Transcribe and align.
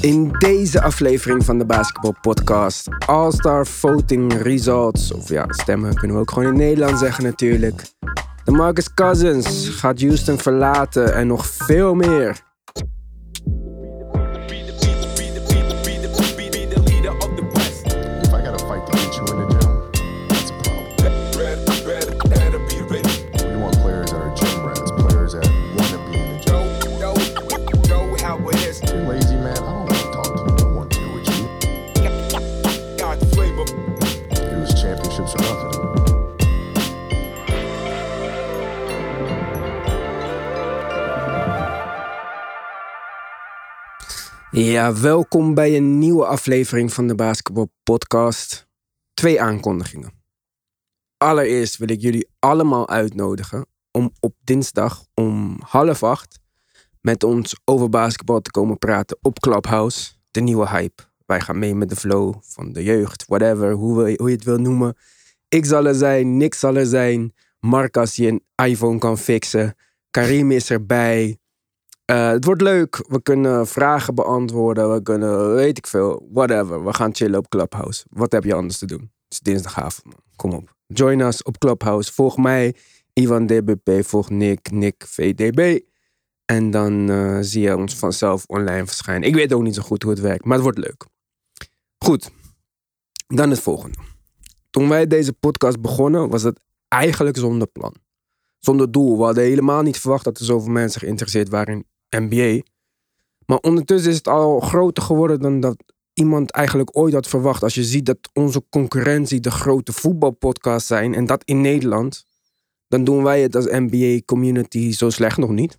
In 0.00 0.32
deze 0.38 0.82
aflevering 0.82 1.44
van 1.44 1.58
de 1.58 1.64
Basketball 1.64 2.14
Podcast, 2.20 2.88
All-Star 3.06 3.66
Voting 3.66 4.32
Results, 4.42 5.12
of 5.12 5.28
ja, 5.28 5.44
stemmen 5.48 5.94
kunnen 5.94 6.16
we 6.16 6.22
ook 6.22 6.30
gewoon 6.30 6.48
in 6.48 6.56
Nederland 6.56 6.98
zeggen 6.98 7.24
natuurlijk. 7.24 7.82
De 8.44 8.50
Marcus 8.50 8.94
Cousins 8.94 9.68
gaat 9.68 10.00
Houston 10.00 10.38
verlaten 10.38 11.14
en 11.14 11.26
nog 11.26 11.46
veel 11.46 11.94
meer. 11.94 12.47
Ja, 44.58 44.94
welkom 44.94 45.54
bij 45.54 45.76
een 45.76 45.98
nieuwe 45.98 46.26
aflevering 46.26 46.92
van 46.92 47.06
de 47.06 47.14
Basketball 47.14 47.66
Podcast. 47.82 48.68
Twee 49.14 49.40
aankondigingen. 49.40 50.12
Allereerst 51.16 51.76
wil 51.76 51.88
ik 51.88 52.00
jullie 52.00 52.28
allemaal 52.38 52.88
uitnodigen 52.88 53.66
om 53.90 54.12
op 54.20 54.34
dinsdag 54.44 55.04
om 55.14 55.58
half 55.64 56.02
acht 56.02 56.38
met 57.00 57.24
ons 57.24 57.60
over 57.64 57.88
basketbal 57.88 58.40
te 58.40 58.50
komen 58.50 58.78
praten 58.78 59.18
op 59.22 59.38
Clubhouse, 59.38 60.12
de 60.30 60.40
nieuwe 60.40 60.68
hype. 60.68 61.02
Wij 61.26 61.40
gaan 61.40 61.58
mee 61.58 61.74
met 61.74 61.88
de 61.88 61.96
flow 61.96 62.34
van 62.40 62.72
de 62.72 62.82
jeugd, 62.82 63.24
whatever, 63.26 63.72
hoe, 63.72 64.14
hoe 64.16 64.28
je 64.28 64.36
het 64.36 64.44
wil 64.44 64.58
noemen. 64.58 64.96
Ik 65.48 65.64
zal 65.64 65.86
er 65.86 65.94
zijn, 65.94 66.36
Nick 66.36 66.54
zal 66.54 66.76
er 66.76 66.86
zijn, 66.86 67.34
Mark 67.60 67.96
als 67.96 68.16
hij 68.16 68.28
een 68.28 68.44
iPhone 68.64 68.98
kan 68.98 69.18
fixen, 69.18 69.74
Karim 70.10 70.50
is 70.50 70.70
erbij. 70.70 71.38
Eh, 72.08 72.28
het 72.28 72.44
wordt 72.44 72.60
leuk. 72.60 73.04
We 73.08 73.22
kunnen 73.22 73.66
vragen 73.66 74.14
beantwoorden. 74.14 74.92
We 74.92 75.02
kunnen, 75.02 75.54
weet 75.54 75.78
ik 75.78 75.86
veel, 75.86 76.28
whatever. 76.32 76.84
We 76.84 76.94
gaan 76.94 77.14
chillen 77.14 77.38
op 77.38 77.48
Clubhouse. 77.48 78.04
Wat 78.10 78.32
heb 78.32 78.44
je 78.44 78.54
anders 78.54 78.78
te 78.78 78.86
doen? 78.86 79.00
Het 79.00 79.32
is 79.32 79.40
dinsdagavond, 79.40 80.04
man. 80.04 80.22
Kom 80.36 80.52
op. 80.52 80.76
Join 80.86 81.20
us 81.20 81.42
op 81.42 81.58
Clubhouse. 81.58 82.12
Volg 82.12 82.36
mij, 82.36 82.74
Ivan 83.12 83.46
DBP. 83.46 84.04
Volg 84.04 84.30
Nick, 84.30 84.70
Nick 84.70 85.04
VDB. 85.06 85.80
En 86.44 86.70
dan 86.70 87.10
eh, 87.10 87.38
zie 87.40 87.62
je 87.62 87.76
ons 87.76 87.96
vanzelf 87.96 88.44
online 88.46 88.86
verschijnen. 88.86 89.28
Ik 89.28 89.34
weet 89.34 89.52
ook 89.52 89.62
niet 89.62 89.74
zo 89.74 89.82
goed 89.82 90.02
hoe 90.02 90.12
het 90.12 90.20
werkt, 90.20 90.44
maar 90.44 90.54
het 90.54 90.62
wordt 90.62 90.78
leuk. 90.78 91.04
Goed. 92.04 92.30
Dan 93.26 93.50
het 93.50 93.60
volgende. 93.60 93.98
Toen 94.70 94.88
wij 94.88 95.06
deze 95.06 95.32
podcast 95.32 95.80
begonnen, 95.80 96.28
was 96.28 96.42
het 96.42 96.60
eigenlijk 96.88 97.36
zonder 97.36 97.68
plan. 97.68 97.94
Zonder 98.58 98.90
doel. 98.92 99.18
We 99.18 99.24
hadden 99.24 99.44
helemaal 99.44 99.82
niet 99.82 99.98
verwacht 100.00 100.24
dat 100.24 100.38
er 100.38 100.44
zoveel 100.44 100.72
mensen 100.72 101.00
geïnteresseerd 101.00 101.48
waren 101.48 101.84
NBA. 102.10 102.62
Maar 103.46 103.58
ondertussen 103.58 104.10
is 104.10 104.16
het 104.16 104.28
al 104.28 104.60
groter 104.60 105.02
geworden 105.02 105.40
dan 105.40 105.60
dat 105.60 105.76
iemand 106.12 106.50
eigenlijk 106.50 106.96
ooit 106.96 107.12
had 107.12 107.26
verwacht. 107.26 107.62
Als 107.62 107.74
je 107.74 107.84
ziet 107.84 108.06
dat 108.06 108.18
onze 108.32 108.62
concurrentie 108.70 109.40
de 109.40 109.50
grote 109.50 109.92
voetbalpodcasts 109.92 110.88
zijn 110.88 111.14
en 111.14 111.26
dat 111.26 111.44
in 111.44 111.60
Nederland, 111.60 112.24
dan 112.88 113.04
doen 113.04 113.22
wij 113.22 113.40
het 113.40 113.56
als 113.56 113.66
NBA-community 113.70 114.92
zo 114.92 115.10
slecht 115.10 115.36
nog 115.36 115.50
niet. 115.50 115.78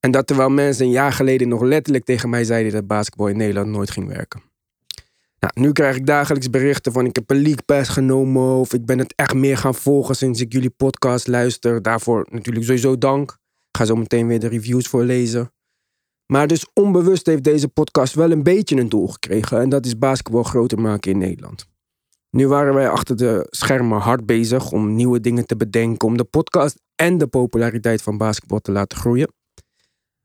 En 0.00 0.10
dat 0.10 0.26
terwijl 0.26 0.50
mensen 0.50 0.84
een 0.84 0.90
jaar 0.90 1.12
geleden 1.12 1.48
nog 1.48 1.62
letterlijk 1.62 2.04
tegen 2.04 2.30
mij 2.30 2.44
zeiden 2.44 2.72
dat 2.72 2.86
basketbal 2.86 3.28
in 3.28 3.36
Nederland 3.36 3.68
nooit 3.68 3.90
ging 3.90 4.08
werken. 4.08 4.42
Nou, 5.38 5.52
nu 5.54 5.72
krijg 5.72 5.96
ik 5.96 6.06
dagelijks 6.06 6.50
berichten 6.50 6.92
van 6.92 7.06
ik 7.06 7.16
heb 7.16 7.30
een 7.30 7.42
league 7.42 7.62
pass 7.64 7.90
genomen 7.90 8.54
of 8.54 8.72
ik 8.72 8.84
ben 8.86 8.98
het 8.98 9.12
echt 9.16 9.34
meer 9.34 9.56
gaan 9.56 9.74
volgen 9.74 10.16
sinds 10.16 10.40
ik 10.40 10.52
jullie 10.52 10.70
podcast 10.70 11.26
luister. 11.26 11.82
Daarvoor 11.82 12.26
natuurlijk 12.30 12.64
sowieso 12.64 12.98
dank. 12.98 13.38
Ga 13.76 13.84
zo 13.84 13.96
meteen 13.96 14.26
weer 14.26 14.40
de 14.40 14.48
reviews 14.48 14.88
voorlezen. 14.88 15.52
Maar 16.26 16.46
dus 16.46 16.66
onbewust 16.72 17.26
heeft 17.26 17.44
deze 17.44 17.68
podcast 17.68 18.14
wel 18.14 18.30
een 18.30 18.42
beetje 18.42 18.76
een 18.76 18.88
doel 18.88 19.08
gekregen. 19.08 19.60
En 19.60 19.68
dat 19.68 19.86
is 19.86 19.98
basketbal 19.98 20.42
groter 20.42 20.80
maken 20.80 21.10
in 21.10 21.18
Nederland. 21.18 21.66
Nu 22.30 22.48
waren 22.48 22.74
wij 22.74 22.88
achter 22.88 23.16
de 23.16 23.46
schermen 23.50 24.00
hard 24.00 24.26
bezig 24.26 24.70
om 24.70 24.94
nieuwe 24.94 25.20
dingen 25.20 25.46
te 25.46 25.56
bedenken. 25.56 26.08
Om 26.08 26.16
de 26.16 26.24
podcast 26.24 26.80
en 26.94 27.18
de 27.18 27.26
populariteit 27.26 28.02
van 28.02 28.18
basketbal 28.18 28.58
te 28.58 28.72
laten 28.72 28.98
groeien. 28.98 29.32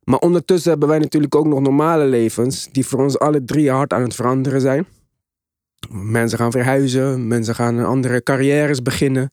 Maar 0.03 0.19
ondertussen 0.19 0.69
hebben 0.71 0.89
wij 0.89 0.99
natuurlijk 0.99 1.35
ook 1.35 1.47
nog 1.47 1.59
normale 1.59 2.05
levens. 2.05 2.69
Die 2.71 2.85
voor 2.85 3.03
ons 3.03 3.19
alle 3.19 3.43
drie 3.43 3.71
hard 3.71 3.93
aan 3.93 4.01
het 4.01 4.15
veranderen 4.15 4.61
zijn. 4.61 4.87
Mensen 5.89 6.37
gaan 6.37 6.51
verhuizen. 6.51 7.27
Mensen 7.27 7.55
gaan 7.55 7.85
andere 7.85 8.23
carrières 8.23 8.81
beginnen. 8.81 9.31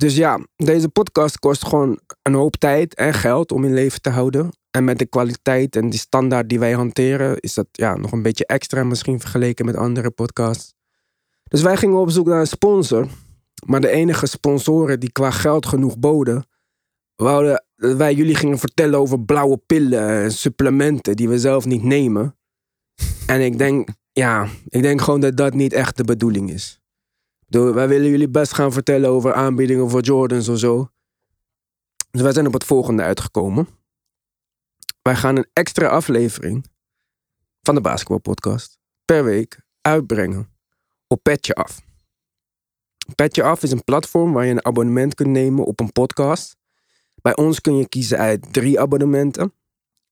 Dus 0.00 0.16
ja, 0.16 0.40
deze 0.56 0.88
podcast 0.88 1.38
kost 1.38 1.66
gewoon 1.66 2.00
een 2.22 2.34
hoop 2.34 2.56
tijd 2.56 2.94
en 2.94 3.14
geld 3.14 3.52
om 3.52 3.64
in 3.64 3.74
leven 3.74 4.00
te 4.00 4.10
houden. 4.10 4.50
En 4.70 4.84
met 4.84 4.98
de 4.98 5.06
kwaliteit 5.06 5.76
en 5.76 5.90
de 5.90 5.96
standaard 5.96 6.48
die 6.48 6.58
wij 6.58 6.72
hanteren, 6.72 7.40
is 7.40 7.54
dat 7.54 7.66
ja, 7.70 7.96
nog 7.96 8.12
een 8.12 8.22
beetje 8.22 8.46
extra 8.46 8.84
misschien 8.84 9.20
vergeleken 9.20 9.64
met 9.64 9.76
andere 9.76 10.10
podcasts. 10.10 10.74
Dus 11.42 11.62
wij 11.62 11.76
gingen 11.76 11.96
op 11.96 12.10
zoek 12.10 12.26
naar 12.26 12.40
een 12.40 12.46
sponsor. 12.46 13.08
Maar 13.66 13.80
de 13.80 13.88
enige 13.88 14.26
sponsoren 14.26 15.00
die 15.00 15.12
qua 15.12 15.30
geld 15.30 15.66
genoeg 15.66 15.98
boden, 15.98 16.44
wouden 17.16 17.64
dat 17.76 17.96
wij 17.96 18.14
jullie 18.14 18.34
gingen 18.34 18.58
vertellen 18.58 18.98
over 18.98 19.20
blauwe 19.24 19.56
pillen 19.56 20.08
en 20.08 20.32
supplementen 20.32 21.16
die 21.16 21.28
we 21.28 21.38
zelf 21.38 21.64
niet 21.64 21.82
nemen. 21.82 22.36
En 23.26 23.40
ik 23.40 23.58
denk, 23.58 23.88
ja, 24.12 24.48
ik 24.68 24.82
denk 24.82 25.00
gewoon 25.00 25.20
dat 25.20 25.36
dat 25.36 25.54
niet 25.54 25.72
echt 25.72 25.96
de 25.96 26.04
bedoeling 26.04 26.50
is. 26.50 26.79
Wij 27.50 27.88
willen 27.88 28.10
jullie 28.10 28.28
best 28.28 28.54
gaan 28.54 28.72
vertellen 28.72 29.10
over 29.10 29.32
aanbiedingen 29.32 29.90
voor 29.90 30.00
Jordans 30.00 30.48
of 30.48 30.58
zo. 30.58 30.90
Dus 32.10 32.22
wij 32.22 32.32
zijn 32.32 32.46
op 32.46 32.52
het 32.52 32.64
volgende 32.64 33.02
uitgekomen. 33.02 33.68
Wij 35.02 35.16
gaan 35.16 35.36
een 35.36 35.48
extra 35.52 35.88
aflevering 35.88 36.66
van 37.62 37.74
de 37.74 37.80
Basketbalpodcast 37.80 38.78
per 39.04 39.24
week 39.24 39.60
uitbrengen 39.80 40.48
op 41.06 41.22
Petje 41.22 41.54
Af. 41.54 41.80
Petje 43.14 43.42
Af 43.42 43.62
is 43.62 43.70
een 43.70 43.84
platform 43.84 44.32
waar 44.32 44.44
je 44.44 44.50
een 44.50 44.64
abonnement 44.64 45.14
kunt 45.14 45.28
nemen 45.28 45.64
op 45.64 45.80
een 45.80 45.92
podcast. 45.92 46.56
Bij 47.14 47.36
ons 47.36 47.60
kun 47.60 47.76
je 47.76 47.88
kiezen 47.88 48.18
uit 48.18 48.52
drie 48.52 48.80
abonnementen. 48.80 49.52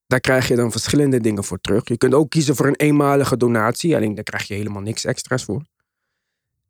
Daar 0.06 0.20
krijg 0.20 0.49
je 0.49 0.56
dan 0.56 0.70
verschillende 0.70 1.20
dingen 1.20 1.44
voor 1.44 1.60
terug. 1.60 1.88
Je 1.88 1.97
kunt 1.97 2.15
ook 2.15 2.31
kiezen 2.31 2.56
voor 2.56 2.66
een 2.66 2.76
eenmalige 2.76 3.37
donatie. 3.37 3.97
Alleen 3.97 4.15
daar 4.15 4.25
krijg 4.25 4.49
je 4.49 4.55
helemaal 4.55 4.82
niks 4.82 5.05
extra's 5.05 5.44
voor. 5.44 5.62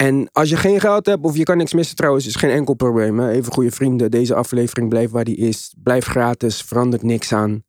En 0.02 0.28
als 0.32 0.48
je 0.48 0.56
geen 0.56 0.80
geld 0.80 1.06
hebt 1.06 1.24
of 1.24 1.36
je 1.36 1.42
kan 1.42 1.56
niks 1.56 1.72
missen 1.72 1.96
trouwens, 1.96 2.26
is 2.26 2.34
geen 2.34 2.50
enkel 2.50 2.74
probleem. 2.74 3.18
Hè? 3.18 3.30
Even 3.30 3.52
goede 3.52 3.70
vrienden, 3.70 4.10
deze 4.10 4.34
aflevering 4.34 4.88
blijft 4.88 5.12
waar 5.12 5.24
die 5.24 5.36
is. 5.36 5.74
Blijf 5.82 6.06
gratis, 6.06 6.62
verandert 6.62 7.02
niks 7.02 7.32
aan. 7.32 7.64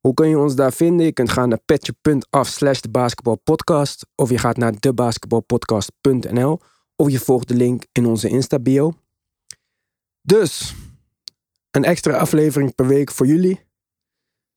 Hoe 0.00 0.14
kun 0.14 0.28
je 0.28 0.38
ons 0.38 0.54
daar 0.54 0.72
vinden? 0.72 1.06
Je 1.06 1.12
kunt 1.12 1.30
gaan 1.30 1.48
naar 1.48 1.60
petje.af 1.64 2.48
slash 2.48 2.80
de 2.80 2.90
basketbalpodcast. 2.90 4.06
Of 4.14 4.30
je 4.30 4.38
gaat 4.38 4.56
naar 4.56 4.72
debasketbalpodcast.nl. 4.78 6.60
Of 6.96 7.10
je 7.10 7.18
volgt 7.18 7.48
de 7.48 7.54
link 7.54 7.84
in 7.92 8.06
onze 8.06 8.28
Insta 8.28 8.58
bio. 8.58 8.92
Dus, 10.22 10.74
een 11.70 11.84
extra 11.84 12.16
aflevering 12.16 12.74
per 12.74 12.86
week 12.86 13.10
voor 13.10 13.26
jullie. 13.26 13.60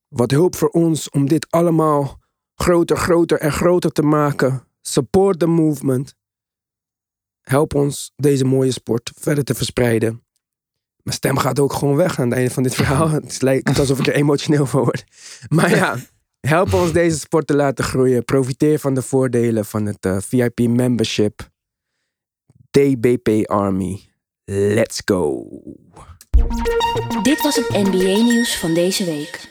Wat 0.08 0.32
hulp 0.32 0.56
voor 0.56 0.70
ons 0.70 1.10
om 1.10 1.28
dit 1.28 1.48
allemaal 1.50 2.20
groter, 2.56 2.98
groter 2.98 3.40
en 3.40 3.52
groter 3.52 3.92
te 3.92 4.04
maken. 4.04 4.68
Support 4.82 5.40
the 5.40 5.48
movement. 5.48 6.20
Help 7.52 7.76
ons 7.76 8.12
deze 8.16 8.46
mooie 8.46 8.72
sport 8.72 9.12
verder 9.20 9.44
te 9.44 9.54
verspreiden. 9.54 10.24
Mijn 11.04 11.18
stem 11.18 11.38
gaat 11.38 11.60
ook 11.60 11.74
gewoon 11.74 11.96
weg 11.96 12.20
aan 12.20 12.26
het 12.26 12.38
einde 12.38 12.52
van 12.52 12.64
dit 12.64 12.76
verhaal. 12.76 13.10
Het 13.22 13.42
lijkt 13.42 13.80
alsof 13.80 14.00
ik 14.00 14.08
er 14.08 14.14
emotioneel 14.14 14.66
van 14.66 14.84
word. 14.84 15.04
Maar 15.48 15.70
ja, 15.70 15.98
help 16.40 16.74
ons 16.74 16.92
deze 16.92 17.20
sport 17.20 17.48
te 17.48 17.56
laten 17.56 17.84
groeien. 17.84 18.26
Profiteer 18.26 18.80
van 18.80 18.94
de 18.94 19.02
voordelen 19.02 19.66
van 19.66 19.86
het 19.86 20.06
eh, 20.06 20.18
VIP 20.20 20.60
membership. 20.60 21.50
DBP 22.70 23.50
Army. 23.50 24.10
Let's 24.46 25.02
go. 25.06 25.48
Dit 27.22 27.42
was 27.42 27.56
het 27.56 27.70
NBA-nieuws 27.70 28.58
van 28.58 28.74
deze 28.74 29.06
week. 29.06 29.50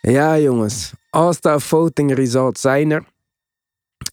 Ja, 0.00 0.38
jongens. 0.38 0.92
All-Star 1.10 1.60
voting 1.60 2.14
results 2.14 2.60
zijn 2.60 2.90
er. 2.90 3.04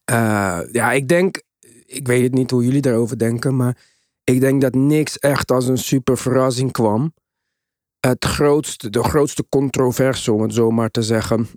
Eh, 0.05 0.59
ja, 0.71 0.91
ik 0.91 1.07
denk... 1.07 1.45
Ik 1.87 2.07
weet 2.07 2.23
het 2.23 2.33
niet 2.33 2.51
hoe 2.51 2.63
jullie 2.63 2.81
daarover 2.81 3.17
denken, 3.17 3.55
maar... 3.55 3.95
Ik 4.23 4.39
denk 4.39 4.61
dat 4.61 4.75
niks 4.75 5.19
echt 5.19 5.51
als 5.51 5.67
een 5.67 5.77
super 5.77 6.17
verrassing 6.17 6.71
kwam. 6.71 7.13
Het 7.99 8.25
grootste, 8.25 8.89
de 8.89 9.03
grootste 9.03 9.45
controverse, 9.49 10.31
om 10.31 10.41
het 10.41 10.53
zo 10.53 10.71
maar 10.71 10.89
te 10.89 11.01
zeggen... 11.01 11.47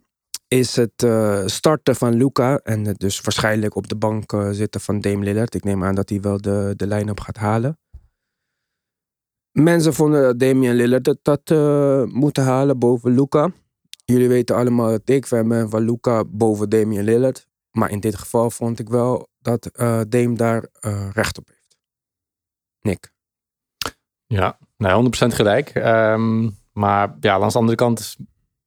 is 0.48 0.76
het 0.76 1.02
eh, 1.02 1.46
starten 1.46 1.96
van 1.96 2.14
Luca. 2.14 2.58
En 2.58 2.84
het 2.84 2.98
dus 2.98 3.20
waarschijnlijk 3.20 3.74
op 3.74 3.88
de 3.88 3.96
bank 3.96 4.32
eh, 4.32 4.50
zitten 4.50 4.80
van 4.80 5.00
Dame 5.00 5.24
Lillard. 5.24 5.54
Ik 5.54 5.64
neem 5.64 5.84
aan 5.84 5.94
dat 5.94 6.08
hij 6.08 6.20
wel 6.20 6.40
de, 6.40 6.72
de 6.76 6.86
line-up 6.86 7.20
gaat 7.20 7.36
halen. 7.36 7.78
Mensen 9.52 9.94
vonden 9.94 10.22
dat 10.22 10.38
Damian 10.38 10.74
Lillard 10.74 11.06
het 11.06 11.18
had 11.22 11.50
eh, 11.50 12.04
moeten 12.04 12.44
halen 12.44 12.78
boven 12.78 13.14
Luca. 13.14 13.52
jullie 14.04 14.28
weten 14.28 14.56
allemaal 14.56 14.90
dat 14.90 15.00
ik 15.04 15.26
fan 15.26 15.48
ben 15.48 15.70
van 15.70 15.82
Luca 15.82 16.24
boven 16.24 16.68
Damian 16.68 17.04
Lillard. 17.04 17.46
Maar 17.70 17.90
in 17.90 18.00
dit 18.00 18.16
geval 18.16 18.50
vond 18.50 18.78
ik 18.78 18.88
wel 18.88 19.28
dat 19.42 19.66
eh 19.66 20.00
Dame 20.08 20.36
daar 20.36 20.66
eh, 20.80 21.10
recht 21.12 21.38
op 21.38 21.48
heeft. 21.48 21.78
Nick. 22.80 23.12
Ja, 24.26 24.58
nou, 24.76 25.10
100% 25.30 25.34
gelijk. 25.34 25.68
Ehm, 25.68 26.48
maar 26.72 27.16
ja, 27.20 27.34
aan 27.34 27.48
de 27.48 27.54
andere 27.54 27.76
kant 27.76 27.98
is, 27.98 28.16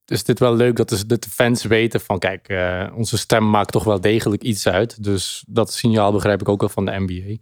is 0.05 0.23
dit 0.23 0.39
wel 0.39 0.55
leuk 0.55 0.75
dat 0.75 1.03
de, 1.07 1.19
fans 1.29 1.63
weten 1.63 2.01
van 2.01 2.19
kijk, 2.19 2.47
eh, 2.47 2.91
onze 2.95 3.17
stem 3.17 3.49
maakt 3.49 3.71
toch 3.71 3.83
wel 3.83 4.01
degelijk 4.01 4.41
iets 4.41 4.67
uit. 4.67 5.03
Dus 5.03 5.43
dat 5.47 5.73
signaal 5.73 6.11
begrijp 6.11 6.41
ik 6.41 6.49
ook 6.49 6.59
wel 6.59 6.69
van 6.69 6.85
de 6.85 6.99
NBA. 6.99 7.37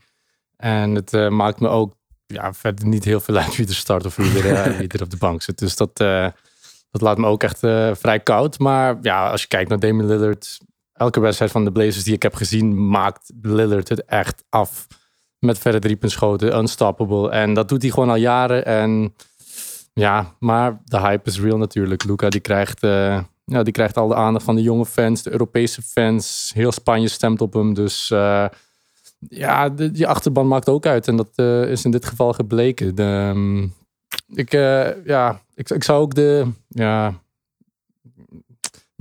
En 0.58 0.96
het 0.96 1.30
maakt 1.30 1.60
me 1.60 1.68
ook 1.68 1.96
ja, 2.26 2.54
verder 2.54 2.88
niet 2.88 3.04
heel 3.04 3.20
veel 3.20 3.38
uit 3.38 3.56
wie 3.56 3.68
er 3.68 3.76
start 3.76 4.06
of 4.06 4.16
wie 4.16 4.44
er, 4.44 4.78
wie 4.78 5.02
op 5.02 5.10
de 5.10 5.18
bank 5.18 5.42
zit. 5.42 5.58
Dus 5.58 5.76
dat, 5.76 5.96
dat 6.92 7.02
laat 7.02 7.18
me 7.18 7.28
ook 7.28 7.44
echt 7.44 7.60
vrij 8.00 8.20
koud. 8.20 8.60
Maar 8.60 8.98
ja, 9.02 9.30
als 9.30 9.42
je 9.42 9.48
kijkt 9.48 9.70
naar 9.70 9.80
Damian 9.80 10.08
Lillard, 10.08 10.60
elke 11.02 11.20
wedstrijd 11.20 11.52
van 11.52 11.64
de 11.64 11.72
Blazers 11.72 12.04
die 12.04 12.14
ik 12.14 12.24
heb 12.24 12.36
gezien, 12.36 12.88
maakt 12.88 13.32
Lillard 13.42 13.90
het 13.90 14.06
echt 14.06 14.44
af. 14.50 14.88
Met 15.40 15.60
verre 15.60 15.80
driepuntschoten, 15.80 16.58
unstoppable. 16.58 17.30
En 17.30 17.54
dat 17.54 17.70
doet 17.70 17.82
hij 17.82 17.92
gewoon 17.92 18.10
al 18.10 18.16
jaren. 18.16 18.66
En 18.66 19.14
ja, 19.94 20.36
maar 20.40 20.82
de 20.86 21.00
hype 21.00 21.30
is 21.30 21.40
real 21.40 21.58
natuurlijk. 21.58 22.04
Luca 22.04 22.30
die 22.30 22.40
krijgt, 22.40 22.84
eh, 22.84 23.24
ja, 23.46 23.64
die 23.64 23.74
krijgt 23.74 23.98
al 23.98 24.08
de 24.08 24.16
aandacht 24.16 24.46
van 24.46 24.56
de 24.56 24.62
jonge 24.62 24.86
fans, 24.86 25.24
de 25.24 25.32
Europese 25.32 25.82
fans. 25.82 26.52
Heel 26.54 26.72
Spanje 26.72 27.08
stemt 27.08 27.42
op 27.42 27.54
hem. 27.54 27.74
Dus 27.74 28.12
eh, 28.12 28.46
ja, 29.30 29.70
de, 29.70 29.92
die 29.92 30.08
achterban 30.08 30.48
maakt 30.48 30.70
ook 30.70 30.86
uit. 30.86 31.08
En 31.08 31.16
dat 31.16 31.30
eh, 31.36 31.64
is 31.64 31.86
in 31.86 31.92
dit 31.92 32.06
geval 32.06 32.34
gebleken. 32.34 32.96
De, 32.96 33.04
ehm, 33.04 33.64
ik, 34.38 34.52
ja, 35.06 35.42
ik, 35.56 35.70
ik 35.70 35.84
zou 35.84 36.02
ook 36.02 36.16
de. 36.16 36.48
Ja, 36.68 37.14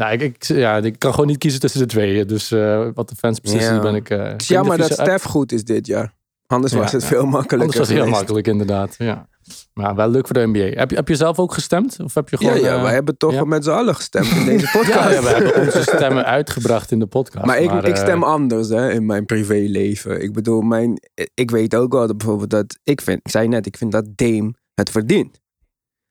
nou, 0.01 0.13
ik, 0.13 0.21
ik, 0.23 0.45
ja, 0.45 0.77
ik 0.77 0.99
kan 0.99 1.11
gewoon 1.11 1.27
niet 1.27 1.39
kiezen 1.39 1.61
tussen 1.61 1.81
de 1.81 1.87
twee. 1.87 2.25
Dus 2.25 2.51
eh, 2.51 2.89
wat 2.95 3.09
de 3.09 3.15
fans 3.15 3.41
beslissen, 3.41 3.75
Ja. 3.75 3.81
ben 3.81 3.95
ik. 3.95 4.09
Het 4.09 4.41
is 4.43 4.49
jammer 4.49 4.79
dat 4.79 4.93
Stef 4.93 5.23
goed 5.23 5.53
is 5.53 5.65
dit 5.65 5.87
jaar. 5.87 6.15
Anders 6.47 6.73
was 6.73 6.91
Ja, 6.91 6.97
het 6.97 7.03
ja. 7.03 7.09
veel 7.09 7.25
makkelijker 7.27 7.59
Anders 7.59 7.77
was 7.79 7.87
het 7.87 7.97
heel 7.97 8.05
geweest. 8.05 8.21
makkelijk, 8.21 8.47
inderdaad. 8.47 8.95
Ja. 8.99 9.29
Maar 9.75 9.95
wel 9.95 10.09
leuk 10.09 10.27
voor 10.27 10.35
de 10.37 10.47
NBA. 10.47 10.79
Heb 10.81 10.91
je, 10.91 10.97
heb 10.97 11.09
je 11.09 11.15
zelf 11.15 11.39
ook 11.39 11.53
gestemd? 11.55 12.01
Of 12.01 12.15
heb 12.15 12.29
je 12.29 12.37
Ja, 12.41 12.49
gewoon. 12.49 12.65
ja, 12.65 12.77
eh, 12.77 12.83
wij 12.83 12.93
hebben 12.93 13.17
toch 13.17 13.33
ja. 13.33 13.45
met 13.45 13.65
z'n 13.65 13.71
allen 13.71 13.95
gestemd 13.95 14.27
in 14.31 14.45
deze 14.45 14.69
podcast. 14.79 14.95
ja, 14.95 15.11
ja, 15.11 15.23
we 15.23 15.29
hebben 15.29 15.57
onze 15.65 15.83
stemmen 15.83 16.25
uitgebracht 16.25 16.91
in 16.91 16.99
de 16.99 17.07
podcast. 17.07 17.47
Maar 17.47 17.59
ik, 17.59 17.71
ik 17.73 17.85
eh, 17.85 17.95
stem 17.97 18.23
anders 18.23 18.69
hè, 18.69 18.91
in 18.93 19.07
mijn 19.07 19.25
privéleven. 19.27 20.23
Ik 20.23 20.33
bedoel, 20.33 20.61
mijn, 20.61 21.01
ik 21.35 21.51
weet 21.51 21.75
ook 21.75 21.93
wel 21.93 22.07
dat 22.07 22.17
bijvoorbeeld 22.17 22.51
dat 22.51 22.79
ik 22.85 23.01
vind, 23.01 23.19
ik 23.23 23.31
zei 23.31 23.49
net, 23.49 23.67
ik 23.67 23.77
vind 23.77 23.93
dat 23.93 24.05
Dame 24.15 24.55
het 24.75 24.91
verdient. 24.91 25.41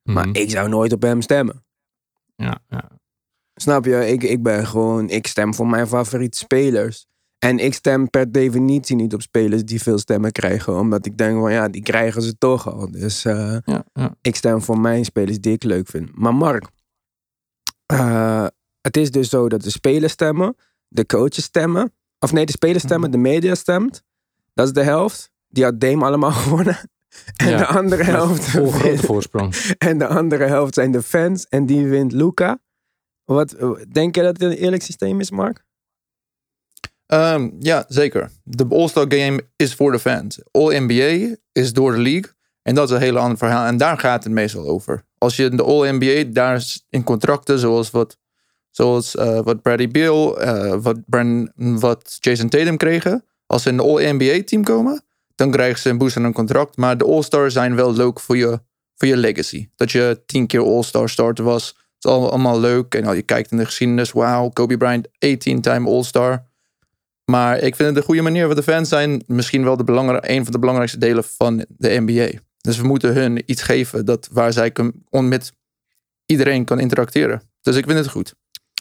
Maar 0.04 0.28
mhm. 0.28 0.36
ik 0.38 0.50
zou 0.50 0.70
nooit 0.70 0.94
op 0.94 1.02
hem 1.02 1.22
stemmen. 1.22 1.64
ja, 2.36 2.58
ja. 2.70 2.98
Snap 3.62 3.86
je? 3.86 4.08
Ik, 4.08 4.24
ik 4.24 4.44
ben 4.44 4.68
gewoon, 4.68 5.10
ik 5.10 5.28
stem 5.28 5.54
voor 5.54 5.68
mijn 5.68 5.88
favoriete 5.88 6.38
spelers. 6.38 7.06
En 7.40 7.60
ik 7.60 7.74
stem 7.74 8.10
per 8.10 8.32
definitie 8.32 8.96
niet 8.96 9.14
op 9.14 9.22
spelers 9.22 9.64
die 9.66 9.82
veel 9.82 9.98
stemmen 9.98 10.32
krijgen. 10.32 10.80
Omdat 10.80 11.06
ik 11.06 11.18
denk 11.18 11.40
van 11.40 11.52
ja, 11.52 11.68
die 11.68 11.82
krijgen 11.82 12.22
ze 12.22 12.38
toch 12.38 12.72
al. 12.74 12.92
Dus 12.92 13.26
eh, 13.26 13.58
ja, 13.66 13.84
ja. 13.94 14.16
ik 14.22 14.36
stem 14.36 14.62
voor 14.62 14.80
mijn 14.80 15.06
spelers 15.06 15.40
die 15.40 15.54
ik 15.54 15.64
leuk 15.64 15.88
vind. 15.88 16.10
Maar 16.16 16.36
Mark, 16.36 16.66
eh, 17.86 18.46
het 18.82 18.98
is 18.98 19.12
dus 19.12 19.30
zo 19.30 19.50
dat 19.50 19.62
de 19.62 19.70
spelers 19.70 20.14
stemmen, 20.14 20.56
de 20.88 21.06
coaches 21.06 21.44
stemmen. 21.44 21.94
Of 22.20 22.32
nee, 22.34 22.46
de 22.46 22.52
spelers 22.52 22.84
stemmen, 22.84 23.12
de 23.12 23.18
media 23.18 23.56
stemt. 23.56 24.04
Dat 24.54 24.68
is 24.68 24.74
de 24.74 24.84
helft. 24.84 25.32
Die 25.48 25.64
had 25.64 25.80
Dame 25.80 26.06
allemaal 26.06 26.32
gewonnen. 26.42 26.78
En 27.36 27.50
Ja. 27.50 27.58
de 27.58 27.66
andere 27.66 28.04
helft. 28.04 28.44
Vol 28.46 28.72
grote 28.72 28.98
voorsprong. 29.06 29.56
En 29.78 29.98
de 29.98 30.08
andere 30.08 30.46
helft 30.46 30.74
zijn 30.74 30.92
de 30.92 31.02
fans. 31.02 31.48
En 31.48 31.66
die 31.66 31.88
wint 31.88 32.12
Luca. 32.12 32.60
Wat, 33.36 33.56
denk 33.92 34.16
je 34.16 34.22
dat 34.22 34.40
het 34.40 34.42
een 34.42 34.58
eerlijk 34.58 34.84
systeem 34.84 35.20
is, 35.20 35.32
Mark? 35.32 35.66
Ehm, 37.06 37.50
ja, 37.60 37.86
zeker. 37.88 38.32
De 38.44 38.66
All-Star 38.70 39.06
Game 39.08 39.42
is 39.56 39.74
voor 39.74 39.92
de 39.92 40.00
fans. 40.00 40.40
All-NBA 40.52 41.36
is 41.52 41.74
door 41.74 41.92
de 41.92 42.02
league. 42.02 42.32
En 42.62 42.76
dat 42.76 42.90
is 42.90 42.96
een 42.96 43.02
hele 43.02 43.20
ander 43.20 43.38
verhaal. 43.38 43.66
En 43.66 43.78
daar 43.78 43.98
gaat 43.98 44.24
het 44.24 44.34
meestal 44.34 44.68
over. 44.68 45.04
Als 45.18 45.36
je 45.36 45.50
de 45.50 45.64
All-NBA, 45.64 46.24
daar 46.32 46.56
is 46.56 46.86
in 46.90 47.04
contracten 47.04 47.60
zoals 47.60 47.92
wat, 47.92 48.18
zoals, 48.70 49.16
eh, 49.16 49.40
wat 49.40 49.62
Bradley 49.62 49.88
Beal, 49.88 50.42
eh, 50.42 50.76
wat, 50.82 50.98
Bran, 51.06 51.52
wat 51.56 52.18
Jason 52.20 52.50
Tatum 52.50 52.78
kregen. 52.78 53.26
Als 53.46 53.64
ze 53.64 53.70
in 53.70 53.78
de 53.78 53.84
All-NBA 53.84 54.44
team 54.46 54.64
komen, 54.64 55.04
dan 55.36 55.52
krijgen 55.52 55.80
ze 55.80 55.90
een 55.90 55.98
boost 55.98 56.18
aan 56.18 56.24
een 56.24 56.34
contract. 56.34 56.78
Maar 56.78 56.98
de 56.98 57.06
All-Stars 57.06 57.54
zijn 57.54 57.76
wel 57.76 57.94
leuk 57.94 58.20
voor 58.20 58.38
je, 58.38 58.62
voor 58.96 59.08
je 59.08 59.18
legacy. 59.18 59.70
Dat 59.76 59.92
je 59.92 60.22
tien 60.26 60.48
keer 60.48 60.64
All-Star 60.64 61.10
starter 61.10 61.44
was. 61.44 61.76
Het 62.00 62.08
is 62.08 62.12
allemaal, 62.12 62.30
allemaal 62.32 62.60
leuk. 62.60 62.96
En 62.96 63.06
als 63.06 63.16
je 63.16 63.22
kijkt 63.22 63.52
in 63.52 63.58
de 63.58 63.66
geschiedenis, 63.66 64.12
wauw, 64.12 64.50
Kobe 64.50 64.78
Bryant, 64.78 65.08
18-time 65.08 65.90
All-Star. 65.90 66.48
Maar 67.26 67.58
ik 67.58 67.76
vind 67.76 67.90
het 67.90 67.98
een 67.98 68.04
goede 68.04 68.22
manier, 68.22 68.44
want 68.46 68.58
de 68.58 68.64
fans 68.72 68.90
zijn 68.90 69.24
misschien 69.28 69.64
wel 69.64 69.78
de 69.78 69.84
belangrij- 69.84 70.22
een 70.36 70.44
van 70.44 70.52
de 70.52 70.60
belangrijkste 70.60 70.98
delen 70.98 71.24
van 71.24 71.66
de 71.78 72.00
NBA. 72.00 72.40
Dus 72.62 72.78
we 72.78 72.88
moeten 72.88 73.14
hun 73.14 73.44
iets 73.46 73.62
geven 73.62 74.06
dat, 74.06 74.30
waar 74.32 74.54
zij 74.54 74.72
kun- 74.72 75.04
on, 75.10 75.28
met 75.28 75.54
iedereen 76.26 76.66
kan 76.66 76.80
interacteren. 76.80 77.42
Dus 77.62 77.76
ik 77.76 77.86
vind 77.86 77.98
het 77.98 78.08
goed. 78.10 78.34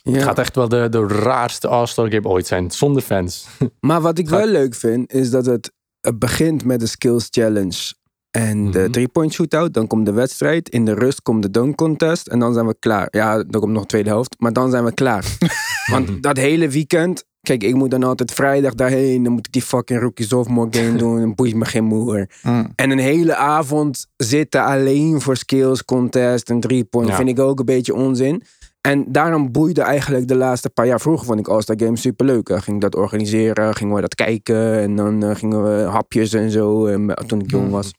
Ja. 0.03 0.12
Het 0.12 0.23
gaat 0.23 0.38
echt 0.38 0.55
wel 0.56 0.69
de, 0.69 0.88
de 0.88 1.06
raarste 1.06 1.69
All-Star 1.69 2.11
Game 2.11 2.29
ooit 2.29 2.47
zijn. 2.47 2.71
Zonder 2.71 3.03
fans. 3.03 3.47
Maar 3.81 4.00
wat 4.00 4.19
ik 4.19 4.29
wel 4.29 4.47
leuk 4.47 4.75
vind, 4.75 5.12
is 5.12 5.31
dat 5.31 5.47
het, 5.47 5.73
het 6.00 6.19
begint 6.19 6.64
met 6.64 6.81
de 6.81 6.87
Skills 6.87 7.26
Challenge 7.31 7.93
en 8.31 8.71
de 8.71 8.79
Mhm. 8.79 8.91
three-point 8.91 9.33
shootout. 9.33 9.75
Dan 9.75 9.87
komt 9.87 10.07
de 10.07 10.13
wedstrijd. 10.13 10.69
In 10.69 10.85
de 10.85 10.95
rust 10.95 11.23
komt 11.23 11.43
de 11.43 11.51
dunk 11.51 11.77
contest. 11.77 12.27
En 12.27 12.39
dan 12.39 12.53
zijn 12.55 12.67
we 12.67 12.77
klaar. 12.79 13.09
Ja, 13.11 13.43
dan 13.43 13.61
komt 13.61 13.73
nog 13.73 13.83
een 13.83 13.89
tweede 13.89 14.09
helft. 14.09 14.35
Maar 14.39 14.53
dan 14.53 14.71
zijn 14.71 14.85
we 14.85 14.93
klaar. 14.95 15.37
Want 15.93 16.23
dat 16.23 16.37
hele 16.37 16.69
weekend... 16.69 17.25
Kijk, 17.41 17.63
ik 17.63 17.75
moet 17.75 17.91
dan 17.91 18.03
altijd 18.03 18.33
vrijdag 18.33 18.75
daarheen. 18.75 19.23
Dan 19.23 19.33
moet 19.33 19.47
ik 19.47 19.53
die 19.53 19.63
fucking 19.63 20.01
rookie 20.01 20.27
sophomore 20.27 20.69
game 20.71 20.99
doen. 21.05 21.21
En 21.21 21.35
boeit 21.35 21.55
me 21.55 21.65
geen 21.65 21.85
moer. 21.85 22.27
Mm. 22.43 22.73
En 22.75 22.91
een 22.91 22.99
hele 22.99 23.35
avond 23.37 24.07
zitten 24.17 24.65
alleen 24.65 25.21
voor 25.21 25.37
skills 25.37 25.85
contest 25.85 26.51
en 26.51 26.61
three-point 26.61 27.09
Ja. 27.09 27.17
vind 27.17 27.29
ik 27.29 27.39
ook 27.39 27.59
een 27.59 27.65
beetje 27.65 27.95
onzin. 27.95 28.43
En 28.81 29.05
daarom 29.13 29.53
boeide 29.53 29.83
eigenlijk 29.83 30.29
de 30.29 30.35
laatste 30.37 30.71
paar 30.71 30.87
jaar. 30.87 31.01
Vroeger 31.01 31.27
vond 31.27 31.39
ik 31.41 31.49
All-Star 31.49 31.77
Games 31.79 32.01
superleuk. 32.01 32.49
Ging 32.53 32.77
ik 32.77 32.81
dat 32.81 32.95
organiseren, 32.95 33.75
gingen 33.75 33.95
we 33.95 34.01
dat 34.01 34.15
kijken. 34.15 34.81
En 34.81 34.97
dan 34.97 35.23
eh, 35.23 35.35
gingen 35.37 35.63
we 35.63 35.83
hapjes 35.91 36.33
en 36.33 36.51
zo. 36.51 36.87
En, 36.87 37.15
eh, 37.15 37.27
toen 37.27 37.41
ik 37.41 37.51
jong 37.51 37.71
was. 37.71 37.93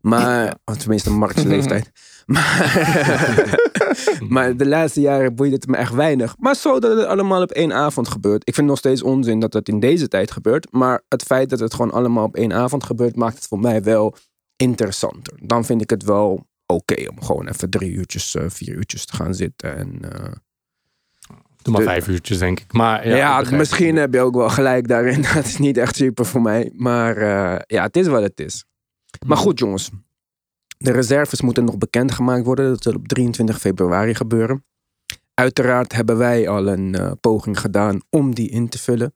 Maar, 0.00 0.54
of 0.64 0.76
tenminste 0.76 1.10
Mark's 1.10 1.42
leeftijd. 1.42 1.90
Maar, 2.26 3.58
maar 4.28 4.56
de 4.56 4.66
laatste 4.66 5.00
jaren 5.00 5.34
boeide 5.34 5.54
het 5.54 5.66
me 5.66 5.76
echt 5.76 5.92
weinig. 5.94 6.34
Maar 6.38 6.54
zo 6.56 6.78
dat 6.80 6.96
het 6.96 7.06
allemaal 7.06 7.42
op 7.42 7.50
één 7.50 7.72
avond 7.72 8.08
gebeurt. 8.08 8.48
Ik 8.48 8.54
vind 8.54 8.66
nog 8.66 8.78
steeds 8.78 9.02
onzin 9.02 9.40
dat 9.40 9.52
het 9.52 9.68
in 9.68 9.80
deze 9.80 10.08
tijd 10.08 10.30
gebeurt. 10.30 10.72
Maar 10.72 11.02
het 11.08 11.22
feit 11.22 11.50
dat 11.50 11.58
het 11.58 11.74
gewoon 11.74 11.90
allemaal 11.92 12.24
op 12.24 12.36
één 12.36 12.52
avond 12.52 12.84
gebeurt, 12.84 13.16
maakt 13.16 13.34
het 13.34 13.46
voor 13.46 13.58
mij 13.58 13.82
wel 13.82 14.16
interessanter. 14.56 15.38
Dan 15.42 15.64
vind 15.64 15.80
ik 15.82 15.90
het 15.90 16.02
wel 16.04 16.46
oké 16.66 17.08
om 17.10 17.22
gewoon 17.22 17.48
even 17.48 17.70
drie 17.70 17.90
uurtjes, 17.90 18.34
eh, 18.34 18.44
vier 18.48 18.74
uurtjes 18.74 19.06
te 19.06 19.16
gaan 19.16 19.34
zitten. 19.34 19.76
En, 19.76 19.98
eh, 20.12 20.32
Doe 21.62 21.72
maar 21.72 21.82
De- 21.82 21.88
vijf 21.88 22.08
uurtjes, 22.08 22.38
denk 22.38 22.60
ik. 22.60 22.72
Maar 22.72 23.08
ja, 23.08 23.42
misschien 23.50 23.86
het. 23.88 23.98
heb 23.98 24.14
je 24.14 24.20
ook 24.20 24.34
wel 24.34 24.48
gelijk 24.48 24.88
daarin. 24.88 25.22
Dat 25.34 25.44
is 25.44 25.58
niet 25.58 25.76
echt 25.76 25.96
super 25.96 26.24
voor 26.26 26.42
mij. 26.42 26.72
Maar 26.74 27.16
eh, 27.16 27.60
ja, 27.66 27.82
het 27.82 27.96
is 27.96 28.06
wat 28.06 28.22
het 28.22 28.40
is. 28.40 28.64
Maar 29.26 29.36
goed, 29.36 29.58
jongens. 29.58 29.90
De 30.78 30.92
reserves 30.92 31.40
moeten 31.40 31.64
nog 31.64 31.78
bekendgemaakt 31.78 32.44
worden. 32.44 32.68
Dat 32.68 32.82
zal 32.82 32.94
op 32.94 33.08
23 33.08 33.58
februari 33.58 34.14
gebeuren. 34.14 34.64
Uiteraard 35.34 35.92
hebben 35.92 36.16
wij 36.16 36.48
al 36.48 36.66
een 36.66 36.94
eh, 36.94 37.12
poging 37.20 37.60
gedaan 37.60 38.00
om 38.10 38.34
die 38.34 38.50
in 38.50 38.68
te 38.68 38.78
vullen. 38.78 39.14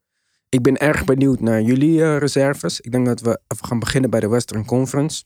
Ik 0.49 0.62
ben 0.62 0.76
erg 0.76 1.05
benieuwd 1.05 1.40
naar 1.40 1.62
jullie 1.62 2.02
eh, 2.02 2.17
reserves. 2.17 2.81
Ik 2.81 2.93
denk 2.93 3.07
dat 3.07 3.21
we 3.21 3.40
even 3.49 3.67
gaan 3.67 3.78
beginnen 3.78 4.11
bij 4.11 4.21
de 4.21 4.28
Western 4.28 4.64
Conference. 4.64 5.25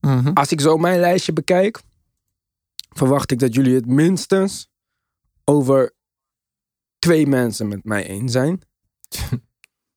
Mhm. 0.00 0.30
Als 0.32 0.52
ik 0.52 0.60
zo 0.60 0.76
mijn 0.76 1.00
lijstje 1.00 1.32
bekijk, 1.32 1.80
verwacht 2.88 3.30
ik 3.30 3.38
dat 3.38 3.54
jullie 3.54 3.74
het 3.74 3.86
minstens 3.86 4.70
over 5.44 5.94
twee 6.98 7.26
mensen 7.26 7.68
met 7.68 7.84
mij 7.84 8.06
eens 8.06 8.32
zijn. 8.32 8.60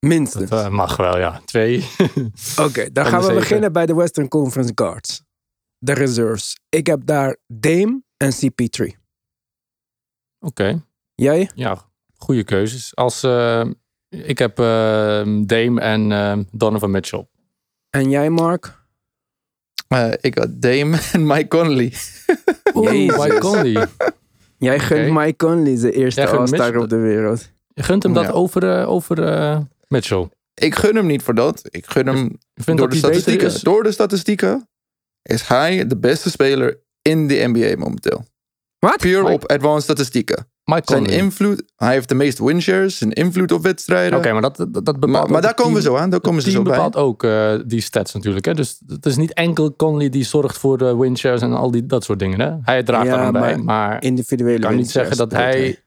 Minstens. 0.03 0.49
Dat 0.49 0.65
eh, 0.65 0.69
mag 0.71 0.97
wel, 0.97 1.17
ja. 1.17 1.41
Twee. 1.45 1.87
Oké, 2.65 2.91
dan 2.91 3.05
gaan 3.05 3.19
we 3.19 3.25
zeven. 3.25 3.39
beginnen 3.39 3.73
bij 3.73 3.85
de 3.85 3.95
Western 3.95 4.27
Conference 4.27 4.71
Guards. 4.75 5.23
De 5.77 5.93
reserves. 5.93 6.57
Ik 6.69 6.87
heb 6.87 7.05
daar 7.05 7.37
Dame 7.47 8.01
en 8.17 8.31
CP3. 8.33 8.85
Oké. 10.39 10.81
Jij? 11.15 11.49
Ja, 11.55 11.77
goede 12.17 12.43
keuzes. 12.43 12.95
Als, 12.95 13.23
eh, 13.23 13.65
ik 14.09 14.37
heb 14.37 14.59
eh, 14.59 14.65
Dame 15.45 15.81
en 15.81 16.47
Donovan 16.51 16.91
Mitchell. 16.91 17.27
En 17.89 18.09
jij, 18.09 18.29
Mark? 18.29 18.81
Eh, 19.87 20.11
ik 20.21 20.37
had 20.37 20.61
Dame 20.61 20.99
en 21.13 21.27
Mike 21.27 21.47
Conley. 21.47 21.93
Oeh, 22.73 22.91
Jezus. 22.91 23.17
Mike 23.23 23.37
Conley. 23.39 23.87
Jij 24.57 24.79
gunt. 24.79 25.13
Mike 25.13 25.35
Conley 25.35 25.75
de 25.75 25.91
eerste 25.91 26.27
All-Star 26.27 26.77
op 26.77 26.89
de 26.89 26.97
wereld. 26.97 27.51
Je 27.73 27.83
gunt 27.83 28.03
hem 28.03 28.13
dat 28.13 28.23
Ja. 28.23 28.29
over, 28.31 28.85
over 28.85 29.23
eh, 29.23 29.59
Mitchell. 29.93 30.29
Ik 30.53 30.75
gun 30.75 30.95
hem 30.95 31.05
niet 31.05 31.21
voor 31.23 31.33
dat. 31.35 31.61
Ik 31.69 31.85
gun 31.87 32.07
hem 32.07 32.25
Ik 32.53 32.63
vind 32.63 32.77
door 32.77 32.87
dat 32.89 32.91
de 32.91 32.97
statistieken. 33.07 33.47
is. 33.47 33.59
Door 33.61 33.83
de 33.83 33.91
statistieken 33.91 34.67
is 35.21 35.47
hij 35.47 35.87
de 35.87 35.97
beste 35.97 36.29
speler 36.29 36.79
in 37.01 37.27
de 37.27 37.43
NBA 37.47 37.77
momenteel. 37.77 38.25
Wat? 38.79 38.97
Puur 38.97 39.23
op 39.23 39.45
advanced 39.51 39.83
statistieken. 39.83 40.47
Mike 40.63 40.81
Zijn 40.85 41.03
Conley. 41.03 41.17
invloed, 41.19 41.63
hij 41.75 41.93
heeft 41.93 42.09
de 42.09 42.15
meeste 42.15 42.45
winshares, 42.45 42.97
zijn 42.97 43.11
invloed 43.11 43.51
op 43.51 43.63
wedstrijden. 43.63 44.17
Oké, 44.17 44.31
maar 44.31 44.41
dat, 44.41 44.55
dat, 44.57 44.73
dat 44.73 44.83
bepaalt 44.99 45.09
maar, 45.11 45.29
maar 45.31 45.41
daar 45.41 45.53
komen 45.53 45.73
we 45.73 45.81
zo 45.81 45.95
aan. 45.95 46.09
Daar 46.09 46.19
komen 46.19 46.41
ze 46.41 46.51
zo 46.51 46.61
bij. 46.61 46.71
bepaalt 46.73 46.95
ook 46.95 47.23
eh, 47.23 47.53
die 47.65 47.81
stats 47.81 48.13
natuurlijk. 48.13 48.45
Hè? 48.45 48.53
Dus 48.53 48.79
het 48.87 49.05
is 49.05 49.15
niet 49.17 49.33
enkel 49.33 49.75
Conley 49.75 50.09
die 50.09 50.23
zorgt 50.23 50.57
voor 50.57 50.77
de 50.77 50.97
win 50.97 51.17
shares 51.17 51.41
en 51.41 51.53
al 51.53 51.71
die, 51.71 51.85
dat 51.85 52.03
soort 52.03 52.19
dingen. 52.19 52.39
Hè? 52.39 52.51
Hij 52.61 52.83
draagt 52.83 53.05
Ja, 53.05 53.15
daar 53.15 53.25
aan 53.25 53.31
bij. 53.31 53.57
maar 53.57 54.03
Individuele 54.03 54.55
ik 54.55 54.61
kan 54.61 54.75
niet 54.75 54.91
zeggen 54.91 55.17
dat 55.17 55.31
hij... 55.31 55.79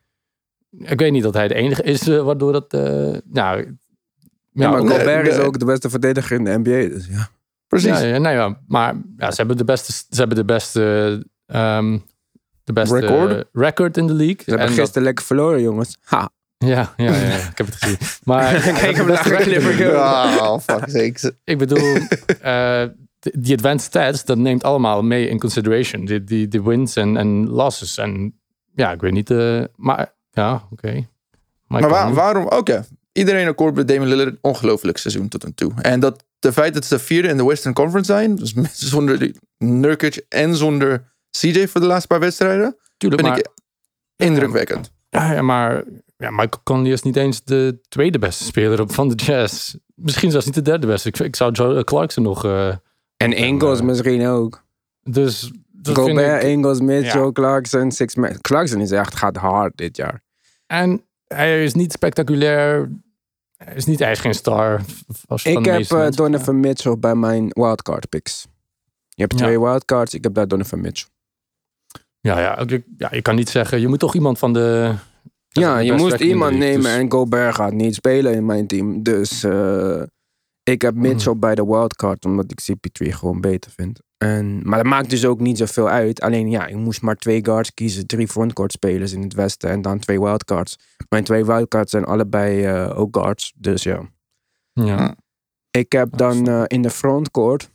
Ik 0.78 0.98
weet 1.00 1.12
niet 1.12 1.22
dat 1.22 1.34
hij 1.34 1.48
de 1.48 1.54
enige 1.54 1.82
is 1.82 2.08
eh, 2.08 2.22
waardoor 2.22 2.52
dat... 2.52 2.72
eh 2.74 3.16
nou, 3.24 3.76
Ja, 4.62 4.70
maar 4.70 4.80
Gobert 4.80 5.28
is 5.28 5.38
ook 5.38 5.58
de 5.58 5.64
beste 5.64 5.90
verdediger 5.90 6.36
in 6.36 6.44
de 6.44 6.58
NBA. 6.58 6.94
Dus 6.94 7.06
ja. 7.10 7.28
Precies. 7.68 7.88
Ja, 7.88 7.98
ja, 8.00 8.18
nou 8.18 8.34
ja, 8.36 8.58
maar 8.68 8.94
ja, 9.16 9.30
ze 9.30 9.36
hebben 9.36 9.56
de 9.56 9.64
beste, 9.64 9.92
ze 9.92 10.04
hebben 10.16 10.36
de 10.36 10.44
beste, 10.44 11.24
ehm, 11.46 11.98
de 12.64 12.72
beste 12.72 12.98
Record? 12.98 13.44
record 13.52 13.96
in 13.96 14.06
de 14.06 14.12
league. 14.12 14.36
Ze 14.44 14.50
hebben 14.50 14.68
En 14.68 14.72
gisteren 14.74 15.02
lekker 15.02 15.24
verloren, 15.24 15.62
jongens. 15.62 15.96
Ha. 16.04 16.30
ja, 16.58 16.92
ja, 16.96 17.14
ja, 17.14 17.34
ik 17.36 17.58
heb 17.58 17.66
het 17.66 17.74
gezien. 17.76 17.98
Maar 18.24 18.60
Kijk 18.60 18.96
hem 18.96 19.06
de 19.06 19.12
de 19.12 19.18
Clifford 19.18 19.46
league. 19.46 19.72
Girl. 19.74 20.52
Oh, 20.52 20.58
fuck 20.60 20.88
sakes. 20.88 21.30
Ik 21.44 21.58
bedoel, 21.58 21.96
eh, 22.40 22.82
die 23.20 23.54
advanced 23.54 23.80
stats, 23.88 24.24
dat 24.24 24.38
neemt 24.38 24.62
allemaal 24.64 25.02
mee 25.02 25.28
in 25.28 25.38
consideration. 25.38 26.04
Die, 26.04 26.24
die, 26.24 26.48
die 26.48 26.62
wins 26.62 26.96
en, 26.96 27.16
en 27.16 27.48
losses. 27.48 27.98
En 27.98 28.38
ja, 28.74 28.92
ik 28.92 29.00
weet 29.00 29.12
niet, 29.12 29.30
eh, 29.30 29.62
maar 29.76 30.12
ja, 30.30 30.62
oké. 30.70 31.06
Maar 31.66 31.88
waar- 31.88 32.14
waarom? 32.14 32.46
Oké. 32.46 32.84
Iedereen 33.16 33.46
akkoord 33.48 33.74
met 33.74 33.88
Damian 33.88 34.08
Lillard. 34.08 34.36
Ongelooflijk 34.40 34.98
seizoen 34.98 35.28
tot 35.28 35.44
nu 35.44 35.52
toe. 35.54 35.72
En 35.82 36.00
dat 36.00 36.24
de 36.38 36.52
feit 36.52 36.74
dat 36.74 36.84
ze 36.84 36.98
vierde 36.98 37.28
in 37.28 37.36
de 37.36 37.44
Western 37.44 37.74
Conference 37.74 38.12
zijn. 38.12 38.36
Dus 38.36 38.54
met- 38.54 38.76
zonder 38.94 39.32
Nurkic 39.58 40.24
en 40.28 40.56
zonder 40.56 41.04
CJ 41.30 41.66
voor 41.66 41.80
de 41.80 41.86
laatste 41.86 42.06
paar 42.06 42.20
wedstrijden. 42.20 42.76
Tuurlijk, 42.96 43.22
Ben 43.22 43.30
maar, 43.30 43.40
ik 43.40 43.48
indrukwekkend. 44.16 44.92
ja, 45.10 45.32
ja, 45.32 45.42
maar 45.42 45.84
ja, 46.16 46.30
Michael 46.30 46.60
Conley 46.62 46.92
is 46.92 47.02
niet 47.02 47.16
eens 47.16 47.44
de 47.44 47.78
tweede 47.88 48.18
beste 48.18 48.44
speler 48.44 48.80
op 48.80 48.92
van 48.92 49.08
de 49.08 49.14
Jazz. 49.14 49.74
Misschien 49.94 50.30
zelfs 50.30 50.46
niet 50.46 50.54
de 50.54 50.62
derde 50.62 50.86
beste. 50.86 51.08
Ik, 51.08 51.18
ik 51.18 51.36
zou 51.36 51.52
Joe 51.52 51.84
Clarkson 51.84 52.22
nog... 52.22 52.44
eh, 52.44 52.68
En 53.16 53.32
Ingles 53.32 53.78
eh, 53.78 53.84
misschien 53.84 54.26
ook. 54.26 54.64
dus 55.02 55.40
dat 55.72 55.94
vind 55.94 56.08
Gobert, 56.18 56.42
ik- 56.42 56.48
Ingles, 56.48 56.80
Mitchell, 56.80 57.20
Ja. 57.24 57.32
Clarkson, 57.32 57.90
Six 57.92 58.14
Man. 58.14 58.40
Clarkson 58.40 58.80
is 58.80 58.90
echt, 58.90 59.16
gaat 59.16 59.36
hard 59.36 59.76
dit 59.76 59.96
jaar. 59.96 60.22
En 60.66 61.02
hij 61.26 61.64
is 61.64 61.74
niet 61.74 61.92
spectaculair. 61.92 62.90
Hij 63.56 63.74
is, 63.74 63.84
niet, 63.84 63.98
hij 63.98 64.10
is 64.10 64.18
geen 64.18 64.34
star. 64.34 64.80
Als 65.26 65.44
Ik 65.44 65.64
heb 65.64 65.80
eh. 65.90 66.10
Donovan 66.10 66.60
Mitchell 66.60 66.98
bij 66.98 67.14
mijn 67.14 67.48
wildcard 67.52 68.08
picks. 68.08 68.46
Je 69.08 69.22
hebt 69.22 69.38
Ja. 69.38 69.44
twee 69.46 69.60
wildcards, 69.60 70.14
ik 70.14 70.24
heb 70.24 70.34
daar 70.34 70.48
Donovan 70.48 70.80
Mitchell. 70.80 71.08
Ja, 72.20 72.40
ja, 72.40 72.58
ik- 72.58 72.86
ja, 72.96 73.08
je 73.12 73.22
kan 73.22 73.34
niet 73.34 73.48
zeggen. 73.48 73.80
Je 73.80 73.88
moet 73.88 73.98
toch 73.98 74.14
iemand 74.14 74.38
van 74.38 74.52
de. 74.52 74.94
Ja, 75.48 75.78
de 75.78 75.84
je 75.84 75.92
moest 75.92 76.18
de 76.18 76.24
iemand 76.26 76.56
nemen 76.56 76.82
dus- 76.82 76.92
en 76.94 77.10
Gobert 77.10 77.54
gaat 77.54 77.72
niet 77.72 77.94
spelen 77.94 78.34
in 78.34 78.46
mijn 78.46 78.66
team. 78.66 79.02
Dus 79.02 79.42
eh, 79.44 80.02
ik 80.62 80.82
heb 80.82 80.94
Mitchell 80.94 81.30
Hmm. 81.32 81.40
bij 81.40 81.54
de 81.54 81.64
wildcard, 81.66 82.24
omdat 82.24 82.50
ik 82.50 82.60
CP3 82.62 83.12
gewoon 83.12 83.40
beter 83.40 83.70
vind. 83.70 84.00
En, 84.18 84.60
maar 84.68 84.78
dat 84.78 84.86
maakt 84.92 85.10
dus 85.10 85.24
ook 85.24 85.40
niet 85.40 85.58
zoveel 85.58 85.88
uit. 85.88 86.20
Alleen 86.20 86.50
ja, 86.50 86.66
ik 86.66 86.76
moest 86.76 87.02
maar 87.02 87.16
twee 87.16 87.44
guards 87.44 87.74
kiezen, 87.74 88.06
drie 88.06 88.28
frontcourt 88.28 88.72
spelers 88.72 89.12
in 89.12 89.22
het 89.22 89.34
westen 89.34 89.70
en 89.70 89.82
dan 89.82 89.98
twee 89.98 90.20
wildcards. 90.20 90.78
Mijn 91.08 91.24
twee 91.24 91.44
wildcards 91.44 91.90
zijn 91.90 92.04
allebei 92.04 92.64
eh, 92.64 92.98
ook 92.98 93.16
guards, 93.16 93.52
dus 93.56 93.82
ja. 93.82 94.00
Ja. 94.72 95.14
Ik 95.70 95.92
heb 95.92 96.16
dan 96.16 96.48
eh, 96.48 96.62
in 96.66 96.82
de 96.82 96.90
frontcourt 96.90 97.70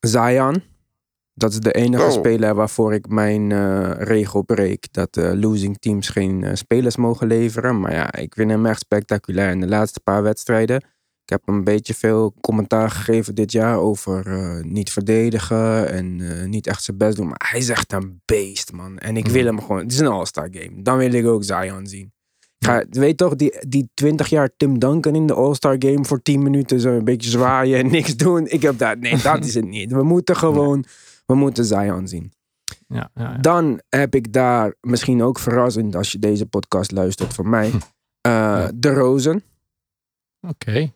Zion. 0.00 0.62
Dat 1.34 1.52
is 1.52 1.60
de 1.60 1.72
enige 1.72 2.02
Oh. 2.04 2.10
speler 2.10 2.54
waarvoor 2.54 2.94
ik 2.94 3.08
mijn 3.08 3.52
eh, 3.52 3.90
regel 3.96 4.42
breek. 4.42 4.92
Dat 4.92 5.16
losing 5.16 5.78
teams 5.78 6.08
geen 6.08 6.44
eh, 6.44 6.54
spelers 6.54 6.96
mogen 6.96 7.26
leveren. 7.26 7.80
Maar 7.80 7.92
ja, 7.92 8.14
ik 8.14 8.34
vind 8.34 8.50
hem 8.50 8.66
echt 8.66 8.80
spectaculair 8.80 9.50
in 9.50 9.60
de 9.60 9.68
laatste 9.68 10.00
paar 10.00 10.22
wedstrijden. 10.22 10.84
Ik 11.28 11.34
heb 11.34 11.46
hem 11.46 11.54
een 11.54 11.64
beetje 11.64 11.94
veel 11.94 12.34
commentaar 12.40 12.90
gegeven 12.90 13.34
dit 13.34 13.52
jaar 13.52 13.78
over 13.78 14.26
eh, 14.26 14.64
niet 14.64 14.92
verdedigen 14.92 15.88
en 15.90 16.20
eh, 16.20 16.46
niet 16.46 16.66
echt 16.66 16.82
zijn 16.82 16.96
best 16.96 17.16
doen. 17.16 17.26
Maar 17.26 17.46
hij 17.50 17.58
is 17.60 17.68
echt 17.68 17.92
een 17.92 18.20
beest, 18.24 18.72
man. 18.72 18.98
En 18.98 19.16
ik 19.16 19.26
wil 19.26 19.44
hem 19.44 19.60
gewoon. 19.60 19.78
Het 19.82 19.92
is 19.92 19.98
een 19.98 20.06
All-Star 20.06 20.48
game. 20.50 20.82
Dan 20.82 20.98
wil 20.98 21.12
ik 21.12 21.26
ook 21.26 21.44
Zion 21.44 21.86
zien. 21.86 22.12
Ga, 22.58 22.84
weet 22.90 23.16
toch, 23.16 23.36
die, 23.36 23.56
die 23.68 23.90
20 23.94 24.28
jaar 24.28 24.50
Tim 24.56 24.78
Duncan 24.78 25.14
in 25.14 25.26
de 25.26 25.34
All-Star 25.34 25.76
game 25.78 26.04
voor 26.04 26.22
10 26.22 26.42
minuten 26.42 26.80
zo 26.80 26.96
een 26.96 27.04
beetje 27.04 27.30
zwaaien 27.30 27.78
en 27.78 27.90
niks 27.98 28.16
doen. 28.16 28.46
Ik 28.46 28.62
heb 28.62 28.78
dat. 28.78 28.98
Nee, 28.98 29.16
dat 29.22 29.44
is 29.44 29.54
het 29.54 29.68
niet. 29.76 29.92
We 29.92 30.02
moeten 30.02 30.36
gewoon. 30.36 30.84
We 31.26 31.34
moeten 31.34 31.64
Zion 31.64 32.08
zien. 32.08 32.32
Ja. 32.86 33.10
Dan 33.40 33.80
heb 33.88 34.14
ik 34.14 34.32
daar 34.32 34.74
misschien 34.80 35.22
ook 35.22 35.38
verrassend 35.38 35.96
als 35.96 36.12
je 36.12 36.18
deze 36.18 36.46
podcast 36.46 36.90
luistert 36.90 37.34
van 37.34 37.48
mij. 37.48 37.72
eh, 38.20 38.68
De 38.74 38.94
Rozen. 38.94 39.42
Oké. 40.48 40.92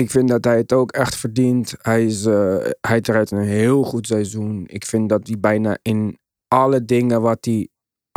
Ik 0.00 0.10
vind 0.10 0.28
dat 0.28 0.44
hij 0.44 0.56
het 0.56 0.72
ook 0.72 0.92
echt 0.92 1.16
verdient. 1.16 1.74
Hij, 1.82 2.04
is, 2.04 2.24
eh, 2.24 2.56
hij 2.80 3.00
draait 3.00 3.30
een 3.30 3.42
heel 3.42 3.82
goed 3.82 4.06
seizoen. 4.06 4.64
Ik 4.66 4.86
vind 4.86 5.08
dat 5.08 5.26
hij 5.26 5.38
bijna 5.40 5.78
in 5.82 6.18
alle 6.48 6.84
dingen 6.84 7.20
wat 7.22 7.44
hij, 7.44 7.68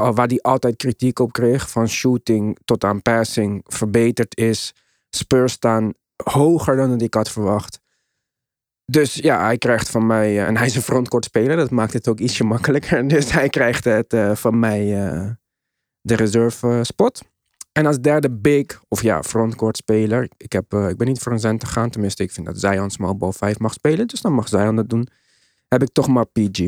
uh, 0.02 0.14
waar 0.14 0.28
hij 0.28 0.42
altijd 0.42 0.76
kritiek 0.76 1.20
op 1.20 1.32
kreeg, 1.32 1.70
van 1.70 1.88
shooting 1.88 2.58
tot 2.66 2.84
aan 2.84 3.02
passing, 3.02 3.64
verbeterd 3.66 4.38
is. 4.38 4.74
Spurs 5.10 5.54
staan 5.54 5.94
hoger 6.24 6.76
dan 6.76 6.90
dat 6.90 7.02
ik 7.02 7.14
had 7.14 7.30
verwacht. 7.32 7.80
Dus 8.86 9.14
ja, 9.14 9.44
hij 9.44 9.58
krijgt 9.58 9.90
van 9.90 10.06
mij, 10.06 10.38
eh, 10.38 10.48
en 10.48 10.58
hij 10.58 10.66
is 10.66 10.76
een 10.76 10.82
frontcourt 10.82 11.26
speler, 11.26 11.56
dat 11.56 11.72
maakt 11.72 11.94
het 11.94 12.08
ook 12.08 12.20
ietsje 12.20 12.44
makkelijker. 12.44 13.08
Dus 13.18 13.32
hij 13.32 13.50
krijgt 13.50 13.84
het 13.84 14.14
eh, 14.14 14.36
van 14.36 14.60
mij 14.60 15.08
eh, 15.08 15.30
de 16.02 16.16
reserve 16.16 16.68
eh, 16.68 16.80
spot. 16.82 17.22
En 17.72 17.86
als 17.86 18.00
derde 18.00 18.32
big, 18.32 18.82
of 18.88 19.02
ja, 19.02 19.24
frontcourt 19.24 19.78
speler. 19.78 20.30
Ik, 20.38 20.52
heb, 20.52 20.74
eh, 20.74 20.90
ik 20.90 20.98
ben 20.98 21.08
niet 21.08 21.20
voor 21.20 21.32
een 21.32 21.40
cent 21.40 21.60
te 21.60 21.66
gaan. 21.66 21.90
Tenminste, 21.90 22.24
ik 22.24 22.32
vind 22.32 22.46
dat 22.46 22.60
Zion 22.60 22.90
small 22.90 23.16
ball 23.16 23.32
5 23.32 23.60
mag 23.60 23.74
spelen. 23.74 24.08
Dus 24.08 24.22
dan 24.22 24.34
mag 24.34 24.48
Zion 24.48 24.76
dat 24.76 24.90
doen. 24.90 25.08
Heb 25.68 25.82
ik 25.82 25.90
toch 25.92 26.08
maar 26.08 26.26
PG. 26.26 26.68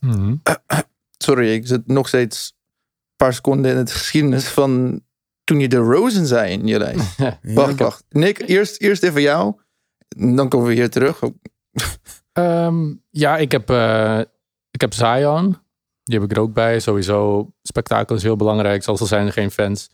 Mhm. 0.00 0.36
Sorry, 1.24 1.52
ik 1.52 1.66
zit 1.66 1.86
nog 1.86 2.08
steeds 2.08 2.52
een 2.56 3.16
paar 3.16 3.32
seconden 3.32 3.70
in 3.70 3.76
het 3.76 3.92
geschiedenis 3.92 4.48
van 4.48 5.02
toen 5.44 5.60
je 5.60 5.68
de 5.68 5.76
Rosen 5.76 6.26
zei 6.26 6.52
in 6.52 6.66
je 6.66 6.78
lijst. 6.78 7.18
Ja, 7.18 7.38
Wacht, 7.42 7.78
wacht. 7.78 8.04
Nick, 8.08 8.38
eerst, 8.38 8.80
eerst 8.80 9.02
even 9.02 9.22
jou. 9.22 9.54
Dan 10.08 10.48
komen 10.48 10.66
we 10.66 10.74
hier 10.74 10.90
terug. 10.90 11.20
Ehm, 12.32 12.94
ja, 13.10 13.36
ik 13.36 13.52
heb, 13.52 13.70
eh, 13.70 14.20
ik 14.70 14.80
heb 14.80 14.92
Zion. 14.92 15.56
Die 16.04 16.18
heb 16.20 16.30
ik 16.30 16.36
er 16.36 16.42
ook 16.42 16.52
bij. 16.52 16.80
Sowieso, 16.80 17.50
spektakel 17.62 18.16
is 18.16 18.22
heel 18.22 18.36
belangrijk. 18.36 18.82
Zelfs 18.82 19.00
al 19.00 19.06
zijn 19.06 19.26
er 19.26 19.32
geen 19.32 19.50
fans. 19.50 19.90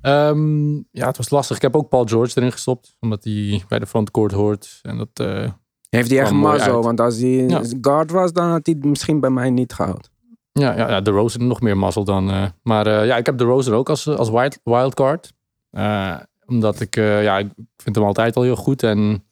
Ehm, 0.00 0.74
ja, 0.74 1.06
het 1.06 1.16
was 1.16 1.30
lastig. 1.30 1.56
Ik 1.56 1.62
heb 1.62 1.76
ook 1.76 1.88
Paul 1.88 2.04
George 2.04 2.32
erin 2.38 2.52
gestopt. 2.52 2.96
Omdat 3.00 3.24
hij 3.24 3.64
bij 3.68 3.78
de 3.78 3.86
frontcourt 3.86 4.32
hoort. 4.32 4.78
En 4.82 4.96
dat... 4.98 5.08
eh, 5.26 5.50
Heeft 5.90 6.10
hij 6.10 6.18
echt 6.20 6.32
mazzel. 6.32 6.82
Want 6.82 7.00
als 7.00 7.16
hij 7.18 7.28
Ja. 7.30 7.62
guard 7.80 8.10
was, 8.10 8.32
dan 8.32 8.50
had 8.50 8.66
hij 8.66 8.74
het 8.78 8.84
misschien 8.88 9.20
bij 9.20 9.30
mij 9.30 9.50
niet 9.50 9.72
gehaald. 9.72 10.10
Ja, 10.52 10.76
ja, 10.76 10.88
ja 10.88 11.00
de 11.00 11.10
Rose 11.10 11.38
nog 11.38 11.60
meer 11.60 11.76
mazzel 11.76 12.04
dan. 12.04 12.30
eh, 12.30 12.44
maar 12.62 12.86
eh, 12.86 13.06
ja, 13.06 13.16
ik 13.16 13.26
heb 13.26 13.38
de 13.38 13.44
Rose 13.44 13.70
er 13.70 13.76
ook 13.76 13.88
als, 13.88 14.08
als 14.08 14.30
wild, 14.30 14.58
wildcard. 14.64 15.32
Omdat 16.46 16.80
ik, 16.80 16.94
ja, 16.96 17.38
ik 17.38 17.48
vind 17.76 17.96
hem 17.96 18.04
altijd 18.04 18.36
al 18.36 18.42
heel 18.42 18.56
goed. 18.56 18.82
En 18.82 19.24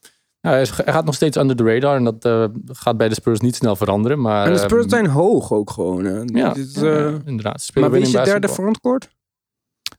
ja, 0.45 0.51
hij, 0.51 0.61
is- 0.61 0.77
hij 0.77 0.93
gaat 0.93 1.05
nog 1.05 1.15
steeds 1.15 1.37
under 1.37 1.57
the 1.57 1.65
radar. 1.65 1.97
En 1.97 2.05
dat 2.05 2.25
eh, 2.25 2.45
gaat 2.67 2.97
bij 2.97 3.09
de 3.09 3.15
Spurs 3.15 3.41
niet 3.41 3.55
snel 3.57 3.77
veranderen. 3.77 4.21
Maar, 4.21 4.47
En 4.47 4.53
de 4.53 4.59
Spurs 4.59 4.81
ehm, 4.83 4.89
zijn 4.91 5.07
hoog 5.07 5.53
ook 5.53 5.71
gewoon. 5.71 6.05
Hè. 6.05 6.21
Ja, 6.25 6.53
Dit 6.53 6.67
is, 6.67 6.75
ja, 6.75 6.97
eh, 7.07 7.15
inderdaad. 7.25 7.61
Ze 7.61 7.67
spelen 7.67 7.91
maar 7.91 7.99
wie 7.99 8.09
is 8.09 8.15
je 8.15 8.23
derde 8.25 8.49
frontcourt? 8.49 9.09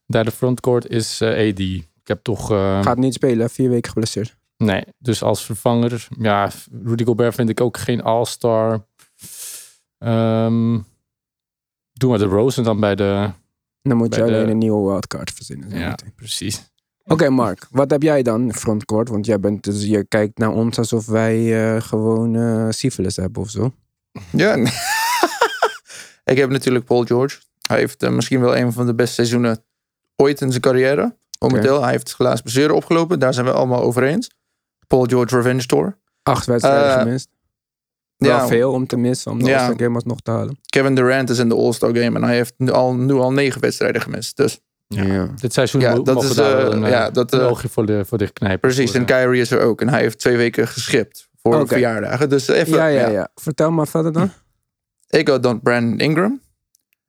Derde 0.06 0.32
frontcourt 0.32 0.88
is 0.90 1.22
eh, 1.22 1.50
AD. 1.50 1.60
Ik 1.60 1.88
heb 2.04 2.24
toch... 2.24 2.48
Gaat 2.48 2.98
niet 2.98 3.14
spelen, 3.14 3.50
vier 3.50 3.70
weken 3.70 3.92
geblesseerd. 3.92 4.36
Nee, 4.58 4.84
dus 4.98 5.24
als 5.24 5.46
vervanger... 5.46 6.08
Ja, 6.20 6.50
Rudy 6.84 7.04
Gobert 7.04 7.36
vind 7.36 7.50
ik 7.50 7.62
ook 7.62 7.78
geen 7.78 8.02
all-star. 8.04 8.86
Ehm 9.98 10.80
doe 11.94 12.10
maar 12.10 12.20
de 12.20 12.26
Rose 12.26 12.58
en 12.58 12.64
dan 12.64 12.80
bij 12.80 12.96
de... 12.96 13.30
Dan 13.82 13.98
moet 13.98 14.14
je 14.16 14.20
Bij 14.22 14.30
de- 14.30 14.36
alleen 14.36 14.50
een 14.50 14.58
nieuwe 14.58 14.88
wildcard 14.90 15.32
verzinnen. 15.32 15.78
Ja, 15.80 15.96
precies. 16.16 16.74
Oké, 17.08 17.30
Mark, 17.30 17.68
wat 17.72 17.92
heb 17.92 18.02
jij 18.02 18.22
dan 18.24 18.54
frontcourt? 18.54 19.10
Want 19.10 19.26
jij 19.26 19.40
bent, 19.40 19.64
dus 19.64 19.84
je 19.84 20.04
kijkt 20.04 20.38
naar 20.38 20.52
ons 20.52 20.78
alsof 20.78 21.06
wij 21.06 21.74
eh, 21.76 21.82
gewoon 21.82 22.36
eh 22.36 22.68
syphilis 22.70 23.16
hebben 23.16 23.42
of 23.42 23.50
zo. 23.50 23.74
Ja. 24.32 24.56
nee. 24.56 24.74
ik 26.34 26.38
heb 26.38 26.50
natuurlijk 26.50 26.86
Paul 26.86 27.04
George. 27.04 27.38
Hij 27.62 27.78
heeft 27.78 28.04
eh, 28.04 28.10
misschien 28.10 28.40
wel 28.40 28.58
een 28.58 28.74
van 28.74 28.86
de 28.86 28.96
beste 28.96 29.14
seizoenen 29.14 29.64
ooit 30.16 30.42
in 30.42 30.50
zijn 30.50 30.62
carrière. 30.62 31.16
Momenteel. 31.40 31.82
Hij 31.82 31.92
heeft 31.92 32.16
helaas 32.18 32.42
blessure 32.42 32.74
opgelopen. 32.74 33.20
Daar 33.20 33.34
zijn 33.34 33.46
we 33.46 33.52
allemaal 33.52 33.82
over 33.82 34.04
eens. 34.04 34.30
Paul 34.88 35.04
George 35.06 35.36
Revenge 35.36 35.66
Tour. 35.66 35.98
Acht 36.24 36.46
wedstrijden 36.46 37.00
gemist. 37.00 37.30
Wel 38.18 38.30
Ja, 38.30 38.48
veel 38.48 38.72
om 38.72 38.88
te 38.88 38.98
missen, 38.98 39.32
om 39.32 39.40
de 39.40 39.46
Ja. 39.46 39.58
All-Star 39.58 39.84
Game 39.84 39.96
alsnog 39.96 40.22
te 40.22 40.32
halen. 40.32 40.60
Kevin 40.66 40.96
Durant 40.96 41.30
is 41.30 41.40
in 41.40 41.50
de 41.50 41.56
All-Star 41.56 41.96
Game. 41.96 42.16
En 42.16 42.24
hij 42.24 42.36
heeft 42.36 42.54
nu 42.58 42.72
al, 42.72 42.96
nu 42.96 43.14
al 43.14 43.32
negen 43.32 43.62
wedstrijden 43.62 44.02
gemist. 44.02 44.38
Dus 44.38 44.60
Ja. 44.88 45.28
Dit 45.36 45.54
seizoen 45.54 45.82
Ja, 45.82 45.94
dat 45.94 46.06
mogen 46.16 46.30
is, 46.30 46.36
we 46.36 46.42
daar 46.42 46.58
eh, 46.58 46.64
wel 46.64 46.74
een, 46.74 46.84
eh, 46.84 46.90
ja, 46.90 47.10
dat, 47.10 47.34
een 47.34 47.40
eh, 47.40 47.48
oogje 47.48 47.70
voor, 47.70 47.86
de, 47.86 48.06
voor 48.06 48.18
dicht 48.18 48.34
knijpen. 48.34 48.60
precies. 48.60 48.92
Voor, 48.92 49.00
En 49.00 49.06
eh, 49.08 49.16
Kyrie 49.16 49.42
is 49.42 49.52
er 49.52 49.60
ook. 49.62 49.82
En 49.82 49.90
hij 49.90 50.02
heeft 50.02 50.20
twee 50.20 50.38
weken 50.38 50.68
geschipt. 50.68 51.28
Voor 51.42 51.56
Oké. 51.56 51.68
verjaardagen. 51.68 52.30
Dus 52.30 52.48
even. 52.48 52.74
Ja, 52.78 52.86
ja, 52.88 53.08
ja. 53.08 53.30
Vertel 53.36 53.72
maar 53.72 53.88
verder 53.88 54.14
dan. 54.14 54.32
ik 55.20 55.28
had 55.28 55.44
dan 55.44 55.62
Brandon 55.62 56.00
Ingram 56.00 56.42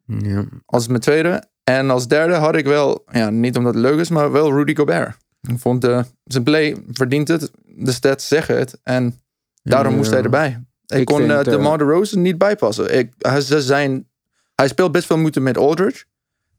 Ja. 0.06 0.44
als 0.66 0.86
mijn 0.88 1.00
tweede. 1.00 1.44
En 1.64 1.90
als 1.90 2.08
derde 2.08 2.34
had 2.34 2.54
ik 2.56 2.64
wel, 2.66 3.04
ja, 3.12 3.30
niet 3.30 3.56
omdat 3.56 3.74
het 3.74 3.82
leuk 3.82 3.98
is, 3.98 4.08
maar 4.10 4.32
wel 4.32 4.52
Rudy 4.52 4.74
Gobert. 4.74 5.16
Ik 5.40 5.58
vond 5.58 5.80
de, 5.80 6.04
zijn 6.24 6.42
play 6.42 6.76
verdient 6.92 7.28
het. 7.28 7.50
De 7.64 7.92
stats 7.92 8.28
zeggen 8.28 8.58
het. 8.58 8.78
En 8.82 9.20
daarom 9.62 9.90
Ja. 9.92 9.96
moest 9.98 10.10
hij 10.10 10.22
erbij. 10.22 10.64
Ik, 10.86 10.98
Ik 10.98 11.04
kon 11.06 11.16
vind, 11.16 11.30
eh, 11.30 11.38
eh, 11.38 11.44
DeMar 11.44 11.78
DeRozan 11.78 12.22
niet 12.22 12.38
bijpassen. 12.38 12.98
Ik, 12.98 13.12
hij, 13.18 13.40
ze 13.40 13.62
zijn, 13.62 14.08
hij 14.54 14.68
speelt 14.68 14.92
best 14.92 15.06
veel 15.06 15.18
moeten 15.18 15.42
met 15.42 15.56
Aldridge. 15.58 16.04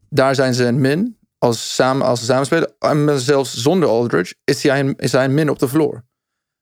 Daar 0.10 0.36
zijn 0.36 0.54
ze 0.54 0.66
een 0.66 0.82
min. 0.82 1.18
Als, 1.38 1.76
samen, 1.76 2.06
als 2.08 2.20
ze 2.20 2.26
samen 2.26 2.46
spelen. 2.46 2.74
En 2.80 3.20
zelfs 3.20 3.54
zonder 3.54 3.90
Aldridge 3.90 4.36
is 4.44 4.64
hij, 4.64 4.80
een, 4.80 4.96
is 4.96 5.12
hij 5.12 5.26
een 5.26 5.34
min 5.34 5.50
op 5.50 5.60
de 5.60 5.70
floor. 5.70 6.04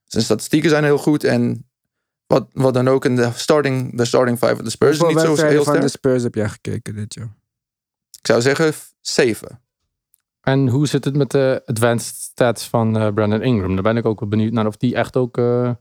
Zijn 0.04 0.24
statistieken 0.24 0.70
zijn 0.70 0.84
heel 0.84 0.98
goed. 0.98 1.24
En 1.24 1.68
wat, 2.28 2.48
wat 2.54 2.74
dan 2.74 2.88
ook 2.88 3.06
in 3.06 3.16
de 3.16 3.32
starting, 3.36 3.98
de 3.98 4.06
starting 4.06 4.38
five 4.38 4.56
van 4.56 4.64
de 4.64 4.70
Spurs 4.70 4.92
is 4.92 4.98
Hoeveel 4.98 5.30
niet 5.30 5.40
zo 5.40 5.46
heel 5.46 5.64
van 5.64 5.74
sterk. 5.74 5.82
de 5.82 5.90
Spurs 5.90 6.24
heb 6.24 6.36
jij 6.36 6.50
gekeken 6.50 6.96
dit 6.96 7.14
jaar? 7.14 7.36
Ik 8.20 8.28
zou 8.28 8.42
zeggen 8.42 8.74
7. 9.02 9.60
En 10.42 10.68
hoe 10.68 10.88
zit 10.88 11.06
het 11.06 11.16
met 11.16 11.32
de 11.32 11.62
advanced 11.66 12.16
stats 12.16 12.68
van 12.68 12.98
eh, 12.98 13.14
Brandon 13.14 13.42
Ingram? 13.42 13.74
Daar 13.74 13.84
ben 13.84 13.98
ik 13.98 14.06
ook 14.06 14.20
wel 14.20 14.30
benieuwd 14.30 14.52
naar 14.52 14.68
of 14.68 14.78
die 14.78 14.96
echt 14.96 15.16
ook 15.16 15.38
eh, 15.38 15.72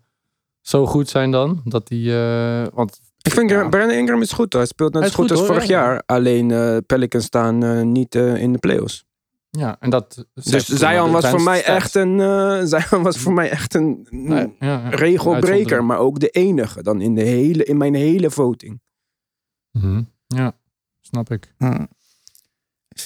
zo 0.61 0.87
goed 0.87 1.09
zijn 1.09 1.31
dan. 1.31 1.61
Dat 1.65 1.87
die, 1.87 2.17
eh, 2.17 2.67
want 2.73 3.01
Ik 3.27 3.33
vind 3.33 3.51
Ja. 3.51 3.69
Brandon 3.69 3.97
Ingram 3.97 4.21
is 4.23 4.33
goed 4.33 4.53
hoor. 4.53 4.63
Hij 4.63 4.71
speelt 4.71 4.93
net 4.93 5.03
zo 5.03 5.09
goed, 5.09 5.15
goed, 5.17 5.31
als 5.31 5.39
hoor, 5.41 5.49
vorig 5.49 5.65
ja. 5.65 5.81
jaar. 5.83 6.03
Alleen 6.07 6.51
eh 6.51 6.77
Pelicans 6.87 7.25
staan 7.25 7.63
eh, 7.65 7.81
niet 7.83 8.15
eh, 8.15 8.37
in 8.37 8.53
de 8.53 8.59
playoffs. 8.59 9.05
ja, 9.51 9.77
en 9.81 9.91
dat. 9.91 10.27
Dus 10.35 10.67
Zion 10.69 11.11
was 11.11 11.29
voor 11.29 11.43
mij 11.43 11.65
echt 11.65 11.95
een, 11.95 12.21
eh 12.21 12.61
Zion 12.65 13.03
was 13.03 13.19
voor 13.19 13.33
mij 13.33 13.51
echt 13.51 13.75
een 13.75 14.07
Nee, 14.11 14.55
ja, 14.59 14.67
ja. 14.69 14.89
regelbreker, 14.89 15.85
maar 15.85 15.99
ook 15.99 16.21
de 16.21 16.29
enige 16.29 16.83
dan 16.83 17.01
in, 17.01 17.15
de 17.15 17.23
hele, 17.23 17.65
in 17.65 17.77
mijn 17.77 17.95
hele 17.95 18.31
voting. 18.31 18.81
Mhm. 19.71 20.03
Ja, 20.27 20.53
snap 21.01 21.31
ik. 21.31 21.55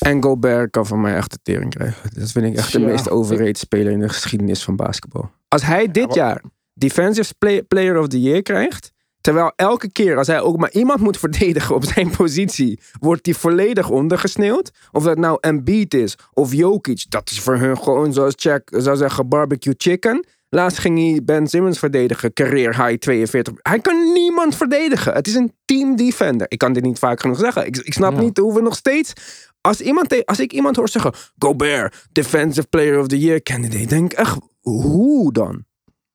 En 0.00 0.22
Gobert 0.22 0.70
kan 0.70 0.86
van 0.86 1.00
mij 1.00 1.14
echt 1.14 1.30
de 1.30 1.38
tering 1.42 1.70
krijgen. 1.74 2.10
Dat 2.20 2.30
vind 2.30 2.44
ik 2.46 2.56
echt 2.56 2.72
de 2.72 2.80
Ja. 2.80 2.86
meest 2.86 3.10
overrated 3.10 3.58
speler 3.58 3.92
in 3.92 4.00
de 4.00 4.08
geschiedenis 4.08 4.62
van 4.64 4.76
basketbal. 4.76 5.30
Als 5.48 5.62
hij 5.62 5.90
dit 5.90 6.14
jaar 6.14 6.42
Defensive 6.74 7.34
Play- 7.38 7.62
Player 7.62 7.98
of 7.98 8.08
the 8.08 8.20
Year 8.20 8.42
krijgt, 8.42 8.92
terwijl 9.28 9.52
elke 9.56 9.90
keer 9.92 10.16
als 10.16 10.26
hij 10.26 10.40
ook 10.40 10.56
maar 10.56 10.72
iemand 10.72 11.00
moet 11.00 11.18
verdedigen 11.18 11.74
op 11.74 11.84
zijn 11.84 12.10
positie, 12.10 12.80
wordt 13.00 13.26
hij 13.26 13.34
volledig 13.34 13.90
ondergesneeuwd. 13.90 14.70
Of 14.92 15.02
dat 15.04 15.18
nou 15.18 15.38
Embiid 15.40 15.94
is 15.94 16.14
of 16.32 16.52
Jokic, 16.52 17.04
dat 17.08 17.30
is 17.30 17.40
voor 17.40 17.56
hun 17.56 17.78
gewoon 17.78 18.12
zoals 18.12 18.34
Jack 18.36 18.68
zou 18.76 18.96
zeggen 18.96 19.28
barbecue 19.28 19.74
chicken. 19.76 20.26
Laatst 20.48 20.78
ging 20.78 20.98
hij 20.98 21.24
Ben 21.24 21.46
Simmons 21.46 21.78
verdedigen, 21.78 22.32
career 22.32 22.84
high 22.84 22.98
42. 22.98 23.54
Hij 23.62 23.80
kan 23.80 24.12
niemand 24.12 24.56
verdedigen. 24.56 25.12
Het 25.12 25.26
is 25.26 25.34
een 25.34 25.52
team 25.64 25.96
defender. 25.96 26.46
Ik 26.50 26.58
kan 26.58 26.72
dit 26.72 26.82
niet 26.82 26.98
vaak 26.98 27.20
genoeg 27.20 27.38
zeggen. 27.38 27.66
Ik, 27.66 27.76
ik 27.76 27.92
snap 27.92 28.12
Ja. 28.12 28.20
niet 28.20 28.38
hoe 28.38 28.54
we 28.54 28.60
nog 28.60 28.76
steeds 28.76 29.12
als, 29.60 29.80
iemand, 29.80 30.26
als 30.26 30.40
ik 30.40 30.52
iemand 30.52 30.76
hoor 30.76 30.88
zeggen, 30.88 31.12
Gobert, 31.38 32.08
Defensive 32.12 32.66
Player 32.66 32.98
of 33.00 33.06
the 33.06 33.18
Year 33.18 33.42
candidate, 33.42 33.86
denk 33.86 34.12
ik 34.12 34.18
echt, 34.18 34.38
hoe 34.60 35.32
dan? 35.32 35.64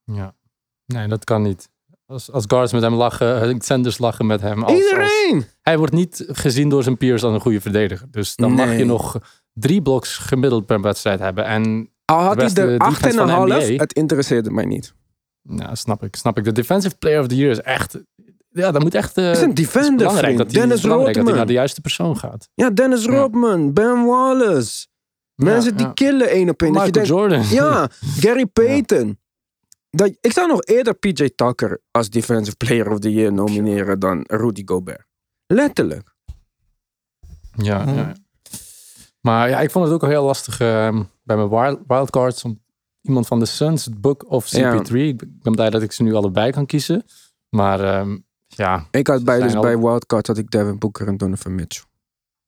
Ja. 0.04 0.36
Nee, 0.86 1.08
dat 1.08 1.24
kan 1.24 1.42
niet. 1.42 1.72
Als, 2.14 2.32
als 2.32 2.44
guards 2.48 2.72
met 2.74 2.82
hem 2.82 2.94
lachen, 2.94 3.62
centers 3.62 3.98
lachen 3.98 4.26
met 4.26 4.42
hem. 4.42 4.64
Als, 4.64 4.72
als- 4.74 4.82
Iedereen! 4.84 5.46
hij 5.62 5.78
wordt 5.78 5.94
niet 5.94 6.26
gezien 6.28 6.70
door 6.70 6.84
zijn 6.84 6.98
peers 6.98 7.24
als 7.24 7.34
een 7.34 7.40
goede 7.42 7.62
verdediger. 7.62 8.08
Dus 8.12 8.36
dan 8.36 8.52
mag 8.52 8.78
je 8.78 8.86
nog 8.86 9.18
drie 9.54 9.82
bloks 9.82 10.18
gemiddeld 10.18 10.66
per 10.66 10.82
wedstrijd 10.82 11.20
hebben. 11.20 11.46
En 11.46 11.90
Al 12.06 12.20
had 12.20 12.36
hij 12.36 12.46
er 12.66 12.78
van 12.78 13.28
de 13.28 13.54
8,5, 13.66 13.68
NBA. 13.68 13.82
het 13.84 13.94
interesseerde 13.94 14.52
mij 14.52 14.66
niet. 14.66 14.94
nou, 15.42 15.76
snap 15.76 16.04
ik, 16.04 16.16
snap 16.16 16.38
ik. 16.38 16.44
De 16.44 16.52
defensive 16.52 16.96
player 16.98 17.20
of 17.20 17.28
the 17.28 17.36
year 17.36 17.52
is 17.52 17.62
echt... 17.62 17.98
Ja, 18.50 18.72
dat 18.72 18.82
moet 18.82 18.96
echt... 18.96 19.18
eh, 19.18 19.26
Het 19.26 19.36
is 19.38 19.42
een 19.44 19.50
is 19.50 19.56
defender, 19.56 19.98
belangrijk 19.98 20.38
dat 20.38 20.46
hij, 20.46 20.56
Dennis 20.56 20.70
het 20.70 20.78
is 20.78 20.84
belangrijk 20.84 21.16
dat 21.18 21.26
hij 21.28 21.36
naar 21.36 21.46
de 21.46 21.54
juiste 21.54 21.82
persoon 21.82 22.18
gaat. 22.18 22.50
Ja, 22.54 22.70
Dennis 22.70 23.04
Ja. 23.04 23.12
Rodman, 23.12 23.74
Ben 23.74 24.06
Wallace. 24.06 24.88
Mensen 25.36 25.72
Ja, 25.72 25.78
die 25.78 25.94
killen 25.94 26.30
één 26.30 26.50
op 26.50 26.62
één. 26.62 26.74
Dat 26.74 26.82
je 26.86 26.88
Michael 26.92 26.92
denkt, 26.92 27.08
Jordan. 27.08 27.44
ja, 27.70 27.90
Gary 28.22 28.46
Payton. 28.46 29.18
Dat, 29.96 30.18
ik 30.22 30.32
zou 30.32 30.48
nog 30.48 30.64
eerder 30.64 30.94
PJ 30.94 31.30
Tucker 31.36 31.82
als 31.92 32.10
Defensive 32.10 32.58
Player 32.58 32.92
of 32.92 33.00
the 33.00 33.14
Year 33.14 33.34
nomineren 33.34 34.00
dan 34.00 34.24
Rudy 34.28 34.62
Gobert. 34.66 35.06
Letterlijk. 35.48 36.14
Ja, 37.56 37.84
ja, 37.86 37.94
ja. 37.94 38.14
Maar 39.22 39.50
ja, 39.50 39.60
ik 39.60 39.72
vond 39.72 39.86
het 39.86 39.94
ook 39.94 40.04
al 40.04 40.10
heel 40.10 40.24
lastig 40.24 40.60
ehm, 40.60 41.04
bij 41.24 41.36
mijn 41.36 41.50
wild, 41.50 41.80
wildcards 41.88 42.44
om 42.44 42.62
iemand 43.02 43.28
van 43.28 43.40
de 43.40 43.46
Suns, 43.46 43.86
het 43.86 44.02
Book 44.02 44.32
of 44.32 44.48
Ja. 44.48 44.78
CP3. 44.82 44.92
Ik 44.96 45.42
ben 45.42 45.54
blij 45.56 45.70
dat 45.70 45.82
ik 45.82 45.92
ze 45.92 46.04
nu 46.04 46.14
allebei 46.14 46.52
kan 46.52 46.66
kiezen. 46.66 47.04
Maar 47.50 47.80
ehm, 47.80 48.18
ja, 48.48 48.88
Ik 48.92 49.08
had 49.08 49.24
bij, 49.24 49.40
dus 49.40 49.56
al- 49.56 49.62
bij 49.62 49.78
Wildcard 49.80 50.28
had 50.28 50.38
ik 50.38 50.52
Devin 50.52 50.80
Booker 50.80 51.08
en 51.08 51.18
Donovan 51.18 51.56
Mitchell. 51.56 51.86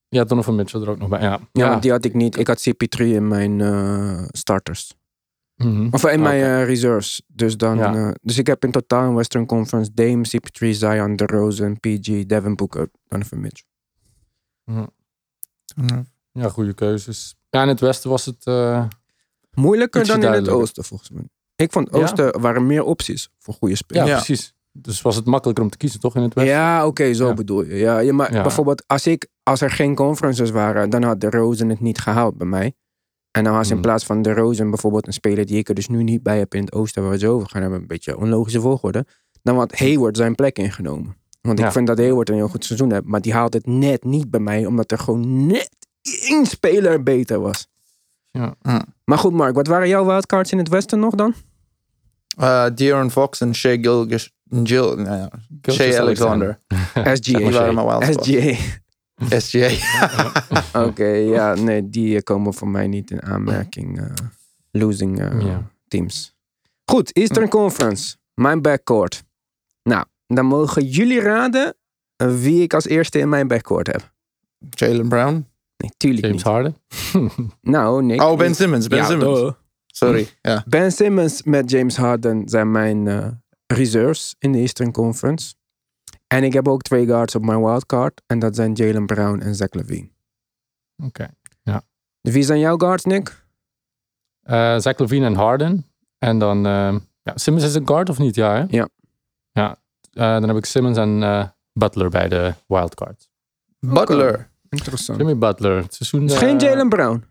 ja, 0.08 0.24
Donovan 0.24 0.56
Mitchell 0.56 0.82
er 0.82 0.90
ook 0.90 0.98
nog 0.98 1.10
bij. 1.10 1.22
Ja, 1.22 1.40
Ja, 1.52 1.80
die 1.80 1.92
had 1.92 2.06
ik 2.06 2.14
niet. 2.14 2.38
Ik 2.38 2.48
had 2.48 2.70
CP3 2.70 3.06
in 3.06 3.28
mijn 3.28 3.62
eh, 3.62 4.24
starters. 4.32 4.96
Mhm. 5.56 5.88
Of 5.92 6.06
in 6.06 6.22
mijn 6.22 6.44
Oké. 6.44 6.52
eh, 6.62 6.66
reserves. 6.66 7.22
Dus, 7.28 7.58
dan, 7.58 7.78
Ja. 7.78 7.94
eh, 7.96 8.12
dus 8.22 8.38
ik 8.38 8.48
heb 8.48 8.64
in 8.64 8.72
totaal 8.72 9.08
in 9.10 9.16
Western 9.16 9.46
Conference 9.46 9.92
Dame, 9.94 10.22
CP3, 10.28 10.70
Zion, 10.74 11.16
DeRozan, 11.16 11.80
PG, 11.80 12.26
Devin 12.26 12.56
Booker, 12.56 12.90
Donovan 13.08 13.40
Mitchell. 13.42 13.66
Ja, 16.32 16.50
goede 16.50 16.74
keuzes. 16.74 17.36
Ja, 17.50 17.62
in 17.62 17.68
het 17.68 17.80
westen 17.80 18.10
was 18.10 18.26
het... 18.26 18.46
eh, 18.46 18.86
Moeilijker 19.54 20.08
dan 20.08 20.24
in 20.24 20.32
het 20.32 20.50
oosten 20.50 20.84
volgens 20.84 21.10
mij. 21.10 21.24
Ik 21.56 21.72
vond 21.72 21.88
het 21.88 21.96
Ja? 21.96 22.02
oosten 22.02 22.42
waren 22.42 22.66
meer 22.66 22.84
opties 22.84 23.30
voor 23.40 23.54
goede 23.54 23.74
ja, 23.74 23.80
spelers. 23.80 24.08
Ja. 24.10 24.16
precies. 24.16 24.54
Dus 24.72 25.02
was 25.02 25.16
het 25.16 25.26
makkelijker 25.26 25.64
om 25.64 25.70
te 25.70 25.78
kiezen, 25.78 26.00
toch, 26.00 26.16
in 26.16 26.22
het 26.22 26.34
Ja, 26.34 26.44
westen? 26.44 26.86
oké, 26.88 27.14
zo 27.14 27.28
Ja. 27.28 27.34
bedoel 27.34 27.64
je. 27.64 27.76
Ja, 27.76 28.00
ja, 28.00 28.14
maar 28.14 28.34
Ja. 28.34 28.42
bijvoorbeeld 28.42 28.84
als, 28.88 29.08
ik, 29.08 29.28
als 29.44 29.62
er 29.62 29.72
geen 29.72 29.96
conferences 29.96 30.50
waren, 30.50 30.90
dan 30.90 31.04
had 31.04 31.22
de 31.22 31.30
Rosen 31.30 31.70
het 31.70 31.80
niet 31.80 32.00
gehaald 32.00 32.38
bij 32.38 32.48
mij. 32.48 32.74
En 33.36 33.44
dan 33.44 33.54
was 33.54 33.68
in 33.68 33.74
Hmm. 33.74 33.82
plaats 33.82 34.06
van 34.06 34.22
de 34.22 34.34
Rosen 34.34 34.70
bijvoorbeeld 34.70 35.08
een 35.08 35.14
speler 35.14 35.46
die 35.46 35.58
ik 35.58 35.70
er 35.70 35.76
dus 35.76 35.88
nu 35.88 36.04
niet 36.04 36.24
bij 36.24 36.38
heb 36.38 36.54
in 36.56 36.62
het 36.62 36.74
oosten, 36.74 37.02
waar 37.02 37.12
we 37.12 37.18
het 37.18 37.26
zo 37.26 37.34
over 37.34 37.50
gaan 37.50 37.62
hebben, 37.62 37.80
een 37.80 37.88
beetje 37.88 38.18
onlogische 38.18 38.62
volgorde, 38.62 39.06
dan 39.44 39.58
had 39.58 39.78
Hayward 39.78 40.18
zijn 40.18 40.36
plek 40.36 40.58
ingenomen. 40.58 41.16
Want 41.42 41.60
ik 41.60 41.66
Ja. 41.66 41.72
vind 41.72 41.88
dat 41.88 41.98
Hayward 41.98 42.30
een 42.30 42.36
heel 42.36 42.48
goed 42.48 42.66
seizoen 42.66 42.92
heeft, 42.92 43.04
maar 43.06 43.22
die 43.22 43.34
haalt 43.34 43.54
het 43.54 43.66
net 43.68 44.04
niet 44.04 44.30
bij 44.32 44.40
mij, 44.40 44.66
omdat 44.66 44.92
er 44.92 44.98
gewoon 45.00 45.46
net 45.46 45.70
één 46.30 46.46
speler 46.46 47.04
beter 47.04 47.40
was. 47.40 47.68
Ja. 48.32 48.56
Maar 49.04 49.18
goed, 49.18 49.34
Mark, 49.34 49.56
wat 49.56 49.68
waren 49.68 49.88
jouw 49.88 50.06
wildcards 50.06 50.52
in 50.52 50.58
het 50.58 50.70
westen 50.70 51.00
nog 51.00 51.16
dan? 51.16 51.34
Uh, 52.40 52.66
De'Aaron 52.76 53.12
Fox 53.12 53.42
en 53.42 53.56
Shea 53.56 53.78
Gilgis, 53.82 54.32
Jill, 54.64 54.96
nou 54.96 55.18
ja, 55.18 55.30
Shea 55.72 56.00
Alexander. 56.00 56.60
SGA. 57.14 58.02
SGA. 58.12 58.56
SGA. 59.30 59.70
Oké, 60.88 61.06
ja, 61.08 61.54
nee, 61.56 61.90
die 61.90 62.16
eh, 62.16 62.22
komen 62.24 62.54
voor 62.54 62.68
mij 62.68 62.88
niet 62.88 63.12
in 63.12 63.24
aanmerking. 63.24 64.00
eh, 64.00 64.06
losing 64.72 65.20
eh, 65.20 65.58
teams. 65.88 66.36
Goed, 66.86 67.12
Eastern 67.14 67.50
Conference. 67.50 68.16
Mijn 68.34 68.62
backcourt. 68.62 69.24
Nou, 69.84 70.06
dan 70.28 70.46
mogen 70.46 70.86
jullie 70.86 71.20
raden 71.22 71.76
wie 72.16 72.62
ik 72.62 72.74
als 72.74 72.86
eerste 72.86 73.20
in 73.20 73.30
mijn 73.30 73.48
backcourt 73.48 73.88
heb. 73.88 74.14
Jalen 74.70 75.08
Brown. 75.10 75.48
Nee, 75.78 75.92
tuurlijk 75.98 76.26
James 76.26 76.44
niet. 76.44 76.52
Harden. 76.54 76.76
Nou, 77.62 78.04
nee. 78.04 78.20
Oh, 78.20 78.38
Ben 78.38 78.56
Simmons. 78.56 78.88
Ben 78.88 78.98
Ja, 78.98 79.06
Simmons. 79.06 79.40
duh. 79.40 79.52
Sorry. 79.86 80.28
Ja. 80.42 80.64
Ben 80.68 80.92
Simmons 80.92 81.44
met 81.44 81.70
James 81.70 81.98
Harden 81.98 82.50
zijn 82.50 82.72
mijn 82.72 83.08
eh, 83.08 83.28
reserves 83.68 84.36
in 84.40 84.52
de 84.52 84.58
Eastern 84.58 84.92
Conference. 84.92 85.54
En 86.36 86.44
ik 86.44 86.54
heb 86.54 86.68
ook 86.68 86.82
twee 86.82 87.06
guards 87.06 87.36
op 87.36 87.46
mijn 87.46 87.64
wildcard. 87.64 88.22
En 88.28 88.40
dat 88.40 88.56
zijn 88.56 88.74
Jalen 88.74 89.06
Brown 89.06 89.40
en 89.40 89.56
Zach 89.56 89.72
Levine. 89.74 90.10
Oké. 91.04 91.28
Wie 92.22 92.44
zijn 92.44 92.60
jouw 92.60 92.78
guards, 92.78 93.04
Nick? 93.06 93.46
Eh 94.42 94.78
Zach 94.78 94.98
Levine 94.98 95.26
en 95.26 95.34
Harden. 95.36 95.86
En 96.18 96.40
dan... 96.40 96.58
eh, 96.66 96.96
ja, 97.22 97.32
Simmons 97.36 97.66
is 97.66 97.76
een 97.76 97.88
guard 97.88 98.10
of 98.10 98.18
niet? 98.18 98.36
Ja, 98.36 98.54
hè? 98.56 98.66
Ja. 98.70 98.88
Ja. 99.52 99.78
Eh, 100.12 100.40
dan 100.40 100.48
heb 100.48 100.58
ik 100.58 100.66
Simmons 100.66 100.98
en 100.98 101.24
eh, 101.24 101.48
Butler 101.74 102.10
bij 102.10 102.28
de 102.28 102.54
wildcard. 102.68 103.30
Butler. 103.80 104.50
Interessant. 104.70 105.18
Jimmy 105.18 105.38
Butler. 105.38 105.78
Het 105.82 105.94
seizoen... 105.94 106.24
Is 106.24 106.38
geen 106.38 106.58
Jalen 106.58 106.90
Brown. 106.90 107.24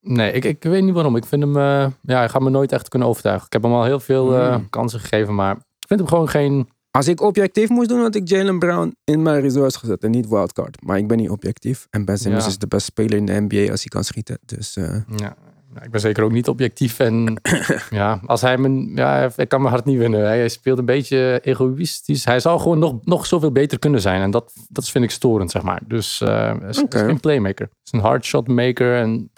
Nee, 0.00 0.32
ik, 0.32 0.44
ik 0.44 0.62
weet 0.62 0.82
niet 0.82 0.94
waarom. 0.94 1.16
Ik 1.16 1.24
vind 1.24 1.42
hem... 1.42 1.56
eh, 1.56 1.86
ja, 2.02 2.16
hij 2.16 2.28
gaat 2.28 2.42
me 2.42 2.50
nooit 2.50 2.72
echt 2.72 2.88
kunnen 2.88 3.08
overtuigen. 3.08 3.46
Ik 3.46 3.52
heb 3.52 3.62
hem 3.62 3.72
al 3.72 3.84
heel 3.84 4.00
veel 4.00 4.36
eh, 4.38 4.54
Hmm. 4.54 4.70
kansen 4.70 5.00
gegeven, 5.00 5.34
maar... 5.34 5.56
Ik 5.56 5.86
vind 5.88 6.00
hem 6.00 6.08
gewoon 6.08 6.28
geen... 6.28 6.68
Als 6.92 7.08
ik 7.08 7.20
objectief 7.20 7.68
moest 7.68 7.88
doen, 7.88 8.00
had 8.00 8.14
ik 8.14 8.28
Jalen 8.28 8.58
Brown 8.58 8.96
in 9.04 9.22
mijn 9.22 9.40
reserves 9.40 9.76
gezet 9.76 10.02
en 10.04 10.10
niet 10.10 10.28
wildcard. 10.28 10.82
Maar 10.84 10.98
ik 10.98 11.06
ben 11.08 11.16
niet 11.16 11.30
objectief. 11.30 11.86
En 11.90 12.04
Ben 12.04 12.18
Simmons 12.18 12.44
Ja. 12.44 12.50
is 12.50 12.58
de 12.58 12.66
beste 12.66 12.84
speler 12.90 13.16
in 13.18 13.26
de 13.26 13.40
NBA 13.48 13.70
als 13.70 13.80
hij 13.80 13.88
kan 13.88 14.04
schieten. 14.04 14.38
Dus 14.46 14.76
eh, 14.76 14.84
Ja, 15.16 15.36
nou, 15.72 15.84
ik 15.84 15.90
ben 15.90 16.00
zeker 16.00 16.22
ook 16.24 16.32
niet 16.32 16.48
objectief. 16.48 16.98
En 16.98 17.40
ja, 17.90 18.20
als 18.26 18.40
hij 18.40 18.58
mijn, 18.58 18.94
ja, 18.94 19.30
ik 19.36 19.48
kan 19.48 19.60
mijn 19.60 19.72
hart 19.72 19.84
niet 19.84 19.98
winnen. 19.98 20.20
Hij 20.26 20.48
speelt 20.48 20.78
een 20.78 20.84
beetje 20.84 21.40
egoïstisch. 21.42 22.24
Hij 22.24 22.40
zou 22.40 22.60
gewoon 22.60 22.78
nog, 22.78 22.94
nog 23.04 23.26
zoveel 23.26 23.52
beter 23.52 23.78
kunnen 23.78 24.00
zijn. 24.00 24.22
En 24.22 24.30
dat, 24.30 24.52
dat 24.68 24.88
vind 24.88 25.04
ik 25.04 25.10
storend, 25.10 25.50
zeg 25.50 25.62
maar. 25.62 25.80
Dus 25.86 26.20
eh 26.20 26.28
hij 26.60 26.68
is, 26.68 26.82
Oké. 26.82 26.96
is 26.96 27.02
geen 27.02 27.20
playmaker. 27.20 27.66
Het 27.66 27.78
is 27.84 27.92
een 27.92 28.00
hardshot 28.00 28.48
maker. 28.48 28.96
En, 28.96 29.30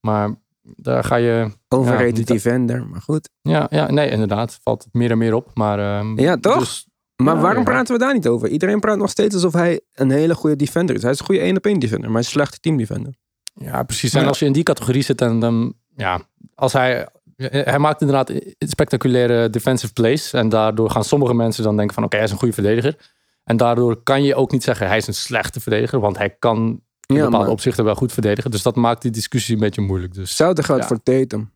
maar 0.00 0.34
daar 0.62 1.04
ga 1.04 1.16
je... 1.16 1.50
overrated 1.68 2.16
niet- 2.16 2.26
defender. 2.26 2.86
Maar 2.86 3.00
goed. 3.00 3.28
Ja, 3.42 3.66
ja, 3.70 3.90
nee, 3.90 4.10
inderdaad. 4.10 4.58
Valt 4.62 4.84
het 4.84 4.92
meer 4.94 5.10
en 5.10 5.18
meer 5.18 5.34
op. 5.34 5.50
Maar, 5.54 5.78
ehm, 5.98 6.20
Ja, 6.20 6.36
toch? 6.36 6.58
Dus, 6.58 6.86
Maar 7.16 7.34
Ja, 7.34 7.40
waarom 7.40 7.64
ja. 7.64 7.70
praten 7.70 7.94
we 7.94 8.00
daar 8.00 8.14
niet 8.14 8.26
over? 8.28 8.48
Iedereen 8.48 8.80
praat 8.80 8.98
nog 8.98 9.10
steeds 9.10 9.34
alsof 9.34 9.52
hij 9.52 9.80
een 9.94 10.10
hele 10.10 10.34
goede 10.34 10.56
defender 10.56 10.96
is. 10.96 11.02
Hij 11.02 11.10
is 11.10 11.18
een 11.18 11.24
goede 11.24 11.40
1 11.40 11.56
op 11.56 11.66
1 11.66 11.78
defender, 11.78 12.04
maar 12.10 12.12
hij 12.12 12.20
is 12.20 12.26
een 12.26 12.32
slechte 12.32 12.60
team 12.60 12.76
defender. 12.76 13.14
Ja, 13.54 13.82
precies. 13.82 14.14
En 14.14 14.26
als 14.26 14.38
je 14.38 14.44
in 14.46 14.52
die 14.52 14.62
categorie 14.62 15.02
zit, 15.02 15.18
dan, 15.18 15.40
dan 15.40 15.74
ja, 15.96 16.20
als 16.54 16.72
hij, 16.72 17.08
hij 17.36 17.78
maakt 17.78 18.00
inderdaad 18.00 18.32
spectaculaire 18.58 19.50
defensive 19.50 19.92
plays. 19.92 20.32
En 20.32 20.48
daardoor 20.48 20.90
gaan 20.90 21.04
sommige 21.04 21.34
mensen 21.34 21.62
dan 21.64 21.76
denken 21.76 21.94
van, 21.94 22.04
oké, 22.04 22.16
hij 22.16 22.24
is 22.24 22.30
een 22.32 22.38
goede 22.38 22.54
verdediger. 22.54 22.96
En 23.44 23.56
daardoor 23.56 24.02
kan 24.02 24.22
je 24.22 24.34
ook 24.34 24.50
niet 24.52 24.62
zeggen, 24.62 24.86
hij 24.86 24.96
is 24.96 25.06
een 25.06 25.14
slechte 25.14 25.60
verdediger, 25.60 26.00
want 26.00 26.18
hij 26.18 26.30
kan 26.38 26.80
in 27.06 27.16
Ja, 27.16 27.24
bepaalde 27.24 27.44
maar- 27.44 27.54
opzichten 27.54 27.84
wel 27.84 27.94
goed 27.94 28.12
verdedigen. 28.12 28.50
Dus 28.50 28.62
dat 28.62 28.76
maakt 28.76 29.02
die 29.02 29.10
discussie 29.10 29.54
een 29.54 29.60
beetje 29.60 29.80
moeilijk. 29.80 30.14
Dus 30.14 30.28
Hetzelfde 30.28 30.62
geldt 30.62 30.82
Ja. 30.82 30.88
voor 30.88 31.02
Tatum. 31.02 31.52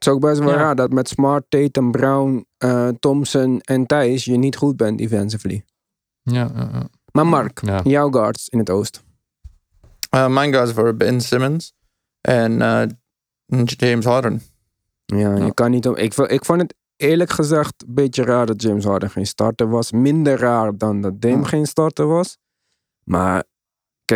Het 0.00 0.08
is 0.08 0.14
ook 0.14 0.20
best 0.20 0.38
wel 0.38 0.48
Ja. 0.48 0.56
raar 0.56 0.74
dat 0.74 0.92
met 0.92 1.08
Smart, 1.08 1.44
Tatum, 1.48 1.90
Brown, 1.90 2.46
eh, 2.58 2.88
Thompson 2.88 3.60
en 3.60 3.86
Thijs 3.86 4.24
je 4.24 4.36
niet 4.36 4.56
goed 4.56 4.76
bent 4.76 4.98
defensively. 4.98 5.64
ja, 6.22 6.50
ja, 6.54 6.68
ja. 6.72 6.88
Maar 7.12 7.26
Mark, 7.26 7.60
Ja. 7.64 7.80
jouw 7.84 8.10
guards 8.10 8.48
in 8.48 8.58
het 8.58 8.70
oosten. 8.70 9.02
Uh, 10.14 10.28
mijn 10.28 10.52
guys 10.54 10.72
voor 10.72 10.94
Ben 10.96 11.20
Simmons 11.20 11.72
en 12.20 12.52
uh, 12.52 12.82
James 13.64 14.04
Harden. 14.04 14.42
Ja, 15.06 15.36
je 15.36 15.54
kan 15.54 15.70
niet 15.70 15.88
om. 15.88 15.96
Ik, 15.96 16.14
ik 16.14 16.44
vond 16.44 16.60
het 16.60 16.74
eerlijk 16.96 17.30
gezegd 17.30 17.84
een 17.86 17.94
beetje 17.94 18.24
raar 18.24 18.46
dat 18.46 18.62
James 18.62 18.84
Harden 18.84 19.10
geen 19.10 19.26
starter 19.26 19.68
was. 19.68 19.92
Minder 19.92 20.38
raar 20.38 20.76
dan 20.76 21.00
dat 21.00 21.20
Dame 21.20 21.44
geen 21.44 21.66
starter 21.66 22.06
was. 22.06 22.36
Maar 23.04 23.44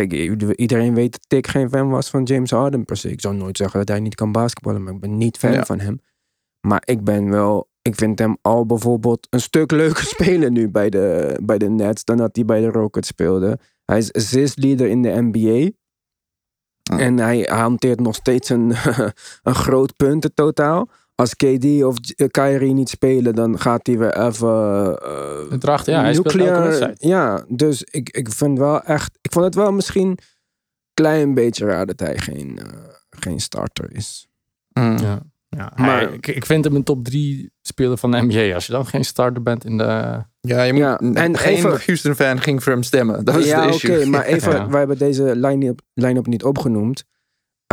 kijk, 0.03 0.13
iedereen 0.55 0.93
weet 0.93 1.11
dat 1.27 1.37
ik 1.39 1.47
geen 1.47 1.69
fan 1.69 1.89
was 1.89 2.09
van 2.09 2.23
James 2.23 2.51
Harden 2.51 2.85
per 2.85 2.97
se. 2.97 3.11
Ik 3.11 3.21
zou 3.21 3.35
nooit 3.35 3.57
zeggen 3.57 3.79
dat 3.79 3.87
hij 3.87 3.99
niet 3.99 4.15
kan 4.15 4.31
basketballen, 4.31 4.83
maar 4.83 4.93
ik 4.93 4.99
ben 4.99 5.17
niet 5.17 5.37
fan 5.37 5.51
Ja. 5.51 5.65
van 5.65 5.79
hem. 5.79 6.01
Maar 6.67 6.81
ik 6.85 7.03
ben 7.03 7.29
wel. 7.29 7.69
Ik 7.81 7.95
vind 7.95 8.19
hem 8.19 8.37
al 8.41 8.65
bijvoorbeeld 8.65 9.27
een 9.29 9.39
stuk 9.41 9.71
leuker 9.81 10.03
spelen 10.03 10.53
nu 10.53 10.69
bij 10.69 10.89
de, 10.89 11.37
bij 11.43 11.57
de 11.57 11.69
Nets 11.69 12.03
dan 12.03 12.17
dat 12.17 12.35
hij 12.35 12.45
bij 12.45 12.61
de 12.61 12.67
Rockets 12.71 13.07
speelde. 13.07 13.59
Hij 13.85 13.97
is 13.97 14.13
assist 14.13 14.57
leader 14.57 14.87
in 14.87 15.01
de 15.01 15.21
NBA. 15.21 15.69
Ja. 16.81 16.99
En 16.99 17.17
hij 17.17 17.39
hanteert 17.41 17.99
nog 17.99 18.15
steeds 18.15 18.49
een, 18.49 18.69
een 19.43 19.55
groot 19.55 19.95
puntentotaal. 19.95 20.89
Als 21.15 21.35
KD 21.35 21.83
of 21.83 21.95
eh, 22.15 22.27
Kyrie 22.31 22.73
niet 22.73 22.89
spelen, 22.89 23.35
dan 23.35 23.59
gaat 23.59 23.87
hij 23.87 23.97
weer 23.97 24.17
even. 24.25 24.49
eh, 25.01 25.49
Het 25.51 25.61
draagt, 25.61 25.85
ja, 25.85 26.01
hij 26.01 26.13
speelt 26.13 26.25
elke 26.25 26.37
nuclear. 26.37 26.63
wedstrijd. 26.63 26.97
Ja, 26.99 27.45
dus 27.47 27.83
ik, 27.83 28.09
ik 28.09 28.31
vind 28.31 28.57
wel 28.57 28.81
echt. 28.81 29.17
Ik 29.21 29.31
vond 29.31 29.45
het 29.45 29.55
wel 29.55 29.71
misschien 29.71 30.07
een 30.07 30.17
klein 30.93 31.33
beetje 31.33 31.65
raar 31.65 31.85
dat 31.85 31.99
hij 31.99 32.17
geen, 32.17 32.59
eh, 32.59 32.65
geen 33.09 33.39
starter 33.39 33.95
is. 33.95 34.27
Mm. 34.73 34.97
Ja. 34.97 35.19
Ja, 35.49 35.71
Maar- 35.75 36.01
hij- 36.01 36.13
ik, 36.13 36.27
ik 36.27 36.45
vind 36.45 36.63
hem 36.65 36.75
een 36.75 36.83
top 36.83 37.03
3 37.03 37.51
speler 37.61 37.97
van 37.97 38.11
de 38.11 38.21
NBA. 38.21 38.53
Als 38.53 38.65
je 38.65 38.71
dan 38.71 38.85
geen 38.85 39.05
starter 39.05 39.41
bent 39.43 39.65
in 39.65 39.77
de... 39.77 40.23
Ja, 40.41 40.63
je 40.63 40.71
moet, 40.73 40.81
Ja, 40.81 40.99
en 40.99 41.15
en 41.15 41.37
geen 41.37 41.55
even- 41.55 41.79
Houston-fan 41.85 42.41
ging 42.41 42.63
voor 42.63 42.71
hem 42.71 42.83
stemmen. 42.83 43.23
Dat 43.25 43.35
is 43.35 43.45
ja, 43.45 43.59
de 43.61 43.65
oké, 43.67 43.75
issue. 43.75 44.05
maar 44.05 44.23
even, 44.25 44.51
Ja. 44.51 44.67
wij 44.69 44.79
hebben 44.79 44.97
deze 44.97 45.35
line-up 45.35 45.81
line-up 45.93 46.25
niet 46.25 46.43
opgenoemd. 46.43 47.03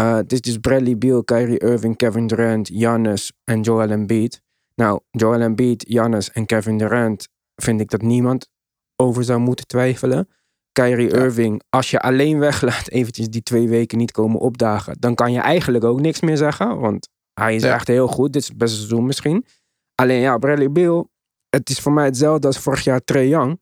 Het 0.04 0.32
is 0.32 0.40
dus 0.40 0.56
Bradley 0.58 0.98
Beal, 0.98 1.24
Kyrie 1.24 1.58
Irving, 1.58 1.96
Kevin 1.96 2.26
Durant, 2.26 2.68
Giannis 2.68 3.32
en 3.44 3.60
Joel 3.60 3.90
Embiid. 3.90 4.40
Nou, 4.74 5.00
Joel 5.10 5.40
Embiid, 5.40 5.84
Giannis 5.88 6.30
en 6.30 6.46
Kevin 6.46 6.78
Durant 6.78 7.28
vind 7.54 7.80
ik 7.80 7.90
dat 7.90 8.02
niemand 8.02 8.48
over 8.96 9.24
zou 9.24 9.40
moeten 9.40 9.66
twijfelen. 9.66 10.28
Kyrie 10.72 11.10
Ja. 11.10 11.16
Irving, 11.16 11.62
als 11.68 11.90
je 11.90 12.00
alleen 12.00 12.38
weglaat 12.38 12.88
eventjes 12.88 13.28
die 13.28 13.42
twee 13.42 13.68
weken 13.68 13.98
niet 13.98 14.10
komen 14.12 14.40
opdagen, 14.40 14.96
dan 15.00 15.14
kan 15.14 15.32
je 15.32 15.40
eigenlijk 15.40 15.84
ook 15.84 16.00
niks 16.00 16.20
meer 16.20 16.36
zeggen, 16.36 16.78
want 16.80 17.08
hij 17.34 17.54
is 17.54 17.62
Ja. 17.62 17.74
echt 17.74 17.88
heel 17.88 18.08
goed. 18.08 18.32
Dit 18.32 18.42
is 18.42 18.48
het 18.48 18.56
beste 18.58 18.76
seizoen 18.76 19.06
misschien. 19.06 19.46
Alleen 19.94 20.20
ja, 20.20 20.38
Bradley 20.38 20.70
Beal, 20.72 21.10
het 21.48 21.70
is 21.70 21.80
voor 21.80 21.92
mij 21.92 22.04
hetzelfde 22.04 22.46
als 22.46 22.58
vorig 22.58 22.84
jaar 22.84 23.04
Trae 23.04 23.28
Young. 23.28 23.60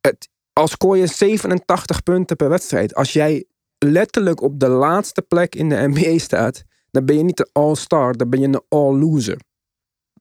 Het, 0.00 0.28
al 0.52 0.68
scoor 0.68 0.96
je 0.96 1.06
87 1.06 2.02
punten 2.02 2.36
per 2.36 2.48
wedstrijd. 2.48 2.94
Als 2.94 3.12
jij 3.12 3.44
letterlijk 3.84 4.40
op 4.40 4.60
de 4.60 4.68
laatste 4.68 5.22
plek 5.22 5.54
in 5.54 5.68
de 5.68 5.88
NBA 5.88 6.18
staat, 6.18 6.64
dan 6.90 7.04
ben 7.04 7.16
je 7.16 7.22
niet 7.22 7.40
een 7.40 7.48
all-star, 7.52 8.16
dan 8.16 8.28
ben 8.30 8.40
je 8.40 8.46
een 8.46 8.62
all-loser. 8.68 9.40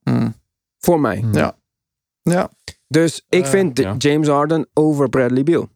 Mm. 0.03 0.33
Voor 0.77 0.99
mij. 0.99 1.25
Ja. 1.31 1.57
Ja, 2.21 2.49
Dus 2.87 3.25
ik 3.29 3.43
Eh, 3.43 3.49
vind 3.49 3.75
de- 3.75 3.81
ja. 3.81 3.95
James 3.97 4.27
Harden 4.27 4.67
over 4.73 5.09
Bradley 5.09 5.43
Beal. 5.43 5.69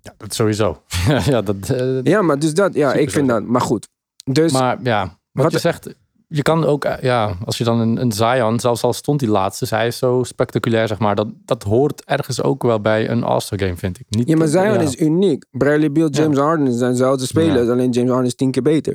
Ja, 0.00 0.14
dat 0.16 0.34
sowieso. 0.34 0.82
ja, 1.32 1.42
dat, 1.42 1.70
eh, 1.70 2.02
Ja, 2.02 2.22
maar 2.22 2.38
dus 2.38 2.54
dat, 2.54 2.74
ja, 2.74 2.92
ik 2.92 3.10
vind 3.10 3.28
dat. 3.28 3.42
Maar 3.44 3.60
goed. 3.60 3.88
Dus 4.24 4.52
Maar 4.52 4.82
ja, 4.82 5.02
wat, 5.32 5.44
Wat- 5.44 5.52
je 5.52 5.58
zegt, 5.58 5.94
je 6.32 6.42
kan 6.42 6.64
ook, 6.64 6.84
eh, 6.84 7.02
ja, 7.02 7.36
als 7.44 7.58
je 7.58 7.64
dan 7.64 7.80
een, 7.80 8.00
een 8.00 8.12
Zion, 8.12 8.60
zelfs 8.60 8.82
al 8.82 8.92
stond 8.92 9.20
die 9.20 9.28
laatste, 9.28 9.66
zij 9.66 9.86
is 9.86 9.98
zo 9.98 10.22
spectaculair, 10.22 10.88
zeg 10.88 10.98
maar. 10.98 11.14
Dat, 11.14 11.28
dat 11.44 11.62
hoort 11.62 12.04
ergens 12.04 12.42
ook 12.42 12.62
wel 12.62 12.80
bij 12.80 13.08
een 13.10 13.22
All-Star 13.22 13.58
game, 13.58 13.76
vind 13.76 14.00
ik. 14.00 14.06
Niet, 14.08 14.28
ja, 14.28 14.36
maar 14.36 14.48
Zion 14.48 14.72
ja. 14.72 14.80
is 14.80 14.96
uniek. 14.96 15.44
Bradley 15.50 15.92
Beal, 15.92 16.08
James 16.08 16.38
Harden 16.38 16.72
zijn 16.72 16.90
dezelfde 16.90 17.26
spelers, 17.26 17.68
alleen 17.68 17.90
James 17.90 18.10
Harden 18.10 18.26
is 18.26 18.34
tien 18.34 18.50
keer 18.50 18.62
beter. 18.62 18.92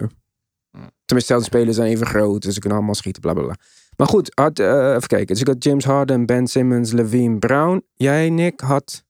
Tenminste, 1.05 1.33
dezelfde 1.33 1.43
spelers 1.43 1.75
zijn 1.75 1.89
even 1.89 2.07
groot, 2.07 2.41
dus 2.41 2.53
ze 2.53 2.59
kunnen 2.59 2.77
allemaal 2.77 2.95
schieten, 2.95 3.21
bla 3.21 3.33
bla 3.33 3.43
bla. 3.43 3.55
Maar 3.97 4.07
goed, 4.07 4.31
had, 4.33 4.59
eh, 4.59 4.93
even 4.95 5.07
kijken. 5.07 5.27
Dus 5.27 5.41
ik 5.41 5.47
had 5.47 5.63
James 5.63 5.85
Harden, 5.85 6.25
Ben 6.25 6.47
Simmons, 6.47 6.91
Levine, 6.91 7.37
Brown. 7.37 7.83
Jij, 7.93 8.29
Nick, 8.29 8.59
had 8.59 9.03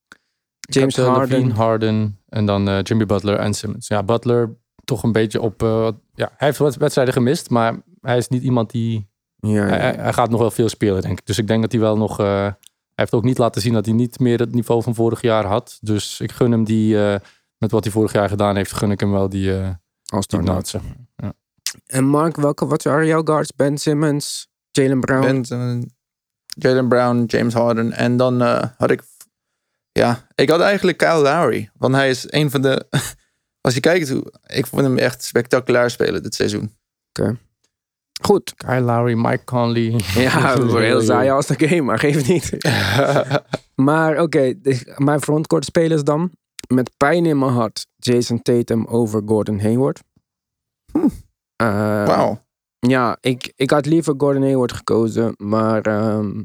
James 0.60 0.98
eh, 0.98 1.08
Harden. 1.08 1.38
Levine, 1.38 1.54
Harden 1.54 2.20
en 2.30 2.46
dan 2.46 2.82
Jimmy 2.82 3.06
Butler 3.06 3.36
en 3.36 3.54
Simmons. 3.54 3.88
Ja, 3.88 4.04
Butler 4.04 4.56
toch 4.86 5.04
een 5.04 5.12
beetje 5.12 5.42
op, 5.42 5.62
ja, 6.14 6.32
hij 6.38 6.48
heeft 6.48 6.58
wat 6.58 6.76
wedstrijden 6.76 7.14
gemist, 7.14 7.50
maar 7.50 7.82
hij 8.08 8.18
is 8.18 8.28
niet 8.28 8.44
iemand 8.44 8.72
die, 8.72 9.10
Ja, 9.36 9.50
hij, 9.52 9.62
ja. 9.62 9.68
hij- 9.84 9.96
hij 9.96 10.14
gaat 10.14 10.30
nog 10.30 10.40
wel 10.40 10.52
veel 10.52 10.70
spelen, 10.70 11.02
denk 11.02 11.20
ik. 11.20 11.26
Dus 11.26 11.38
ik 11.38 11.48
denk 11.48 11.62
dat 11.62 11.72
hij 11.72 11.82
wel 11.82 11.98
nog, 11.98 12.20
eh, 12.20 12.26
hij 12.26 12.56
heeft 12.96 13.14
ook 13.14 13.24
niet 13.24 13.38
laten 13.38 13.62
zien 13.62 13.74
dat 13.74 13.86
hij 13.86 13.94
niet 13.94 14.20
meer 14.20 14.40
het 14.40 14.54
niveau 14.54 14.84
van 14.84 14.96
vorig 14.96 15.22
jaar 15.22 15.46
had. 15.46 15.78
Dus 15.82 16.20
ik 16.20 16.32
gun 16.32 16.52
hem 16.52 16.64
die, 16.64 17.06
eh, 17.06 17.20
met 17.58 17.72
wat 17.72 17.84
hij 17.84 17.94
vorig 17.94 18.12
jaar 18.12 18.30
gedaan 18.30 18.56
heeft, 18.56 18.74
gun 18.74 18.92
ik 18.92 19.00
hem 19.00 19.12
wel 19.12 19.30
die, 19.30 19.58
eh 19.60 19.70
Als 20.06 20.28
die 20.28 20.40
maar. 20.40 20.56
En 21.86 22.04
Mark, 22.04 22.36
welke, 22.36 22.66
wat 22.66 22.84
waren 22.84 23.06
jouw 23.08 23.24
guards? 23.24 23.52
Ben 23.56 23.78
Simmons, 23.78 24.48
Jalen 24.72 25.00
Brown. 25.00 25.42
Ben, 25.50 25.92
Jalen 26.48 26.88
Brown, 26.88 27.24
James 27.26 27.54
Harden. 27.54 27.92
En 27.92 28.18
dan 28.18 28.42
eh, 28.42 28.64
had 28.78 28.92
ik... 28.92 29.02
Ja, 29.92 30.28
ik 30.36 30.50
had 30.50 30.60
eigenlijk 30.60 30.98
Kyle 30.98 31.22
Lowry. 31.22 31.70
Want 31.74 31.94
hij 31.96 32.10
is 32.10 32.32
een 32.32 32.52
van 32.52 32.62
de... 32.62 32.86
Als 33.62 33.74
je 33.74 33.80
kijkt, 33.80 34.10
hoe, 34.10 34.34
ik 34.46 34.66
vond 34.66 34.82
hem 34.82 34.98
echt 34.98 35.24
spectaculair 35.24 35.90
spelen 35.90 36.24
dit 36.24 36.36
seizoen. 36.36 36.76
Goed. 38.22 38.54
Kyle 38.56 38.82
Lowry, 38.82 39.14
Mike 39.14 39.44
Conley. 39.44 40.00
Ja, 40.16 40.56
heel 40.64 41.02
saai 41.02 41.30
als 41.36 41.46
de 41.48 41.68
game, 41.68 41.82
maar 41.82 42.00
geef 42.00 42.16
het 42.16 42.28
niet. 42.28 42.58
Maar 43.76 44.22
oké, 44.22 44.54
de- 44.62 44.94
mijn 44.98 45.22
frontcourt 45.22 45.66
spelers 45.66 46.04
dan. 46.04 46.32
Met 46.74 46.92
pijn 46.98 47.26
in 47.26 47.40
mijn 47.40 47.52
hart. 47.52 47.88
Jason 47.96 48.42
Tatum 48.42 48.86
over 48.86 49.22
Gordon 49.26 49.60
Hayward. 49.60 50.02
Eh, 51.56 52.06
Wauw. 52.06 52.46
Ja, 52.80 53.18
ik, 53.22 53.54
ik 53.56 53.70
had 53.70 53.86
liever 53.86 54.14
Gordon 54.18 54.42
Hayward 54.44 54.72
gekozen. 54.72 55.34
Maar 55.38 55.82
ehm, 55.82 56.44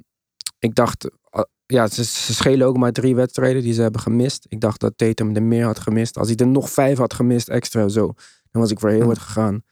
ik 0.59 0.75
dacht... 0.75 1.11
eh, 1.31 1.41
ja, 1.67 1.87
ze, 1.89 2.05
ze 2.05 2.35
schelen 2.35 2.67
ook 2.67 2.77
maar 2.77 2.93
drie 2.93 3.15
wedstrijden 3.15 3.63
die 3.63 3.73
ze 3.73 3.83
hebben 3.83 4.01
gemist. 4.01 4.47
Ik 4.49 4.61
dacht 4.61 4.81
dat 4.81 4.93
Tatum 4.97 5.37
er 5.37 5.43
meer 5.43 5.65
had 5.65 5.79
gemist. 5.79 6.19
Als 6.19 6.29
hij 6.29 6.37
er 6.37 6.47
nog 6.47 6.71
vijf 6.71 6.99
had 6.99 7.15
gemist 7.15 7.49
extra 7.49 7.89
zo, 7.89 8.07
dan 8.51 8.63
was 8.63 8.71
ik 8.71 8.81
voor 8.81 8.91
Hayward 8.91 9.19
gegaan. 9.19 9.63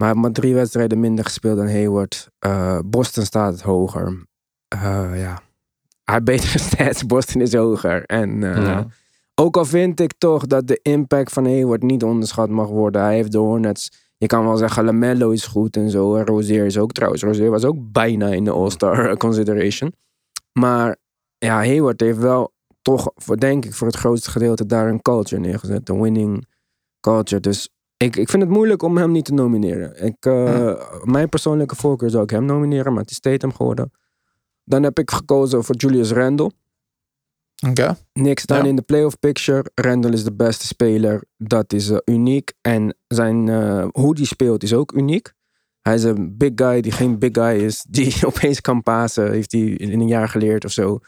Maar 0.00 0.08
hij 0.08 0.18
heeft 0.18 0.28
maar 0.28 0.42
drie 0.42 0.54
wedstrijden 0.54 1.00
minder 1.00 1.24
gespeeld 1.24 1.56
dan 1.56 1.68
Hayward. 1.68 2.28
Eh, 2.38 2.78
Boston 2.84 3.24
staat 3.24 3.60
hoger. 3.60 4.26
Eh, 4.68 5.20
ja. 5.20 5.42
Hij 6.04 6.14
heeft 6.14 6.24
betere 6.24 6.58
stats. 6.68 7.06
Boston 7.06 7.40
is 7.40 7.54
hoger. 7.54 8.04
En 8.04 8.42
eh, 8.42 8.62
Ja. 8.62 8.86
ook 9.34 9.56
al 9.56 9.64
vind 9.64 10.00
ik 10.00 10.12
toch 10.18 10.46
dat 10.46 10.66
de 10.66 10.78
impact 10.82 11.32
van 11.32 11.44
Hayward 11.44 11.82
niet 11.82 12.02
onderschat 12.04 12.48
mag 12.48 12.68
worden. 12.68 13.02
Hij 13.02 13.14
heeft 13.14 13.32
de 13.32 13.38
Hornets. 13.38 13.90
Je 14.16 14.26
kan 14.26 14.44
wel 14.44 14.56
zeggen, 14.56 14.84
LaMelo 14.84 15.30
is 15.30 15.46
goed 15.46 15.76
en 15.76 15.90
zo. 15.90 16.16
En 16.16 16.26
Rozier 16.26 16.66
is 16.66 16.78
ook 16.78 16.92
trouwens. 16.92 17.22
Rozier 17.22 17.50
was 17.50 17.64
ook 17.64 17.92
bijna 17.92 18.26
in 18.28 18.44
de 18.44 18.50
All-Star 18.50 19.16
consideration. 19.26 19.92
Maar 20.52 20.96
ja, 21.38 21.54
Hayward 21.56 22.00
heeft 22.00 22.18
wel 22.18 22.52
toch, 22.82 23.10
voor, 23.14 23.36
denk 23.36 23.64
ik, 23.64 23.74
voor 23.74 23.86
het 23.86 23.96
grootste 23.96 24.30
gedeelte 24.30 24.66
daar 24.66 24.88
een 24.88 25.02
culture 25.02 25.40
neergezet. 25.40 25.88
Een 25.88 26.00
winning 26.00 26.46
culture. 27.00 27.40
Dus 27.40 27.68
ik, 28.04 28.16
ik 28.16 28.28
vind 28.30 28.42
het 28.42 28.50
moeilijk 28.52 28.82
om 28.82 28.96
hem 28.96 29.10
niet 29.12 29.24
te 29.24 29.32
nomineren. 29.34 30.04
Ik, 30.04 30.16
eh, 30.26 30.74
Mijn 31.04 31.28
persoonlijke 31.28 31.76
voorkeur 31.76 32.10
zou 32.10 32.22
ik 32.22 32.30
hem 32.30 32.44
nomineren, 32.44 32.92
maar 32.92 33.02
het 33.02 33.10
is 33.10 33.20
Tatum 33.20 33.52
geworden. 33.54 33.92
Dan 34.64 34.82
heb 34.82 34.98
ik 34.98 35.10
gekozen 35.10 35.64
voor 35.64 35.76
Julius 35.76 36.10
Randle. 36.10 36.50
Oké. 37.68 37.96
Niks 38.12 38.42
staan 38.42 38.62
Ja. 38.62 38.68
in 38.68 38.76
de 38.76 38.82
playoff 38.82 39.18
picture. 39.18 39.64
Randall 39.74 40.12
is 40.12 40.24
de 40.24 40.32
beste 40.34 40.66
speler. 40.66 41.24
Dat 41.36 41.72
is 41.72 41.90
eh, 41.90 41.96
uniek. 42.04 42.52
En 42.60 42.94
zijn, 43.06 43.48
eh, 43.48 43.86
hoe 43.92 44.14
die 44.14 44.26
speelt 44.26 44.62
is 44.62 44.74
ook 44.74 44.92
uniek. 44.92 45.32
Hij 45.80 45.94
is 45.94 46.02
een 46.02 46.36
big 46.36 46.50
guy 46.54 46.80
die 46.80 46.92
geen 46.92 47.18
big 47.18 47.30
guy 47.32 47.64
is. 47.64 47.84
Die 47.90 48.26
opeens 48.26 48.60
kan 48.60 48.82
pasen. 48.82 49.30
Heeft 49.30 49.52
hij 49.52 49.60
in 49.60 50.00
een 50.00 50.08
jaar 50.08 50.28
geleerd 50.28 50.64
of 50.64 50.70
zo. 50.70 50.98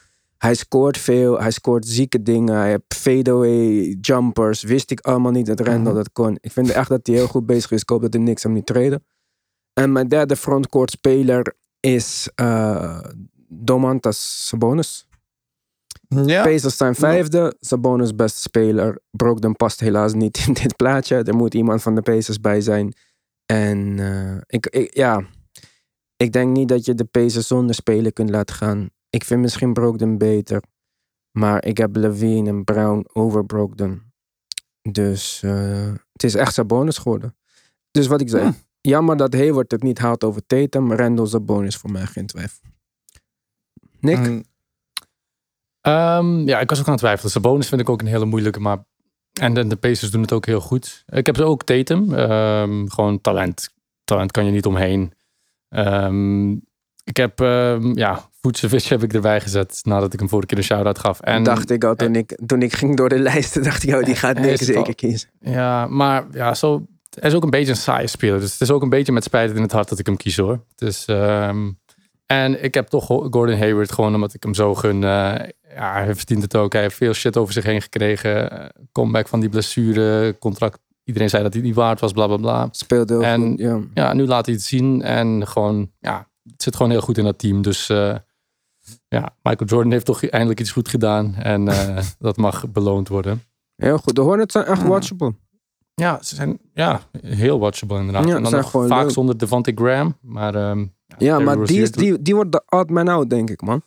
Hij 0.43 0.55
scoort 0.55 0.97
veel. 0.97 1.39
Hij 1.41 1.51
scoort 1.51 1.85
zieke 1.87 2.21
dingen. 2.23 2.55
Hij 2.55 2.69
heeft 2.69 2.93
fadeaway 2.95 3.97
jumpers. 4.01 4.63
Wist 4.63 4.91
ik 4.91 4.99
allemaal 4.99 5.31
niet 5.31 5.45
dat 5.45 5.59
Randall 5.59 5.93
Mhm. 5.93 5.95
dat 5.95 6.11
kon. 6.11 6.37
Ik 6.41 6.51
vind 6.51 6.69
echt 6.69 6.89
dat 6.89 7.07
hij 7.07 7.15
heel 7.15 7.27
goed 7.27 7.45
bezig 7.45 7.71
is. 7.71 7.81
Ik 7.81 7.89
hoop 7.89 8.01
dat 8.01 8.13
hij 8.13 8.21
niks 8.21 8.43
hem 8.43 8.53
niet 8.53 8.65
treden. 8.65 9.05
En 9.73 9.91
mijn 9.91 10.07
derde 10.07 10.35
frontcourt 10.35 10.91
speler 10.91 11.53
is... 11.79 12.29
eh, 12.35 12.99
Domantas 13.47 14.47
Sabonis. 14.47 15.07
Ja, 16.07 16.43
Pacers 16.43 16.77
zijn 16.77 16.95
vijfde. 16.95 17.55
Sabonis 17.59 18.15
beste 18.15 18.39
speler. 18.39 18.99
Brogdon 19.11 19.55
past 19.55 19.79
helaas 19.79 20.13
niet 20.13 20.43
in 20.47 20.53
dit 20.63 20.75
plaatje. 20.75 21.15
Er 21.15 21.35
moet 21.35 21.53
iemand 21.53 21.81
van 21.81 21.95
de 21.95 22.01
Pacers 22.01 22.39
bij 22.39 22.61
zijn. 22.61 22.93
En 23.45 23.99
eh, 23.99 24.37
ik, 24.47 24.65
ik, 24.67 24.95
ja, 24.95 25.25
ik 26.17 26.31
denk 26.33 26.55
niet 26.55 26.67
dat 26.67 26.85
je 26.85 26.95
de 26.95 27.05
Pacers 27.05 27.47
zonder 27.47 27.75
spelen 27.75 28.13
kunt 28.13 28.29
laten 28.29 28.55
gaan. 28.55 28.89
Ik 29.13 29.23
vind 29.23 29.41
misschien 29.41 29.73
Brogdon 29.73 30.17
beter. 30.17 30.63
Maar 31.31 31.65
ik 31.65 31.77
heb 31.77 31.95
Levine 31.95 32.49
en 32.49 32.63
Brown 32.63 33.05
over 33.13 33.45
Brogdon. 33.45 34.01
Dus 34.81 35.43
eh, 35.43 35.91
het 36.11 36.23
is 36.23 36.35
echt 36.35 36.53
Sabonis 36.53 36.97
geworden. 36.97 37.35
Dus 37.91 38.07
wat 38.07 38.21
ik 38.21 38.29
zei. 38.29 38.53
Jammer 38.81 39.17
dat 39.17 39.33
Hayward 39.33 39.71
het 39.71 39.83
niet 39.83 39.99
haalt 39.99 40.23
over 40.23 40.45
Tatum. 40.45 40.93
Randall 40.93 41.25
Sabonis 41.27 41.77
voor 41.77 41.91
mij 41.91 42.05
geen 42.05 42.25
twijfel. 42.25 42.69
Nick? 43.99 44.17
Mm, 44.17 44.43
Ehm, 45.81 46.47
ja, 46.47 46.59
ik 46.59 46.69
was 46.69 46.79
ook 46.79 46.85
aan 46.85 46.91
het 46.91 47.01
twijfelen. 47.01 47.31
Sabonis 47.31 47.67
vind 47.67 47.81
ik 47.81 47.89
ook 47.89 48.01
een 48.01 48.07
hele 48.07 48.25
moeilijke, 48.25 48.59
maar... 48.59 48.85
En 49.33 49.53
de, 49.53 49.67
de 49.67 49.75
Pacers 49.75 50.11
doen 50.11 50.21
het 50.21 50.31
ook 50.31 50.45
heel 50.45 50.61
goed. 50.61 51.03
Ik 51.07 51.25
heb 51.25 51.35
ze 51.35 51.43
ook 51.43 51.63
Tatum. 51.63 52.13
Ehm, 52.13 52.87
gewoon 52.87 53.21
talent. 53.21 53.73
Talent 54.03 54.31
kan 54.31 54.45
je 54.45 54.51
niet 54.51 54.65
omheen. 54.65 55.13
Ehm, 55.69 56.51
ik 57.03 57.17
heb, 57.17 57.39
ja, 57.93 58.29
Vucevic 58.47 58.83
heb 58.83 59.03
ik 59.03 59.13
erbij 59.13 59.41
gezet 59.41 59.79
nadat 59.83 60.13
ik 60.13 60.19
hem 60.19 60.29
vorige 60.29 60.47
keer 60.47 60.57
een 60.57 60.63
shout-out 60.63 60.99
gaf. 60.99 61.19
En, 61.19 61.43
dacht 61.43 61.69
ik 61.69 61.83
al 61.83 61.95
toen 61.95 62.15
ik, 62.15 62.39
toen 62.45 62.61
ik 62.61 62.73
ging 62.73 62.97
door 62.97 63.09
de 63.09 63.19
lijsten, 63.19 63.63
dacht 63.69 63.83
ik, 63.83 63.95
oh, 63.95 64.03
die 64.03 64.15
gaat 64.15 64.39
Nick 64.39 64.51
is 64.51 64.59
het 64.59 64.69
al. 64.69 64.75
zeker 64.75 64.95
kiezen. 64.95 65.29
Ja, 65.39 65.87
maar 65.87 66.25
ja, 66.31 66.53
zo, 66.53 66.85
hij 67.19 67.29
is 67.29 67.35
ook 67.35 67.43
een 67.43 67.49
beetje 67.49 67.71
een 67.71 67.77
saaie 67.77 68.07
speler. 68.07 68.39
Dus 68.39 68.51
het 68.51 68.61
is 68.61 68.71
ook 68.71 68.81
een 68.81 68.89
beetje 68.89 69.11
met 69.11 69.23
spijt 69.23 69.55
in 69.55 69.61
het 69.61 69.71
hart 69.71 69.89
dat 69.89 69.99
ik 69.99 70.05
hem 70.05 70.17
kies 70.17 70.37
hoor. 70.37 70.63
Dus, 70.75 71.05
ehm, 71.05 71.71
en 72.25 72.63
ik 72.63 72.73
heb 72.73 72.87
toch 72.87 73.05
Gordon 73.05 73.57
Hayward 73.57 73.91
gewoon 73.91 74.15
omdat 74.15 74.33
ik 74.33 74.43
hem 74.43 74.53
zo 74.53 74.75
gun. 74.75 75.03
eh, 75.03 75.35
ja, 75.75 75.93
hij 75.93 76.15
verdient 76.15 76.41
het 76.41 76.55
ook. 76.55 76.73
Hij 76.73 76.81
heeft 76.81 76.95
veel 76.95 77.13
shit 77.13 77.37
over 77.37 77.53
zich 77.53 77.63
heen 77.63 77.81
gekregen. 77.81 78.51
Eh, 78.51 78.65
comeback 78.91 79.27
van 79.27 79.39
die 79.39 79.49
blessure, 79.49 80.37
contract. 80.39 80.79
Iedereen 81.03 81.29
zei 81.29 81.43
dat 81.43 81.53
hij 81.53 81.61
niet 81.61 81.75
waard 81.75 81.99
was, 81.99 82.11
bla 82.11 82.27
bla 82.27 82.37
bla. 82.37 82.67
Speelde 82.71 83.13
heel 83.13 83.23
En- 83.23 83.41
goed, 83.41 83.59
ja. 83.59 83.79
Ja, 83.93 84.13
nu 84.13 84.25
laat 84.25 84.45
hij 84.45 84.55
het 84.55 84.63
zien. 84.63 85.01
En 85.01 85.47
gewoon, 85.47 85.91
ja, 85.99 86.27
het 86.51 86.63
zit 86.63 86.75
gewoon 86.75 86.91
heel 86.91 87.01
goed 87.01 87.17
in 87.17 87.23
dat 87.23 87.39
team. 87.39 87.61
Dus 87.61 87.89
eh, 87.89 88.15
ja, 89.13 89.35
Michael 89.41 89.69
Jordan 89.69 89.91
heeft 89.91 90.05
toch 90.05 90.25
eindelijk 90.25 90.59
iets 90.59 90.71
goed 90.71 90.87
gedaan. 90.87 91.35
En 91.35 91.67
eh, 91.67 92.03
dat 92.19 92.37
mag 92.37 92.69
beloond 92.69 93.07
worden. 93.07 93.43
Heel 93.75 93.97
goed. 93.97 94.15
De 94.15 94.21
Hornets 94.21 94.53
zijn 94.53 94.65
echt 94.65 94.83
watchable. 94.83 95.33
Ja, 95.93 96.19
ze 96.21 96.35
zijn 96.35 96.59
ja, 96.73 97.01
heel 97.21 97.59
watchable 97.59 97.97
inderdaad. 97.97 98.23
Ja, 98.23 98.29
en 98.29 98.35
ze 98.35 98.41
dan 98.41 98.49
zijn 98.49 98.61
nog 98.61 98.71
gewoon 98.71 98.87
vaak 98.87 99.03
leuk. 99.03 99.11
zonder 99.11 99.37
Devante 99.37 99.71
Graham. 99.75 100.17
Maar, 100.21 100.55
ehm, 100.55 100.85
Ja, 101.17 101.39
maar 101.39 101.65
die, 101.65 101.81
is, 101.81 101.91
die, 101.91 102.21
die 102.21 102.35
wordt 102.35 102.51
de 102.51 102.63
odd 102.69 102.89
man 102.89 103.07
out, 103.07 103.29
denk 103.29 103.49
ik, 103.49 103.61
man. 103.61 103.81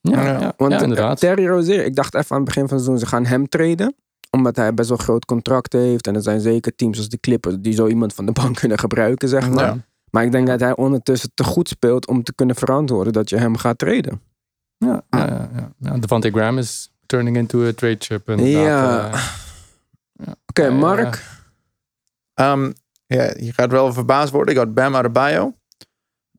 Ja, 0.00 0.24
Ja, 0.24 0.40
ja, 0.40 0.52
Want 0.56 0.72
ja, 0.72 0.82
inderdaad. 0.82 1.20
Terry 1.20 1.46
Rozier, 1.46 1.84
ik 1.84 1.94
dacht 1.94 2.14
even 2.14 2.30
aan 2.30 2.36
het 2.36 2.44
begin 2.44 2.68
van 2.68 2.76
het 2.76 2.84
seizoen, 2.84 3.06
ze 3.08 3.14
gaan 3.14 3.26
hem 3.26 3.48
traden. 3.48 3.94
Omdat 4.30 4.56
hij 4.56 4.74
best 4.74 4.88
wel 4.88 4.98
groot 4.98 5.24
contract 5.24 5.72
heeft. 5.72 6.06
En 6.06 6.14
er 6.14 6.22
zijn 6.22 6.40
zeker 6.40 6.74
teams 6.74 6.98
als 6.98 7.08
de 7.08 7.20
Clippers 7.20 7.56
die 7.58 7.72
zo 7.72 7.86
iemand 7.86 8.14
van 8.14 8.26
de 8.26 8.32
bank 8.32 8.56
kunnen 8.60 8.78
gebruiken, 8.78 9.28
zeg 9.28 9.50
maar. 9.50 9.64
Ja. 9.64 9.86
Maar 10.10 10.24
ik 10.24 10.32
denk 10.32 10.46
dat 10.46 10.60
hij 10.60 10.76
ondertussen 10.76 11.30
te 11.34 11.44
goed 11.44 11.68
speelt 11.68 12.06
om 12.06 12.22
te 12.22 12.34
kunnen 12.34 12.56
verantwoorden 12.56 13.12
dat 13.12 13.30
je 13.30 13.36
hem 13.36 13.56
gaat 13.56 13.78
traden. 13.78 14.20
Ja, 14.86 15.02
ja, 15.10 15.26
ja, 15.26 15.48
ja. 15.54 15.72
Ja, 15.78 15.98
Devante 15.98 16.30
Graham 16.30 16.58
is 16.58 16.92
turning 17.06 17.36
into 17.36 17.66
a 17.66 17.72
trade 17.72 17.96
chip. 17.98 18.28
Ja. 18.36 19.10
Eh, 19.12 19.20
Oké, 20.46 20.62
Eh, 20.66 20.78
Mark. 20.78 21.24
Um, 22.34 22.72
ja, 23.06 23.22
je 23.22 23.52
gaat 23.52 23.70
wel 23.70 23.92
verbaasd 23.92 24.32
worden. 24.32 24.54
Ik 24.54 24.60
had 24.60 24.74
Bam 24.74 24.96
Adebayo. 24.96 25.54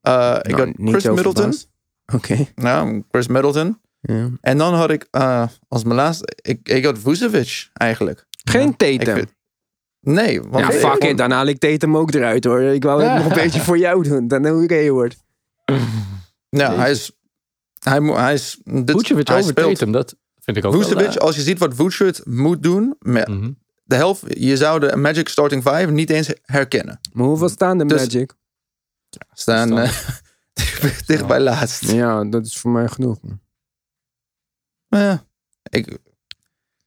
Uh, 0.08 0.38
ik 0.42 0.48
Nou, 0.56 0.68
had 0.68 0.78
niet 0.78 0.90
Chris 0.90 1.04
Middleton. 1.06 1.54
Oké. 2.14 2.46
Nou, 2.56 3.04
Chris 3.12 3.28
Middleton. 3.28 3.80
Ja. 4.02 4.30
En 4.42 4.58
dan 4.58 4.74
had 4.74 4.90
ik 4.90 5.08
uh, 5.12 5.48
als 5.68 5.84
mijn 5.84 5.96
laatste... 5.96 6.34
Ik, 6.42 6.70
ik 6.70 6.86
had 6.86 7.00
Vucevic 7.00 7.70
eigenlijk. 7.74 8.26
Geen 8.44 8.70
Ik 8.78 8.78
Tatum. 9.04 9.26
nee. 10.00 10.42
Want 10.42 10.66
Ja, 10.66 10.72
ik 10.72 10.80
fuck 10.80 11.04
it. 11.04 11.18
Dan 11.18 11.32
haal 11.32 11.46
ik 11.46 11.60
Tatum 11.60 11.98
ook 11.98 12.14
eruit 12.14 12.44
hoor. 12.44 12.62
Ik 12.62 12.84
wou 12.84 13.04
het 13.04 13.14
nog 13.24 13.26
een 13.26 13.44
beetje 13.44 13.62
voor 13.62 13.78
jou 13.78 14.04
doen. 14.04 14.28
Dan 14.28 14.42
doe 14.44 14.64
ik 14.64 14.70
Hayward. 14.70 15.18
Ja, 16.50 16.76
hij 16.76 16.92
is... 16.92 17.12
Hij, 17.84 18.00
moet- 18.00 18.16
hij 18.16 18.34
is... 18.34 18.60
Dit, 18.64 18.92
Vucevic 18.92 19.28
hij 19.28 19.40
over 19.40 19.54
Tatum, 19.54 19.92
dat 19.92 20.16
vind 20.40 20.58
ik 20.58 20.66
ook 20.66 20.72
wel... 20.72 20.82
Vucevic, 20.82 21.08
eh, 21.08 21.16
als 21.16 21.36
je 21.36 21.42
ziet 21.42 21.60
wat 21.60 21.76
Vucevic 21.76 22.26
moet 22.26 22.64
doen... 22.64 22.96
Met 23.00 23.28
mhm. 23.28 23.52
de 23.84 23.96
helft... 23.96 24.24
Je 24.28 24.58
zou 24.58 24.80
de 24.80 24.96
Magic 24.96 25.30
Starting 25.30 25.64
5 25.64 25.90
niet 25.90 26.10
eens 26.10 26.34
herkennen. 26.42 27.00
Maar 27.14 27.26
hoeveel 27.26 27.50
staan 27.50 27.78
de 27.78 27.86
Dus- 27.86 28.02
Magic? 28.02 28.34
Staan 29.34 29.70
dicht 31.06 31.28
bij 31.28 31.40
laatst. 31.40 31.92
Ja, 31.92 32.24
dat 32.24 32.46
is 32.46 32.58
voor 32.58 32.72
mij 32.72 32.88
genoeg. 32.88 33.18
Ja. 34.88 35.26
Ik, 35.70 35.98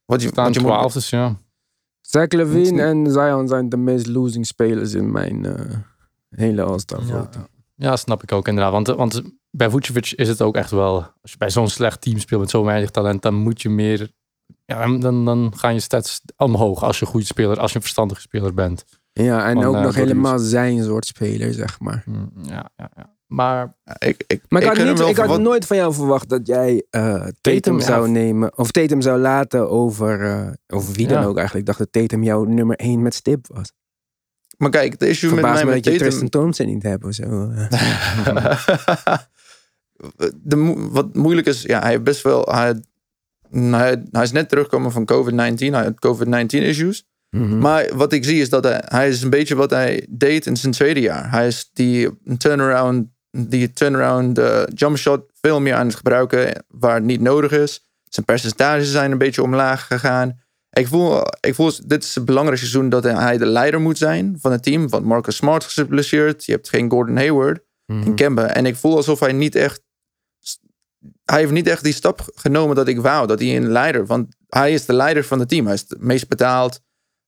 wat 0.05 0.23
je, 0.23 0.29
Staan 0.29 0.45
wat 0.45 0.55
je 0.55 0.61
12, 0.61 0.83
moet, 0.83 0.93
dus 0.93 1.11
ja. 1.11 1.37
Zach 2.01 2.29
Levine 2.29 2.71
niet- 2.71 2.81
en 2.81 3.13
Zion 3.13 3.49
zijn 3.49 3.69
de 3.69 3.77
meest 3.77 4.07
losing 4.07 4.47
spelers 4.47 4.95
in 4.95 5.13
mijn 5.13 5.45
eh, 5.45 5.77
hele 6.31 6.63
All-Star 6.63 7.07
Ja. 7.07 7.31
Ja, 7.75 7.97
snap 7.97 8.23
ik 8.23 8.33
ook 8.33 8.49
inderdaad. 8.49 8.73
Want, 8.73 8.87
want 8.87 9.23
bij 9.57 9.71
Vucevic 9.71 10.13
is 10.13 10.29
het 10.29 10.43
ook 10.43 10.57
echt 10.57 10.71
wel... 10.71 10.95
Als 11.23 11.31
je 11.31 11.37
bij 11.39 11.51
zo'n 11.51 11.69
slecht 11.69 12.01
team 12.01 12.19
speelt 12.19 12.41
met 12.41 12.51
zo 12.51 12.65
weinig 12.65 12.91
talent... 12.91 13.23
dan 13.23 13.35
moet 13.35 13.63
je 13.63 13.69
meer... 13.69 14.11
Ja, 14.65 14.99
dan- 14.99 15.25
dan, 15.25 15.53
gaan 15.57 15.75
je 15.75 15.81
stats 15.81 16.21
omhoog 16.37 16.83
als 16.83 16.99
je 16.99 17.05
een 17.05 17.11
goede 17.11 17.27
speler... 17.27 17.59
als 17.61 17.71
je 17.71 17.77
een 17.77 17.83
verstandige 17.83 18.21
speler 18.21 18.55
bent. 18.55 18.85
Ja, 19.13 19.49
en 19.49 19.55
Van, 19.55 19.65
ook 19.65 19.75
eh, 19.75 19.83
nog 19.83 19.95
helemaal 19.95 20.39
zijn 20.39 20.83
soort 20.85 21.07
speler, 21.07 21.53
zeg 21.55 21.81
maar. 21.81 22.03
Mm, 22.07 22.31
Ja, 22.43 22.71
ja, 22.77 22.91
ja. 22.97 23.15
Maar 23.27 23.77
ik, 23.99 24.25
ik, 24.27 24.43
Maar 24.49 24.63
ik, 24.63 24.69
had, 24.69 24.77
niet, 24.87 25.01
ik 25.01 25.17
had 25.17 25.27
wat- 25.27 25.41
nooit 25.41 25.67
van 25.67 25.77
jou 25.77 25.95
verwacht 25.95 26.29
dat 26.29 26.47
jij 26.47 26.85
eh, 26.91 27.03
Tatum, 27.15 27.33
Tatum, 27.41 27.79
ja. 27.79 27.85
zou 27.85 28.09
nemen. 28.09 28.59
Of 28.59 28.71
Tatum 28.71 29.01
zou 29.01 29.21
laten 29.21 29.71
over, 29.71 30.23
eh, 30.25 30.53
over 30.67 30.93
wie 30.95 31.07
dan 31.09 31.21
Ja. 31.21 31.27
ook 31.27 31.37
eigenlijk. 31.37 31.69
Ik 31.69 31.77
dacht 31.77 31.79
dat 31.79 32.03
Tatum 32.03 32.23
jouw 32.23 32.45
nummer 32.45 32.77
1 32.77 33.03
met 33.03 33.15
stip 33.15 33.47
was. 33.47 33.73
Maar 34.57 34.71
kijk, 34.71 34.99
de 34.99 35.09
issue 35.09 35.31
met 35.31 35.39
Verbaas 35.39 35.57
mij 35.57 35.65
me 35.69 35.75
met 35.75 35.85
dat 35.85 35.93
je 35.93 35.99
Tatum... 35.99 36.19
Tristan 36.19 36.41
Thompson 36.41 36.67
niet 36.67 36.83
hebt 36.83 37.05
of 37.05 37.13
zo. 37.15 37.25
eh. 40.17 40.29
de, 40.43 40.57
mo- 40.57 40.91
wat 40.91 41.15
moeilijk 41.15 41.47
is, 41.47 41.63
ja, 41.63 41.81
hij 41.81 41.91
heeft 41.91 42.03
best 42.03 42.23
wel. 42.23 42.49
Hij, 42.51 42.75
hij, 43.51 44.05
hij 44.11 44.23
is 44.23 44.33
net 44.33 44.49
teruggekomen 44.49 44.93
van 44.93 45.09
COVID-19. 45.13 45.57
Hij 45.57 45.71
had 45.71 46.07
COVID-19 46.07 46.47
issues. 46.47 47.05
Mhm. 47.31 47.59
Maar 47.59 47.89
wat 47.95 48.13
ik 48.13 48.25
zie 48.25 48.41
is 48.41 48.49
dat 48.49 48.65
hij, 48.65 48.83
hij 48.85 49.09
is 49.09 49.23
een 49.23 49.31
beetje 49.31 49.55
wat 49.55 49.71
hij 49.71 50.07
deed 50.11 50.47
in 50.47 50.57
zijn 50.57 50.73
tweede 50.73 51.01
jaar. 51.01 51.31
Hij 51.31 51.47
is 51.47 51.71
die 51.73 52.11
turnaround, 52.39 53.09
die 53.31 53.73
turnaround 53.73 54.39
uh, 54.39 54.63
jump 54.75 54.97
shot 54.97 55.25
veel 55.41 55.61
meer 55.61 55.75
aan 55.75 55.87
het 55.87 55.97
gebruiken 55.97 56.65
waar 56.69 56.95
het 56.95 57.05
niet 57.05 57.21
nodig 57.21 57.53
is. 57.53 57.85
Zijn 58.09 58.27
percentages 58.27 58.91
zijn 58.91 59.13
een 59.13 59.19
beetje 59.19 59.43
omlaag 59.43 59.87
gegaan. 59.87 60.41
Ik 60.71 60.87
voel, 60.89 61.23
ik 61.41 61.55
voel 61.55 61.71
dit 61.87 62.05
is 62.05 62.15
het 62.15 62.25
belangrijkste 62.25 62.69
seizoen 62.69 62.91
dat 62.91 63.05
hij 63.05 63.39
de 63.39 63.47
leider 63.47 63.81
moet 63.81 63.99
zijn 63.99 64.37
van 64.41 64.53
het 64.53 64.63
team. 64.63 64.89
Want 64.89 65.05
Marcus 65.05 65.37
Smart 65.37 65.65
is 65.65 65.73
geblesseerd. 65.73 66.45
Je 66.45 66.53
hebt 66.53 66.69
geen 66.69 66.91
Gordon 66.91 67.17
Hayward 67.17 67.61
in 67.87 68.15
Kemba. 68.15 68.47
En 68.47 68.67
ik 68.67 68.77
voel 68.77 68.97
alsof 68.97 69.21
hij 69.21 69.33
niet 69.33 69.55
echt. 69.55 69.83
Hij 71.27 71.39
heeft 71.39 71.53
niet 71.53 71.67
echt 71.69 71.85
die 71.85 71.93
stap 71.93 72.21
genomen 72.35 72.77
dat 72.77 72.89
ik 72.89 73.01
wou. 73.01 73.27
Dat 73.27 73.39
hij 73.39 73.57
een 73.57 73.69
leider. 73.69 74.07
Want 74.07 74.27
hij 74.49 74.73
is 74.73 74.87
de 74.87 74.93
leider 74.93 75.25
van 75.25 75.39
het 75.39 75.49
team. 75.49 75.65
Hij 75.65 75.75
is 75.75 75.85
het 75.89 76.01
meest 76.01 76.29
betaald. 76.29 76.81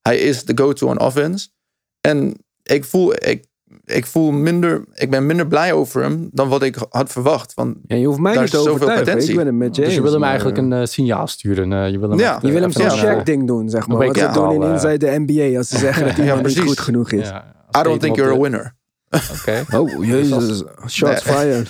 Hij 0.03 0.19
is 0.19 0.45
de 0.45 0.53
go-to 0.59 0.87
on 0.89 1.01
offense. 1.01 1.49
En 2.01 2.35
ik 2.63 2.85
voel, 2.85 3.13
ik, 3.15 3.45
ik 3.85 4.07
voel 4.07 4.31
minder. 4.31 4.85
Ik 4.95 5.11
ben 5.11 5.27
minder 5.27 5.47
blij 5.47 5.73
over 5.73 6.03
hem 6.03 6.29
dan 6.33 6.49
wat 6.49 6.63
ik 6.63 6.77
had 6.91 7.13
verwacht. 7.13 7.55
Want 7.55 7.77
Ja, 7.87 7.97
je 7.97 8.07
hoeft 8.07 8.19
mij 8.19 8.33
Daar 8.33 8.43
niet 8.43 8.53
is 8.53 8.59
te 8.59 8.65
zoveel 8.65 8.73
overtuigen. 8.75 9.05
potentie. 9.07 9.31
Ik 9.31 9.37
ben 9.37 9.47
het 9.47 9.55
met 9.55 9.77
je 9.77 9.83
dus 9.83 9.95
je 9.95 10.03
wil 10.03 10.11
hem 10.11 10.21
maar, 10.21 10.29
eigenlijk 10.29 10.59
eh, 10.59 10.65
een 10.65 10.73
eh, 10.73 10.85
signaal 10.87 11.27
sturen. 11.27 11.73
eh, 11.73 11.91
je 11.91 11.99
wil 11.99 12.11
hem 12.11 12.19
Ja. 12.19 12.33
echt, 12.35 12.43
Je 12.43 12.51
wil 12.53 12.61
hem 12.61 12.71
even 12.71 12.91
zo'n 12.91 12.99
Ja. 12.99 13.03
een, 13.05 13.09
eh, 13.15 13.21
Shaq 13.21 13.25
ding 13.25 13.47
doen, 13.47 13.69
zeg 13.69 13.87
maar. 13.87 13.97
Wat 14.07 14.17
ze 14.19 14.31
doen 14.33 14.53
in 14.53 14.63
Inside 14.63 14.97
de 14.99 15.25
NBA 15.27 15.59
als 15.59 15.69
ze 15.69 15.79
zeggen 15.87 16.07
dat 16.07 16.19
iemand 16.19 16.47
niet 16.47 16.59
goed 16.61 16.81
genoeg 16.81 17.11
is. 17.13 17.29
I 17.79 17.83
don't 17.83 18.01
think 18.01 18.17
you're 18.17 18.33
a 18.35 18.39
winner. 18.41 18.75
Oké. 19.41 19.65
Oh, 19.77 20.05
jezus. 20.05 20.63
Shots 20.89 21.23
fired. 21.23 21.69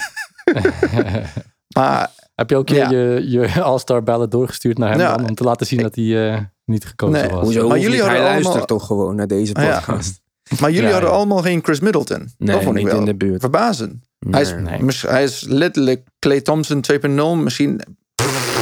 Maar 1.83 2.11
Heb 2.35 2.51
je 2.51 2.57
ook 2.57 2.69
Ja. 2.69 2.91
je, 2.91 3.25
je 3.29 3.63
All-Star 3.63 4.03
ballot 4.03 4.31
doorgestuurd 4.31 4.79
naar 4.79 4.91
hem 4.91 5.01
Ja. 5.01 5.17
dan, 5.17 5.29
om 5.29 5.35
te 5.35 5.45
laten 5.45 5.67
zien 5.67 5.83
dat 5.83 5.95
hij 5.95 6.33
eh, 6.35 6.41
niet 6.65 6.85
gekozen 6.85 7.21
Nee. 7.23 7.31
was? 7.31 7.43
Hoezo 7.45 7.69
Maar 7.69 7.79
jullie 7.79 8.01
hadden 8.01 8.19
luistert 8.21 8.47
allemaal- 8.47 8.67
toch 8.67 8.87
gewoon 8.87 9.15
naar 9.17 9.27
deze 9.27 9.61
ja. 9.61 9.75
podcast. 9.79 10.21
Maar 10.61 10.71
jullie 10.71 10.87
Ja, 10.87 10.93
hadden 10.93 11.11
ja. 11.11 11.17
allemaal 11.17 11.43
geen 11.43 11.61
Chris 11.65 11.81
Middleton. 11.81 12.19
Nee, 12.39 12.55
dat 12.55 12.65
vond 12.65 12.77
ik 12.77 12.83
niet 12.83 12.91
wel 12.93 13.01
in 13.01 13.07
de 13.07 13.15
buurt. 13.17 13.41
verbazend. 13.41 13.95
Hij, 14.31 14.41
is, 14.41 14.53
Nee. 14.53 14.81
Hij 15.13 15.23
is 15.23 15.45
letterlijk 15.49 16.07
Clay 16.19 16.41
Thompson 16.41 16.81
2.0 16.93 17.37
misschien 17.43 17.81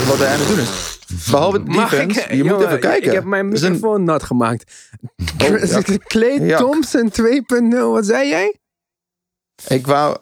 wat 0.08 0.18
hij 0.18 0.28
aan 0.32 0.38
het 0.38 0.48
doen 0.48 0.58
is. 0.58 0.98
Behalve 1.30 1.62
defense, 1.62 2.20
ik- 2.20 2.32
je 2.32 2.44
moet 2.44 2.60
even 2.64 2.80
kijken. 2.80 3.08
Ik 3.08 3.12
heb 3.14 3.24
mijn 3.24 3.48
microfoon 3.48 4.04
nat 4.04 4.22
gemaakt. 4.22 4.72
Oh, 5.42 5.58
ja. 5.68 5.80
Clay 6.06 6.40
Ja. 6.40 6.58
Thompson 6.58 7.10
2.0, 7.10 7.92
wat 7.92 8.06
zei 8.06 8.28
jij? 8.28 8.56
Ik 9.68 9.86
wou... 9.86 10.16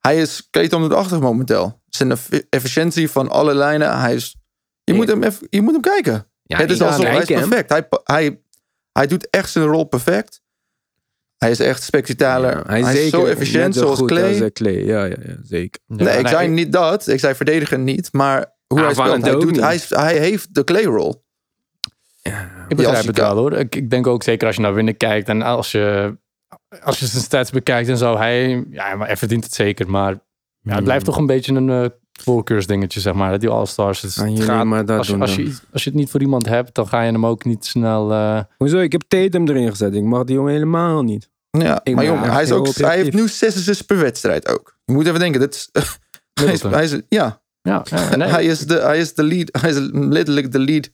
Hij 0.00 0.20
is 0.20 0.48
Clay 0.50 0.68
Thompson 0.68 0.90
80 0.92 1.20
momenteel. 1.20 1.80
Zijn 1.96 2.10
effi- 2.10 2.46
efficiëntie 2.50 3.10
van 3.10 3.28
alle 3.28 3.54
lijnen. 3.54 3.98
Hij 4.00 4.14
is... 4.14 4.36
Je, 4.84 4.94
moet, 4.94 5.08
hem 5.08 5.22
even, 5.22 5.46
je 5.50 5.62
moet 5.62 5.72
hem 5.72 5.80
kijken. 5.80 6.30
Ja, 6.42 6.56
het 6.58 6.70
is 6.70 6.80
alsof 6.80 7.04
hij 7.04 7.18
is 7.18 7.26
perfect. 7.26 7.68
Hij, 7.68 7.88
hij, 8.04 8.40
hij 8.92 9.06
doet 9.06 9.30
echt 9.30 9.50
zijn 9.50 9.64
rol 9.64 9.84
perfect. 9.84 10.40
Hij 11.36 11.50
is 11.50 11.60
echt 11.60 11.82
spectaculair. 11.82 12.56
Ja, 12.56 12.82
hij, 12.84 13.04
is 13.04 13.10
zo 13.10 13.24
efficiënt 13.24 13.74
zo 13.74 13.80
zoals 13.80 13.98
goed 13.98 14.08
Clay. 14.08 14.28
als, 14.28 14.40
eh, 14.40 14.50
Clay. 14.50 14.84
Ja, 14.84 15.04
ja, 15.04 15.16
ja, 15.22 15.36
zeker. 15.42 15.80
Ja, 15.86 16.04
nee, 16.04 16.18
ik 16.18 16.28
zei 16.28 16.48
niet 16.48 16.72
dat. 16.72 17.06
Ik 17.08 17.20
zei 17.20 17.34
verdedigen 17.34 17.84
niet. 17.84 18.12
Maar 18.12 18.54
hoe 18.66 18.78
Ah, 18.78 18.84
hij 18.84 18.94
speelt, 18.94 19.22
hij, 19.22 19.32
doet, 19.32 19.60
hij, 19.60 19.80
hij 19.88 20.18
heeft 20.18 20.54
de 20.54 20.64
Clay-rol. 20.64 21.24
Ik 22.68 22.76
begrijp 22.76 23.06
het 23.06 23.16
wel 23.18 23.36
hoor. 23.36 23.52
Ik, 23.52 23.74
ik 23.74 23.90
denk 23.90 24.06
ook 24.06 24.22
zeker 24.22 24.46
als 24.46 24.56
je 24.56 24.62
naar 24.62 24.74
winnen 24.74 24.96
kijkt 24.96 25.28
en 25.28 25.42
als 25.42 25.72
je, 25.72 26.16
als 26.82 26.98
je 26.98 27.06
zijn 27.06 27.22
stats 27.22 27.50
bekijkt 27.50 27.88
en 27.88 27.96
zo, 27.96 28.16
hij, 28.16 28.64
ja, 28.70 28.94
maar 28.94 29.06
hij 29.06 29.16
verdient 29.16 29.44
het 29.44 29.54
zeker. 29.54 29.90
Maar 29.90 30.18
ja, 30.66 30.72
Hmm. 30.72 30.74
het 30.74 30.84
blijft 30.84 31.04
toch 31.04 31.16
een 31.16 31.26
beetje 31.26 31.52
een 31.54 31.70
eh 31.70 31.86
voorkeursdingetje, 32.12 33.00
zeg 33.00 33.14
maar. 33.14 33.38
Die 33.38 33.48
All-Stars. 33.48 34.02
Het 34.02 34.12
gaat- 34.12 34.64
maar 34.64 34.84
dat 34.84 34.98
als, 34.98 35.06
je, 35.06 35.12
doen 35.12 35.22
als, 35.22 35.34
je, 35.36 35.56
als 35.72 35.84
je 35.84 35.90
het 35.90 35.98
niet 35.98 36.10
voor 36.10 36.20
iemand 36.20 36.46
hebt, 36.48 36.74
dan 36.74 36.88
ga 36.88 37.02
je 37.02 37.12
hem 37.12 37.26
ook 37.26 37.44
niet 37.44 37.64
snel... 37.64 38.12
eh, 38.12 38.40
Hoezo? 38.56 38.78
Ik 38.78 38.92
heb 38.92 39.02
Tatum 39.08 39.48
erin 39.48 39.70
gezet. 39.70 39.94
Ik 39.94 40.02
mag 40.02 40.24
die 40.24 40.34
jongen 40.34 40.52
helemaal 40.52 41.02
niet. 41.02 41.28
Ja, 41.50 41.80
Ik 41.82 41.94
maar 41.94 42.04
ben 42.04 42.12
jong, 42.12 42.24
echt 42.24 42.32
hij, 42.32 42.42
is 42.42 42.52
ook, 42.52 42.68
hij 42.74 42.96
heeft 42.96 43.12
nu 43.12 43.28
6 43.28 43.56
assists 43.56 43.82
per 43.82 43.98
wedstrijd 43.98 44.48
ook. 44.48 44.76
Je 44.84 44.92
moet 44.92 45.06
even 45.06 45.18
denken. 45.18 45.40
Dit 45.40 45.54
is, 45.54 45.68
hij 45.72 45.82
is, 45.82 45.98
Middleton. 46.44 46.72
hij 46.72 46.84
is, 46.84 46.90
ja, 47.08 47.40
ja, 47.62 47.82
ja, 47.84 48.16
nee. 48.16 48.28
hij 48.36 48.44
is 48.44 48.58
de, 48.66 48.74
hij 48.80 48.98
is 48.98 49.14
de 49.14 49.22
lead. 49.22 49.48
Hij 49.60 49.70
is 49.70 49.76
letterlijk 49.92 50.52
de 50.52 50.58
lead, 50.58 50.90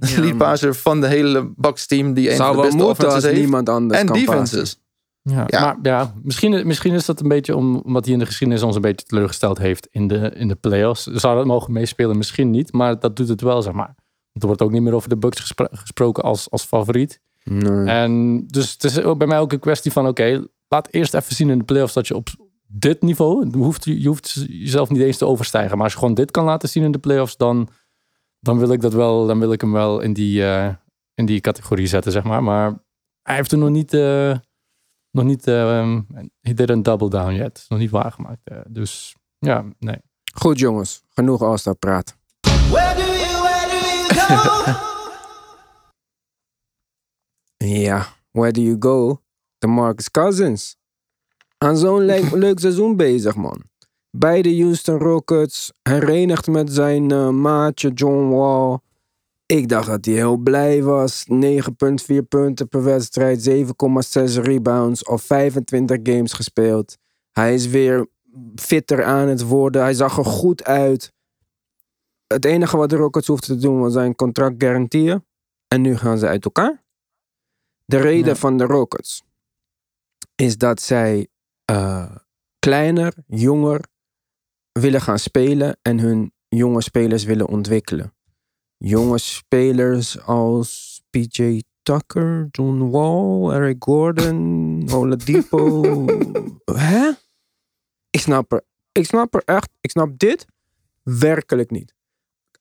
Ja, 0.00 0.20
lead 0.20 0.36
passer 0.36 0.74
van 0.74 1.00
de 1.00 1.06
hele 1.06 1.52
Bucks 1.56 1.86
team. 1.86 2.14
Die 2.14 2.30
een 2.30 2.36
Zou 2.36 2.54
van 2.54 2.56
de 2.56 2.62
wel 2.62 2.70
beste 2.70 2.86
moeten 2.86 3.04
als 3.04 3.14
offenses 3.14 3.30
heeft. 3.30 3.40
niemand 3.42 3.68
anders 3.68 4.00
En 4.00 4.06
defenses. 4.06 4.80
Ja, 5.28 5.44
Ja. 5.46 5.60
Maar 5.60 5.76
ja, 5.82 6.12
misschien, 6.22 6.66
misschien 6.66 6.92
is 6.94 7.06
dat 7.06 7.20
een 7.20 7.28
beetje 7.28 7.56
om, 7.56 7.76
omdat 7.76 8.04
hij 8.04 8.12
in 8.12 8.18
de 8.18 8.26
geschiedenis 8.26 8.62
ons 8.62 8.74
een 8.74 8.80
beetje 8.80 9.06
teleurgesteld 9.06 9.58
heeft 9.58 9.88
in 9.90 10.06
de, 10.08 10.32
in 10.34 10.48
de 10.48 10.54
playoffs. 10.54 11.04
Zou 11.06 11.36
dat 11.36 11.46
mogen 11.46 11.72
meespelen? 11.72 12.16
Misschien 12.16 12.50
niet, 12.50 12.72
maar 12.72 12.98
dat 12.98 13.16
doet 13.16 13.28
het 13.28 13.40
wel, 13.40 13.62
zeg 13.62 13.72
maar. 13.72 13.94
Want 14.32 14.40
er 14.40 14.46
wordt 14.46 14.62
ook 14.62 14.70
niet 14.70 14.82
meer 14.82 14.94
over 14.94 15.08
de 15.08 15.16
Bucks 15.16 15.40
gespro- 15.40 15.68
gesproken 15.70 16.22
als, 16.22 16.50
als 16.50 16.64
favoriet. 16.64 17.20
Nee. 17.44 17.86
En 17.86 18.44
dus 18.46 18.72
het 18.72 18.84
is 18.84 19.00
ook 19.02 19.18
bij 19.18 19.26
mij 19.26 19.38
ook 19.40 19.52
een 19.52 19.58
kwestie 19.58 19.92
van, 19.92 20.06
oké, 20.06 20.44
laat 20.68 20.88
eerst 20.90 21.14
even 21.14 21.34
zien 21.34 21.50
in 21.50 21.58
de 21.58 21.64
playoffs 21.64 21.94
dat 21.94 22.06
je 22.06 22.16
op 22.16 22.28
dit 22.66 23.02
niveau, 23.02 23.46
je 23.50 23.56
hoeft, 23.56 23.84
je 23.84 24.08
hoeft 24.08 24.46
jezelf 24.48 24.90
niet 24.90 25.00
eens 25.00 25.16
te 25.16 25.26
overstijgen, 25.26 25.74
maar 25.74 25.84
als 25.84 25.92
je 25.92 25.98
gewoon 25.98 26.14
dit 26.14 26.30
kan 26.30 26.44
laten 26.44 26.68
zien 26.68 26.82
in 26.84 26.92
de 26.92 26.98
playoffs, 26.98 27.36
dan, 27.36 27.68
dan 28.40 28.58
wil 28.58 28.72
ik 28.72 28.80
dat 28.80 28.92
wel, 28.92 29.26
dan 29.26 29.38
wil 29.38 29.52
ik 29.52 29.60
hem 29.60 29.72
wel 29.72 30.00
in 30.00 30.12
die, 30.12 30.44
eh, 30.44 30.68
in 31.14 31.26
die 31.26 31.40
categorie 31.40 31.86
zetten, 31.86 32.12
zeg 32.12 32.22
maar. 32.22 32.42
Maar 32.42 32.82
hij 33.22 33.36
heeft 33.36 33.52
er 33.52 33.58
nog 33.58 33.70
niet, 33.70 33.92
eh, 33.94 34.36
nog 35.16 35.24
niet, 35.24 35.46
eh, 35.46 35.98
he 36.40 36.54
didn't 36.54 36.84
double 36.84 37.08
down 37.08 37.32
yet, 37.32 37.64
nog 37.68 37.78
niet 37.78 37.90
waargemaakt. 37.90 38.40
eh. 38.44 38.58
dus 38.68 39.14
ja, 39.38 39.64
nee. 39.78 39.98
Goed 40.34 40.58
jongens, 40.58 41.02
genoeg 41.08 41.42
All-Star 41.42 41.74
praat. 41.74 42.16
Ja, 47.56 48.06
where 48.30 48.52
do 48.52 48.60
you 48.60 48.76
go? 48.78 49.20
De 49.58 49.66
Marcus 49.66 50.10
Cousins. 50.10 50.76
Aan 51.58 51.76
zo'n 51.76 52.04
leuk, 52.04 52.30
leuk 52.46 52.58
seizoen 52.58 52.96
bezig, 52.96 53.36
man. 53.36 53.62
Bij 54.10 54.42
de 54.42 54.60
Houston 54.62 54.98
Rockets, 54.98 55.72
herenigd 55.82 56.46
met 56.46 56.72
zijn 56.72 57.10
eh, 57.10 57.28
maatje 57.28 57.90
John 57.90 58.28
Wall. 58.28 58.78
Ik 59.46 59.68
dacht 59.68 59.86
dat 59.86 60.04
hij 60.04 60.14
heel 60.14 60.36
blij 60.36 60.82
was. 60.82 61.26
9,4 61.32 62.16
punten 62.28 62.68
per 62.68 62.82
wedstrijd, 62.82 63.48
7,6 63.50 64.42
rebounds, 64.42 65.06
al 65.06 65.18
25 65.18 65.98
games 66.02 66.32
gespeeld. 66.32 66.96
Hij 67.32 67.54
is 67.54 67.66
weer 67.66 68.06
fitter 68.54 69.04
aan 69.04 69.28
het 69.28 69.42
worden. 69.42 69.82
Hij 69.82 69.94
zag 69.94 70.18
er 70.18 70.24
goed 70.24 70.64
uit. 70.64 71.12
Het 72.26 72.44
enige 72.44 72.76
wat 72.76 72.90
de 72.90 72.96
Rockets 72.96 73.26
hoefden 73.26 73.56
te 73.56 73.62
doen 73.66 73.80
was 73.80 73.92
zijn 73.92 74.14
contract 74.14 74.62
garantieën. 74.62 75.24
En 75.68 75.80
nu 75.80 75.96
gaan 75.96 76.18
ze 76.18 76.26
uit 76.26 76.44
elkaar. 76.44 76.84
De 77.84 77.96
reden 77.96 78.26
Ja. 78.32 78.34
van 78.34 78.56
de 78.58 78.64
Rockets 78.64 79.22
is 80.34 80.58
dat 80.58 80.80
zij 80.80 81.28
eh, 81.64 82.16
kleiner, 82.58 83.14
jonger 83.26 83.84
willen 84.72 85.00
gaan 85.00 85.18
spelen 85.18 85.78
en 85.82 85.98
hun 85.98 86.32
jonge 86.48 86.82
spelers 86.82 87.24
willen 87.24 87.46
ontwikkelen. 87.48 88.14
Jonge 88.76 89.18
spelers 89.18 90.20
als 90.20 91.02
PJ 91.10 91.60
Tucker, 91.82 92.48
John 92.50 92.90
Wall, 92.90 93.52
Eric 93.52 93.76
Gordon, 93.78 94.82
Oladipo. 94.92 95.82
Hè? 96.64 97.10
Ik 98.10 98.20
snap 98.20 98.52
er. 98.52 98.62
Ik 98.92 99.06
snap 99.06 99.34
er 99.34 99.42
echt. 99.44 99.70
Ik 99.80 99.90
snap 99.90 100.18
dit 100.18 100.46
werkelijk 101.02 101.70
niet. 101.70 101.94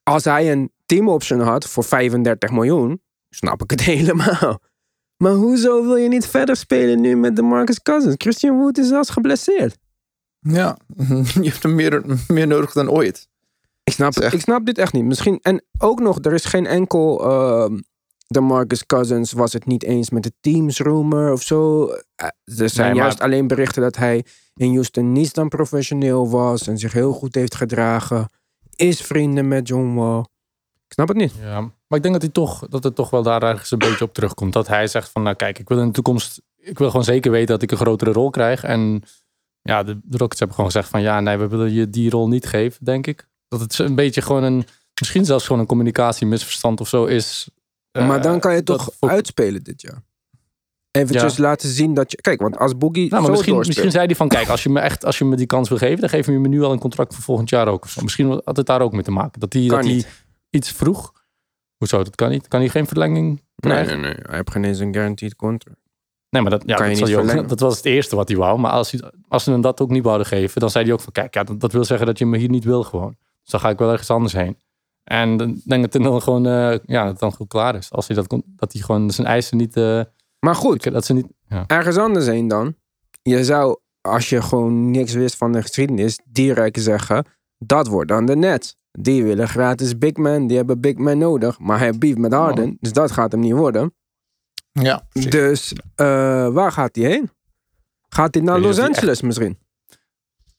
Als 0.04 0.24
hij 0.24 0.52
een 0.52 0.72
team 0.86 1.10
option 1.10 1.40
had 1.40 1.68
voor 1.68 1.84
35 1.84 2.52
miljoen, 2.52 3.02
snap 3.30 3.64
ik 3.64 3.70
het 3.70 3.82
helemaal. 3.94 4.60
Maar 5.18 5.34
hoezo 5.34 5.84
wil 5.84 5.96
je 5.96 6.08
niet 6.08 6.28
verder 6.28 6.56
spelen 6.56 7.02
nu 7.02 7.16
met 7.16 7.36
de 7.36 7.42
Marcus 7.42 7.82
Cousins? 7.82 8.16
Christian 8.18 8.58
Wood 8.58 8.78
is 8.78 8.88
zelfs 8.88 9.10
geblesseerd. 9.10 9.78
Ja, 10.40 10.78
je 11.42 11.50
hebt 11.50 11.64
hem 11.64 11.76
meer, 11.76 12.04
meer 12.28 12.48
nodig 12.48 12.72
dan 12.72 12.90
ooit. 12.90 13.28
Ik 13.86 13.94
snap, 13.94 14.16
echt- 14.16 14.34
ik 14.34 14.42
snap 14.42 14.66
dit 14.66 14.78
echt 14.78 14.94
niet. 14.94 15.04
Misschien, 15.04 15.40
en 15.42 15.64
ook 15.78 16.00
nog, 16.00 16.18
er 16.26 16.34
is 16.34 16.46
geen 16.46 16.66
enkel. 16.66 17.24
ehm 17.32 17.78
de 18.28 18.40
Marcus 18.40 18.86
Cousins 18.86 19.32
was 19.32 19.54
het 19.54 19.66
niet 19.66 19.84
eens 19.84 20.10
met 20.10 20.24
de 20.24 20.32
teams 20.42 20.80
rumor 20.80 21.32
of 21.32 21.42
zo. 21.42 21.86
Eh, 22.16 22.28
er 22.60 22.70
zijn 22.70 22.86
Nee, 22.88 22.96
maar- 22.96 23.04
juist 23.04 23.20
alleen 23.22 23.48
berichten 23.48 23.82
dat 23.82 23.96
hij 23.96 24.26
in 24.56 24.72
Houston 24.72 25.12
niet 25.12 25.34
dan 25.34 25.48
professioneel 25.50 26.30
was 26.30 26.68
en 26.68 26.78
zich 26.78 26.94
heel 26.94 27.12
goed 27.14 27.36
heeft 27.36 27.56
gedragen. 27.56 28.30
Is 28.76 29.02
vrienden 29.02 29.48
met 29.48 29.68
John 29.68 29.94
Wall. 29.96 30.20
Ik 30.88 30.94
snap 30.94 31.08
het 31.08 31.18
niet. 31.18 31.34
Ja, 31.42 31.60
maar 31.62 31.98
ik 31.98 32.02
denk 32.02 32.14
dat, 32.14 32.22
hij 32.22 32.32
toch, 32.32 32.68
dat 32.68 32.84
het 32.84 32.96
toch 32.96 33.10
wel 33.10 33.24
daar 33.24 33.44
ergens 33.44 33.72
een 33.72 33.78
beetje 33.78 34.06
op 34.06 34.14
terugkomt. 34.14 34.54
Dat 34.54 34.68
hij 34.68 34.88
zegt 34.88 35.10
van, 35.10 35.24
nou 35.24 35.36
kijk, 35.36 35.60
ik 35.60 35.68
wil 35.70 35.80
in 35.80 35.86
de 35.88 35.92
toekomst, 35.94 36.42
ik 36.58 36.78
wil 36.78 36.90
gewoon 36.90 37.06
zeker 37.06 37.32
weten 37.32 37.48
dat 37.48 37.62
ik 37.62 37.72
een 37.72 37.78
grotere 37.78 38.12
rol 38.12 38.30
krijg. 38.30 38.64
En 38.64 39.04
ja, 39.62 39.84
de, 39.84 40.00
de 40.04 40.18
Rockets 40.18 40.40
hebben 40.40 40.56
gewoon 40.58 40.72
gezegd 40.72 40.90
van, 40.90 41.02
ja, 41.02 41.20
nee, 41.20 41.38
we 41.38 41.48
willen 41.48 41.74
je 41.74 41.90
die 41.90 42.10
rol 42.10 42.28
niet 42.28 42.46
geven, 42.46 42.86
denk 42.86 43.08
ik. 43.08 43.28
Dat 43.48 43.60
het 43.60 43.80
een 43.80 43.96
beetje 43.96 44.22
gewoon 44.22 44.44
een, 44.44 44.66
misschien 45.00 45.26
zelfs 45.26 45.46
gewoon 45.46 45.62
een 45.62 45.68
communicatiemisverstand 45.68 46.82
of 46.82 46.88
zo 46.88 47.06
is. 47.06 47.50
Eh, 47.92 48.08
maar 48.08 48.22
dan 48.22 48.40
kan 48.40 48.56
je 48.56 48.64
toch 48.64 48.90
uitspelen 49.00 49.64
dit 49.64 49.82
jaar. 49.82 50.04
Eventjes 50.92 51.36
Ja. 51.36 51.42
laten 51.44 51.70
zien 51.70 51.94
dat 51.94 52.12
je... 52.12 52.22
Kijk, 52.22 52.42
want 52.42 52.58
als 52.58 52.78
Boogie 52.78 53.10
Nou, 53.10 53.22
maar 53.22 53.32
misschien, 53.32 53.58
misschien 53.58 53.92
zei 53.92 54.06
hij 54.06 54.16
van, 54.16 54.28
kijk, 54.28 54.48
als 54.48 54.64
je 54.64 54.70
me 54.70 54.80
echt, 54.80 55.06
als 55.06 55.18
je 55.18 55.26
me 55.26 55.36
die 55.36 55.46
kans 55.46 55.70
wil 55.70 55.78
geven, 55.78 56.00
dan 56.00 56.10
geef 56.10 56.26
je 56.26 56.32
me 56.32 56.48
nu 56.48 56.64
al 56.64 56.72
een 56.72 56.80
contract 56.80 57.14
voor 57.14 57.24
volgend 57.24 57.50
jaar 57.50 57.68
ook. 57.68 57.84
Of 57.84 57.90
zo. 57.90 58.02
Misschien 58.02 58.42
had 58.46 58.58
het 58.58 58.66
daar 58.66 58.82
ook 58.82 58.92
mee 58.92 59.04
te 59.04 59.12
maken. 59.12 59.40
Dat 59.40 59.54
hij, 59.54 59.68
dat 59.68 59.84
hij 59.84 60.04
iets 60.50 60.72
vroeg. 60.72 61.14
Hoezo? 61.78 62.04
Dat 62.04 62.16
kan 62.16 62.30
niet. 62.30 62.48
Kan 62.48 62.60
hij 62.60 62.70
geen 62.70 62.88
verlenging 62.88 63.28
Nee, 63.28 63.74
krijgen? 63.74 64.02
nee, 64.02 64.12
nee. 64.14 64.20
Hij 64.22 64.36
heeft 64.36 64.52
geen 64.52 64.64
eens 64.64 64.80
een 64.80 64.94
guaranteed 64.94 65.36
contract. 65.36 65.80
Nee, 66.30 66.42
maar 66.42 66.52
dat, 66.52 66.64
ja, 66.66 66.76
Kan 66.76 66.90
je 66.90 66.96
dat, 67.00 67.10
ook- 67.10 67.16
verlengen. 67.16 67.48
dat 67.56 67.60
was 67.60 67.78
het 67.78 67.86
eerste 67.86 68.16
wat 68.16 68.28
hij 68.28 68.38
wou. 68.38 68.60
Maar 68.60 68.72
als, 68.72 68.92
hij, 68.92 69.02
als 69.28 69.44
ze 69.44 69.52
hem 69.52 69.62
dat 69.62 69.82
ook 69.82 69.90
niet 69.90 70.04
wouden 70.04 70.28
geven, 70.28 70.60
dan 70.62 70.70
zei 70.70 70.84
hij 70.86 70.94
ook 70.94 71.02
van... 71.02 71.12
Kijk, 71.14 71.34
ja, 71.34 71.44
dat, 71.44 71.60
dat 71.60 71.72
wil 71.72 71.84
zeggen 71.84 72.06
dat 72.08 72.18
je 72.18 72.26
me 72.26 72.38
hier 72.38 72.50
niet 72.50 72.64
wil 72.64 72.84
gewoon. 72.84 73.18
Dus 73.46 73.52
dan 73.52 73.60
ga 73.60 73.70
ik 73.70 73.78
wel 73.78 73.92
ergens 73.92 74.10
anders 74.10 74.34
heen. 74.34 74.58
En 75.04 75.38
dan 75.38 75.62
denk 75.66 75.86
ik 75.86 75.92
dat 75.92 76.02
het 76.02 76.12
dan 76.12 76.22
gewoon, 76.22 76.46
eh, 76.46 76.78
ja, 76.86 77.02
dat 77.02 77.12
het 77.12 77.20
dan 77.20 77.34
goed 77.34 77.48
klaar 77.48 77.76
is. 77.76 77.92
Als 77.92 78.08
hij 78.08 78.16
dat, 78.16 78.42
dat 78.46 78.74
hij 78.74 78.82
gewoon 78.82 79.12
zijn 79.12 79.28
eisen 79.28 79.58
niet... 79.58 79.78
eh, 79.78 80.02
Maar 80.40 80.56
goed, 80.56 80.92
dat 80.92 81.06
ze 81.06 81.14
niet 81.14 81.28
ja. 81.48 81.64
ergens 81.68 81.98
anders 81.98 82.26
heen 82.26 82.48
dan. 82.48 82.76
Je 83.22 83.44
zou, 83.44 83.78
als 84.02 84.30
je 84.30 84.42
gewoon 84.42 84.92
niks 84.92 85.14
wist 85.14 85.36
van 85.36 85.52
de 85.52 85.62
geschiedenis, 85.62 86.20
direct 86.26 86.82
zeggen: 86.82 87.26
dat 87.58 87.88
wordt 87.88 88.10
dan 88.10 88.26
de 88.26 88.36
net. 88.36 88.78
Die 88.92 89.24
willen 89.24 89.48
gratis 89.48 89.98
big 89.98 90.16
man, 90.16 90.48
die 90.48 90.58
hebben 90.58 90.80
big 90.80 90.96
man 90.98 91.18
nodig. 91.18 91.60
Maar 91.60 91.80
hij 91.80 91.98
beef 91.98 92.16
met 92.16 92.34
Harden, 92.34 92.78
dus 92.80 92.94
dat 92.94 93.12
gaat 93.12 93.32
hem 93.32 93.42
niet 93.42 93.54
worden. 93.54 93.94
Ja, 94.72 95.08
Dus 95.30 95.74
eh, 95.96 96.06
waar 96.48 96.72
gaat 96.72 96.96
hij 96.96 97.06
heen? 97.06 97.30
Gaat 98.10 98.34
hij 98.34 98.44
naar 98.44 98.60
Los 98.60 98.80
Angeles 98.80 99.22
misschien? 99.22 99.58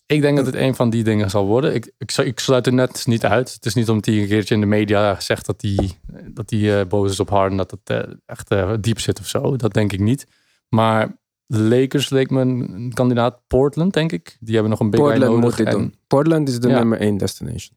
Ik 0.06 0.20
denk 0.20 0.36
dat 0.36 0.46
het 0.46 0.54
een 0.54 0.74
van 0.74 0.90
die 0.90 1.04
dingen 1.04 1.30
zal 1.30 1.46
worden. 1.46 1.74
Ik, 1.74 1.92
ik, 1.98 2.12
ik 2.16 2.38
sluit 2.38 2.64
het 2.64 2.74
net 2.74 3.06
niet 3.06 3.24
uit. 3.24 3.52
Het 3.54 3.66
is 3.66 3.74
niet 3.74 3.88
omdat 3.88 4.04
hij 4.06 4.14
een 4.22 4.28
keertje 4.28 4.54
in 4.54 4.60
de 4.60 4.66
media 4.66 5.20
zegt 5.20 5.46
dat 5.46 5.62
hij, 5.62 5.90
dat 6.28 6.50
hij 6.50 6.80
eh, 6.80 6.86
boos 6.86 7.10
is 7.10 7.20
op 7.20 7.30
Harden, 7.30 7.56
dat 7.56 7.70
het 7.70 7.80
eh, 7.90 8.12
echt 8.26 8.50
eh, 8.50 8.72
diep 8.80 9.00
zit 9.00 9.18
of 9.20 9.26
zo. 9.26 9.56
Dat 9.56 9.72
denk 9.72 9.92
ik 9.92 10.00
niet. 10.00 10.26
Maar 10.68 11.16
de 11.46 11.58
Lakers 11.58 12.10
leek 12.10 12.30
me 12.30 12.40
een, 12.40 12.90
kandidaat. 12.94 13.40
Portland, 13.46 13.92
denk 13.92 14.12
ik. 14.12 14.36
Die 14.40 14.52
hebben 14.54 14.70
nog 14.70 14.80
een 14.80 14.90
big 14.90 15.00
Portland 15.00 15.24
nodig. 15.32 15.44
moet 15.44 15.56
dit 15.56 15.66
En 15.66 15.72
doen. 15.72 15.94
Portland 16.06 16.48
is 16.48 16.60
de 16.60 16.68
Ja. 16.68 16.78
nummer 16.78 16.98
één 17.00 17.16
destination. 17.16 17.76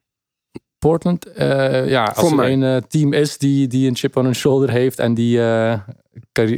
Portland, 0.79 1.25
eh, 1.25 1.89
ja, 1.89 2.03
als 2.05 2.17
Voor 2.29 2.29
er 2.43 2.57
mij. 2.57 2.73
een 2.75 2.87
team 2.87 3.13
is 3.13 3.37
die, 3.37 3.67
die 3.67 3.87
een 3.87 3.95
chip 3.95 4.15
on 4.17 4.23
hun 4.25 4.35
shoulder 4.35 4.69
heeft 4.69 4.99
en 4.99 5.13
die 5.13 5.37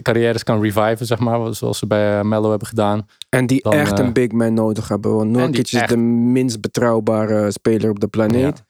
carrières 0.02 0.44
kan 0.44 0.62
reviven, 0.62 1.06
zeg 1.06 1.20
maar, 1.20 1.56
zoals 1.56 1.78
ze 1.78 1.88
bij 1.88 2.18
eh, 2.20 2.24
Mello 2.26 2.50
hebben 2.50 2.68
gedaan. 2.68 3.06
En 3.30 3.46
die 3.48 3.62
Dan, 3.64 3.74
echt 3.74 4.00
eh, 4.00 4.06
een 4.06 4.14
big 4.14 4.32
man 4.32 4.54
nodig 4.54 4.88
hebben. 4.88 5.16
Want 5.16 5.32
Nurkic 5.32 5.58
is 5.66 5.74
echt- 5.74 5.90
de 5.90 5.98
minst 5.98 6.62
betrouwbare 6.62 7.52
speler 7.52 7.90
op 7.90 8.00
de 8.00 8.08
planeet. 8.08 8.64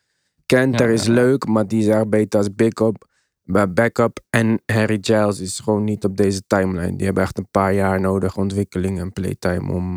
Kenter 0.45 0.87
Ja, 0.87 0.93
is 0.93 1.05
ja, 1.05 1.11
leuk, 1.13 1.47
maar 1.47 1.67
die 1.67 1.79
is 1.81 1.87
echt 1.87 2.09
beter 2.09 2.39
als 2.39 2.55
backup. 2.55 3.09
bij 3.43 3.73
backup. 3.73 4.19
En 4.29 4.61
Harry 4.65 4.97
Giles 5.01 5.39
is 5.39 5.59
gewoon 5.59 5.83
niet 5.83 6.03
op 6.03 6.17
deze 6.17 6.41
timeline. 6.47 6.95
Die 6.95 7.05
hebben 7.05 7.23
echt 7.23 7.37
een 7.37 7.47
paar 7.51 7.73
jaar 7.73 7.99
nodig, 7.99 8.37
ontwikkeling 8.37 8.99
en 8.99 9.13
playtime, 9.13 9.71
om 9.71 9.95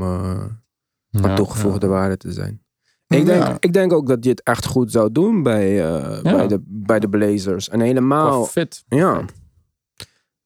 van 1.11 1.31
Ja, 1.31 1.35
toegevoegde 1.35 1.87
waarde 1.87 2.17
te 2.17 2.33
zijn. 2.33 2.63
Ik 3.07 3.27
denk, 3.27 3.43
Ja. 3.43 3.57
ik 3.61 3.73
denk 3.73 3.93
ook 3.93 4.07
dat 4.07 4.19
hij 4.21 4.31
het 4.31 4.43
echt 4.43 4.67
goed 4.67 4.91
zou 4.91 5.13
doen 5.13 5.43
bij, 5.43 5.77
bij, 6.23 6.47
de, 6.49 6.61
bij 6.65 7.01
de 7.01 7.09
Blazers. 7.09 7.69
En 7.69 7.81
helemaal, 7.81 8.41
Qua 8.41 8.51
fit. 8.51 8.85
ja. 8.89 9.25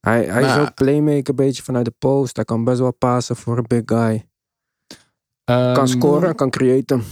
Hij, 0.09 0.25
hij 0.25 0.43
is 0.43 0.57
ook 0.57 0.75
playmaker, 0.75 1.29
een 1.29 1.35
beetje 1.37 1.63
vanuit 1.63 1.85
de 1.85 1.95
post. 1.99 2.37
Hij 2.37 2.45
kan 2.45 2.65
best 2.65 2.79
wel 2.79 2.93
passen 2.95 3.37
voor 3.37 3.59
een 3.59 3.65
big 3.67 3.83
guy. 3.85 4.27
Kan 5.45 5.57
Ehm, 5.57 5.87
scoren, 5.87 6.35
kan 6.35 6.51
creëren. 6.51 7.03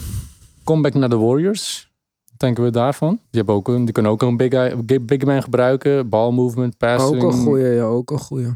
Comeback 0.65 0.95
naar 0.95 1.09
de 1.09 1.17
Warriors. 1.17 1.91
Wat 2.31 2.39
denken 2.41 2.65
we 2.65 2.71
daarvan? 2.71 3.11
Die, 3.11 3.21
hebben 3.31 3.55
ook 3.55 3.69
een, 3.69 3.85
die 3.85 3.93
kunnen 3.95 4.13
ook 4.13 4.23
een 4.23 4.37
big, 4.37 4.51
guy- 4.51 5.05
big 5.05 5.25
man 5.25 5.43
gebruiken. 5.43 6.09
Ball 6.09 6.31
movement, 6.33 6.77
passing. 6.77 7.23
Ook 7.23 7.33
een 7.33 7.39
goeie, 7.39 7.67
ja, 7.75 7.83
ook 7.83 8.11
een 8.11 8.19
goeie. 8.19 8.49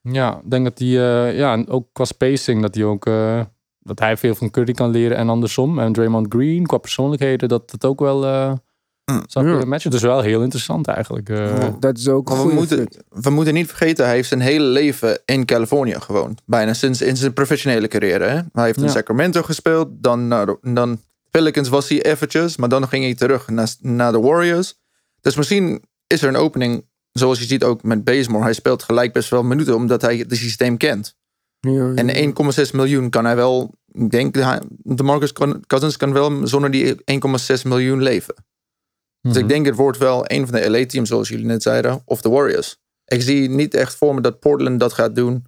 Ja, 0.00 0.36
ik 0.44 0.50
denk 0.50 0.64
dat 0.64 0.78
hij, 0.78 0.88
eh, 0.88 1.38
ja, 1.38 1.52
en 1.52 1.68
ook 1.68 1.86
qua 1.92 2.04
spacing, 2.04 2.62
dat 2.62 2.74
hij 2.74 2.84
ook, 2.84 3.06
eh, 3.06 3.40
dat 3.78 3.98
hij 3.98 4.16
veel 4.16 4.34
van 4.34 4.50
Curry 4.50 4.72
kan 4.72 4.90
leren 4.90 5.16
en 5.16 5.28
andersom. 5.28 5.78
En 5.78 5.92
Draymond 5.92 6.26
Green, 6.28 6.66
qua 6.66 6.78
persoonlijkheden, 6.78 7.48
dat 7.48 7.70
het 7.70 7.84
ook 7.84 8.00
wel 8.00 8.24
eh 8.26 8.52
Mm. 9.12 9.22
kunnen 9.32 9.68
matchen. 9.68 9.90
Dus 9.90 10.02
wel 10.02 10.20
heel 10.20 10.42
interessant 10.42 10.86
eigenlijk. 10.86 11.28
eh. 11.28 11.68
Dat 11.80 11.98
is 11.98 12.08
ook 12.08 12.28
we 12.28 12.52
moeten, 12.52 12.88
we 13.08 13.30
moeten 13.30 13.54
niet 13.54 13.66
vergeten, 13.68 14.04
hij 14.06 14.14
heeft 14.14 14.28
zijn 14.28 14.40
hele 14.40 14.64
leven 14.64 15.20
in 15.24 15.44
Californië 15.44 15.94
gewoond. 16.00 16.42
Bijna 16.46 16.74
sinds 16.74 17.00
in 17.02 17.16
zijn 17.16 17.32
professionele 17.32 17.88
carrière. 17.88 18.24
Hè? 18.24 18.40
Hij 18.52 18.64
heeft 18.64 18.76
in 18.78 18.84
Ja. 18.84 18.90
Sacramento 18.90 19.42
gespeeld. 19.42 19.88
Dan, 19.92 20.28
naar 20.28 20.46
de- 20.46 20.58
dan 20.62 21.00
Pelicans 21.30 21.68
was 21.68 21.88
hij 21.88 22.02
eventjes. 22.02 22.56
Maar 22.56 22.68
dan 22.68 22.88
ging 22.88 23.04
hij 23.04 23.14
terug 23.14 23.48
naar, 23.48 23.68
naar 23.80 24.12
de 24.12 24.20
Warriors. 24.20 24.74
Dus 25.20 25.36
misschien 25.36 25.82
is 26.06 26.22
er 26.22 26.28
een 26.28 26.36
opening. 26.36 26.86
Zoals 27.12 27.38
je 27.38 27.44
ziet 27.44 27.64
ook 27.64 27.82
met 27.82 28.04
Bazemore. 28.04 28.44
Hij 28.44 28.52
speelt 28.52 28.82
gelijk 28.82 29.12
best 29.12 29.30
wel 29.30 29.42
minuten. 29.42 29.74
Omdat 29.74 30.02
hij 30.02 30.16
het 30.16 30.36
systeem 30.36 30.76
kent. 30.76 31.16
Ja, 31.60 31.70
ja. 31.70 31.92
En 31.94 32.34
1,6 32.64 32.70
miljoen 32.72 33.10
kan 33.10 33.24
hij 33.24 33.36
wel. 33.36 33.74
Ik 33.92 34.10
denk, 34.10 34.34
de 34.82 35.02
Marcus 35.02 35.32
Cousins 35.66 35.96
kan 35.96 36.12
wel 36.12 36.46
zonder 36.46 36.70
die 36.70 36.94
1,6 37.04 37.62
miljoen 37.64 38.02
leven. 38.02 38.34
Dus 39.28 39.36
Mhm. 39.36 39.42
ik 39.44 39.48
denk 39.48 39.66
het 39.66 39.74
wordt 39.74 39.98
wel 39.98 40.22
een 40.30 40.46
van 40.46 40.60
de 40.60 40.70
LA-teams, 40.70 41.08
zoals 41.08 41.28
jullie 41.28 41.44
net 41.46 41.62
zeiden, 41.62 42.02
of 42.04 42.20
de 42.20 42.28
Warriors. 42.28 42.76
Ik 43.04 43.22
zie 43.22 43.48
niet 43.50 43.74
echt 43.74 43.94
voor 43.94 44.14
me 44.14 44.20
dat 44.20 44.40
Portland 44.40 44.80
dat 44.80 44.92
gaat 44.92 45.14
doen. 45.14 45.44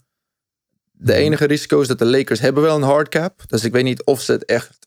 De 0.93 1.13
Mhm. 1.13 1.21
enige 1.23 1.45
risico 1.45 1.81
is 1.81 1.89
dat 1.89 1.99
de 1.99 2.05
Lakers 2.07 2.41
hebben 2.41 2.63
wel 2.63 2.77
een 2.77 2.83
hard 2.83 3.09
cap. 3.09 3.43
Dus 3.47 3.65
ik 3.65 3.73
weet 3.73 3.85
niet 3.85 4.05
of 4.05 4.21
ze 4.21 4.33
het 4.33 4.45
echt 4.45 4.79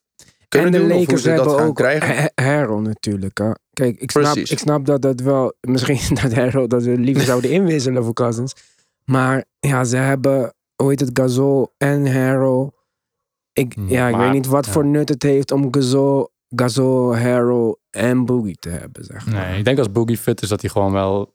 kunnen 0.49 0.73
en 0.73 0.73
de 0.73 0.79
doen 0.87 0.87
of 0.87 0.93
hoe 0.95 1.05
Lakers 1.05 1.21
ze 1.23 1.33
dat 1.35 1.55
gaan 1.55 1.65
ook 1.67 1.75
krijgen. 1.75 2.15
Ha- 2.15 2.31
Harrell 2.43 2.79
natuurlijk. 2.79 3.37
Hè. 3.37 3.51
Kijk, 3.73 3.99
ik 3.99 4.11
snap, 4.11 4.23
Precies. 4.23 4.51
ik 4.51 4.59
snap 4.59 4.85
dat 4.85 5.01
dat 5.01 5.19
wel... 5.19 5.53
Misschien 5.61 6.15
dat 6.21 6.33
Harrell 6.33 6.67
dat 6.67 6.83
we 6.83 6.97
liever 6.97 7.23
zouden 7.23 7.51
inwisselen 7.57 8.03
voor 8.03 8.13
Cousins. 8.13 8.53
Maar 9.05 9.45
ja, 9.59 9.83
ze 9.83 9.97
hebben, 9.97 10.53
hoe 10.75 10.89
heet 10.89 10.99
het, 10.99 11.09
Gasol 11.13 11.73
en 11.77 12.13
Harrell. 12.13 12.69
Ik, 13.53 13.75
Mm, 13.75 13.89
ja, 13.89 14.07
ik 14.07 14.15
maar- 14.15 14.23
weet 14.23 14.33
niet 14.33 14.47
wat 14.47 14.65
ja. 14.65 14.71
voor 14.71 14.85
nut 14.85 15.09
het 15.09 15.23
heeft 15.23 15.51
om 15.51 15.67
Gasol, 15.73 16.29
Gasol, 16.55 17.17
Harrell 17.17 17.75
en 17.89 18.25
Boogie 18.25 18.57
te 18.59 18.69
hebben, 18.69 19.03
zeg 19.03 19.25
maar. 19.25 19.47
Nee, 19.49 19.57
ik 19.57 19.65
denk 19.65 19.77
als 19.77 19.91
Boogie 19.91 20.17
fit 20.17 20.41
is 20.41 20.49
dat 20.49 20.61
hij 20.61 20.69
gewoon 20.69 20.91
wel 20.91 21.33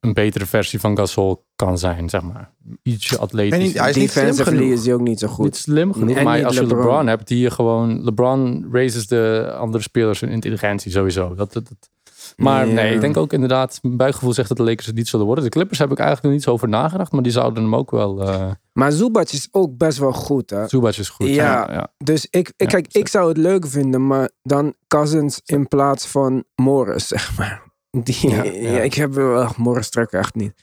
een 0.00 0.12
betere 0.14 0.46
versie 0.46 0.80
van 0.80 0.96
Gasol 0.96 1.46
kan 1.56 1.78
zijn, 1.78 2.08
zeg 2.08 2.22
maar. 2.22 2.50
Ietsje 2.82 3.18
atletisch. 3.18 3.58
Niet, 3.58 3.78
hij 3.78 3.90
is 3.90 3.96
niet 3.96 4.10
slim 4.10 4.34
genoeg. 4.34 4.70
is 4.72 4.84
hij 4.84 4.94
ook 4.94 5.00
niet 5.00 5.18
zo 5.18 5.28
goed. 5.28 5.44
Niet 5.44 5.56
slim 5.56 5.92
genoeg, 5.92 6.16
En 6.16 6.24
maar 6.24 6.44
als 6.44 6.54
je 6.54 6.60
LeBron. 6.60 6.78
LeBron. 6.78 7.06
hebt, 7.06 7.28
die 7.28 7.38
je 7.38 7.50
gewoon... 7.50 8.04
LeBron 8.04 8.66
raises 8.72 9.06
de 9.06 9.52
andere 9.58 9.82
spelers 9.82 10.20
hun 10.20 10.30
intelligentie 10.30 10.90
sowieso. 10.92 11.34
Dat, 11.34 11.52
dat, 11.52 11.68
dat- 11.68 11.90
Maar 12.36 12.66
Ja. 12.68 12.72
nee, 12.74 12.94
ik 12.94 13.00
denk 13.00 13.16
ook 13.16 13.32
inderdaad... 13.32 13.78
Mijn 13.82 13.96
buikgevoel 13.96 14.32
zegt 14.32 14.48
dat 14.48 14.56
de 14.56 14.62
Lakers 14.62 14.86
het 14.86 14.94
niet 14.94 15.08
zullen 15.08 15.26
worden. 15.26 15.44
De 15.44 15.50
Clippers 15.50 15.78
heb 15.78 15.90
ik 15.90 15.96
eigenlijk 15.98 16.26
nog 16.26 16.34
niet 16.34 16.42
zo 16.42 16.50
over 16.50 16.68
nagedacht, 16.68 17.12
maar 17.12 17.22
die 17.22 17.32
zouden 17.32 17.62
hem 17.62 17.74
ook 17.74 17.90
wel... 17.90 18.22
eh 18.28 18.50
Maar 18.76 18.92
Zubac 18.92 19.30
is 19.30 19.48
ook 19.50 19.76
best 19.76 19.98
wel 19.98 20.12
goed, 20.12 20.50
hè. 20.50 20.68
Zubac 20.68 20.94
is 20.94 21.08
goed. 21.08 21.28
Ja. 21.28 21.90
Dus 21.98 22.26
ik, 22.30 22.52
ik, 22.56 22.68
kijk, 22.68 22.86
ik 22.92 23.08
zou 23.08 23.28
het 23.28 23.36
leuk 23.36 23.66
vinden, 23.66 24.06
maar 24.06 24.30
dan 24.42 24.74
Cousins 24.86 25.40
in 25.44 25.68
plaats 25.68 26.06
van 26.06 26.44
Morris, 26.54 27.06
zeg 27.16 27.38
maar. 27.38 27.62
Die, 27.90 28.30
Ja, 28.30 28.80
ik 28.80 28.94
heb 28.94 29.12
wel, 29.12 29.52
Morris 29.56 29.90
trek 29.90 30.10
echt 30.12 30.34
niet. 30.34 30.54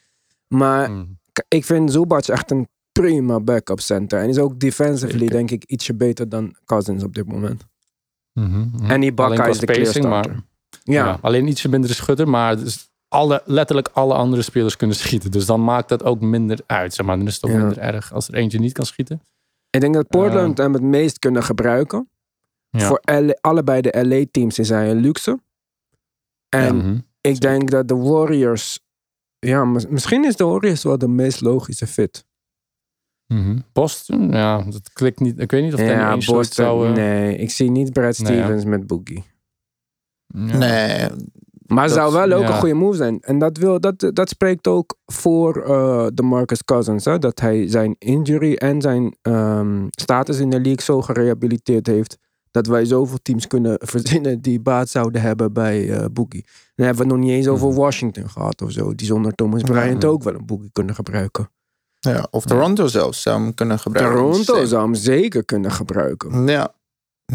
Maar 0.48 0.92
Mm. 0.92 1.20
ik 1.48 1.66
vind 1.66 1.92
Zubac 1.92 2.26
echt 2.28 2.52
een 2.52 2.68
prima 2.92 3.40
backup 3.40 3.80
center. 3.80 4.20
En 4.20 4.30
is 4.30 4.38
ook 4.38 4.60
defensively, 4.60 5.28
denk 5.28 5.52
ik, 5.52 5.64
ietsje 5.64 5.96
beter 5.96 6.30
dan 6.30 6.56
Cousins 6.66 7.04
op 7.04 7.14
dit 7.16 7.28
moment. 7.28 7.64
Mhm, 8.34 8.60
mhm. 8.60 8.92
En 8.92 9.02
die 9.02 9.14
qua 9.14 9.46
is 9.46 9.58
de 9.60 9.66
clear 9.66 9.82
spacing, 9.86 10.06
maar- 10.06 10.24
starter. 10.24 10.44
Ja, 10.84 11.06
Ja. 11.06 11.18
alleen 11.22 11.48
ietsje 11.48 11.70
minder 11.70 11.90
schutter, 11.90 12.30
maar 12.30 12.58
dus 12.58 12.90
alle, 13.14 13.42
letterlijk 13.46 13.90
alle 13.94 14.14
andere 14.14 14.42
spelers 14.42 14.78
kunnen 14.78 14.96
schieten. 14.96 15.32
Dus 15.32 15.46
dan 15.46 15.64
maakt 15.64 15.90
dat 15.90 16.04
ook 16.04 16.20
minder 16.22 16.60
uit. 16.66 16.94
Zeg 16.94 17.06
maar. 17.06 17.18
Dan 17.18 17.28
is 17.28 17.36
het 17.36 17.44
ook 17.44 17.52
Ja. 17.52 17.58
minder 17.58 17.78
erg 17.78 18.14
als 18.14 18.28
er 18.28 18.34
eentje 18.34 18.60
niet 18.60 18.74
kan 18.74 18.86
schieten. 18.86 19.22
ik 19.70 19.82
denk 19.82 19.94
dat 19.94 20.08
Portland 20.08 20.58
hem 20.58 20.74
het 20.74 20.82
meest 20.82 21.20
kunnen 21.20 21.44
gebruiken. 21.44 22.10
Ja. 22.70 22.88
Voor 22.88 23.00
LA 23.06 23.34
allebei 23.42 23.82
de 23.82 24.06
LA-teams 24.08 24.60
is 24.60 24.70
hij 24.70 24.90
een 24.92 24.98
luxe. 25.00 25.40
En 26.50 26.76
Mhm. 26.76 26.98
ik 27.22 27.40
denk 27.40 27.72
dat 27.72 27.88
de 27.88 27.96
Warriors... 27.96 28.80
Ja, 29.40 29.66
mis- 29.66 29.88
misschien 29.88 30.26
is 30.26 30.36
de 30.36 30.44
Warriors 30.46 30.84
wel 30.84 30.98
de 30.98 31.08
meest 31.08 31.42
logische 31.42 31.88
fit. 31.88 32.26
Mhm. 33.28 33.58
Boston, 33.74 34.32
ja, 34.32 34.62
dat 34.62 34.94
klikt 34.94 35.20
niet. 35.20 35.40
Ik 35.40 35.52
weet 35.52 35.64
niet 35.64 35.74
of 35.74 35.80
Danny 35.80 35.94
ja, 35.94 36.14
Boston. 36.16 36.44
zou... 36.44 36.88
eh, 36.88 36.94
Nee, 36.94 37.36
ik 37.36 37.52
zie 37.52 37.72
niet 37.72 37.94
Brad 37.94 38.18
Nee, 38.20 38.36
ja. 38.38 38.44
Stevens 38.44 38.66
met 38.66 38.88
Boogie. 38.88 39.24
ja. 40.28 40.58
Nee, 40.58 41.10
Maar 41.74 41.84
het 41.84 41.94
zou 41.94 42.14
wel 42.14 42.32
ook 42.32 42.42
ja. 42.44 42.48
een 42.54 42.60
goede 42.60 42.74
move 42.74 42.98
zijn. 42.98 43.20
En 43.22 43.40
dat, 43.40 43.58
wil, 43.58 43.80
dat, 43.80 44.10
dat 44.14 44.30
spreekt 44.30 44.68
ook 44.68 44.96
voor 45.06 45.62
eh, 45.64 46.06
de 46.14 46.24
Marcus 46.24 46.64
Cousins. 46.64 47.06
Hè? 47.06 47.20
Dat 47.20 47.40
hij 47.40 47.68
zijn 47.70 47.96
injury 48.00 48.54
en 48.54 48.82
zijn 48.82 49.16
ehm, 49.22 49.86
status 49.90 50.40
in 50.40 50.50
de 50.50 50.60
league 50.62 50.82
zo 50.82 51.02
gerehabiliteerd 51.02 51.88
heeft. 51.88 52.18
Dat 52.52 52.68
wij 52.68 52.86
zoveel 52.86 53.18
teams 53.22 53.48
kunnen 53.48 53.78
verzinnen 53.94 54.42
die 54.42 54.60
baat 54.60 54.90
zouden 54.90 55.22
hebben 55.22 55.54
bij 55.54 55.90
eh 55.92 56.06
Boogie. 56.14 56.46
Dan 56.76 56.86
hebben 56.86 57.06
we 57.06 57.12
het 57.12 57.20
nog 57.22 57.30
niet 57.30 57.38
eens 57.38 57.48
over 57.48 57.68
Mhm. 57.68 57.78
Washington 57.78 58.30
gehad 58.30 58.62
of 58.62 58.72
zo. 58.72 58.96
Die 58.96 59.08
zonder 59.08 59.36
Thomas 59.36 59.62
Bryant 59.62 60.06
ook 60.06 60.24
wel 60.24 60.34
een 60.34 60.46
Boogie 60.46 60.70
kunnen 60.74 60.96
gebruiken. 60.96 61.50
ja, 62.00 62.28
of 62.32 62.46
Toronto 62.46 62.88
zelfs 62.88 63.22
zou 63.22 63.42
hem 63.42 63.54
kunnen 63.54 63.80
gebruiken. 63.80 64.16
Toronto 64.22 64.66
zou 64.66 64.84
hem 64.84 64.94
zeker 64.96 65.46
kunnen 65.46 65.72
gebruiken. 65.72 66.48
Ja. 66.48 66.74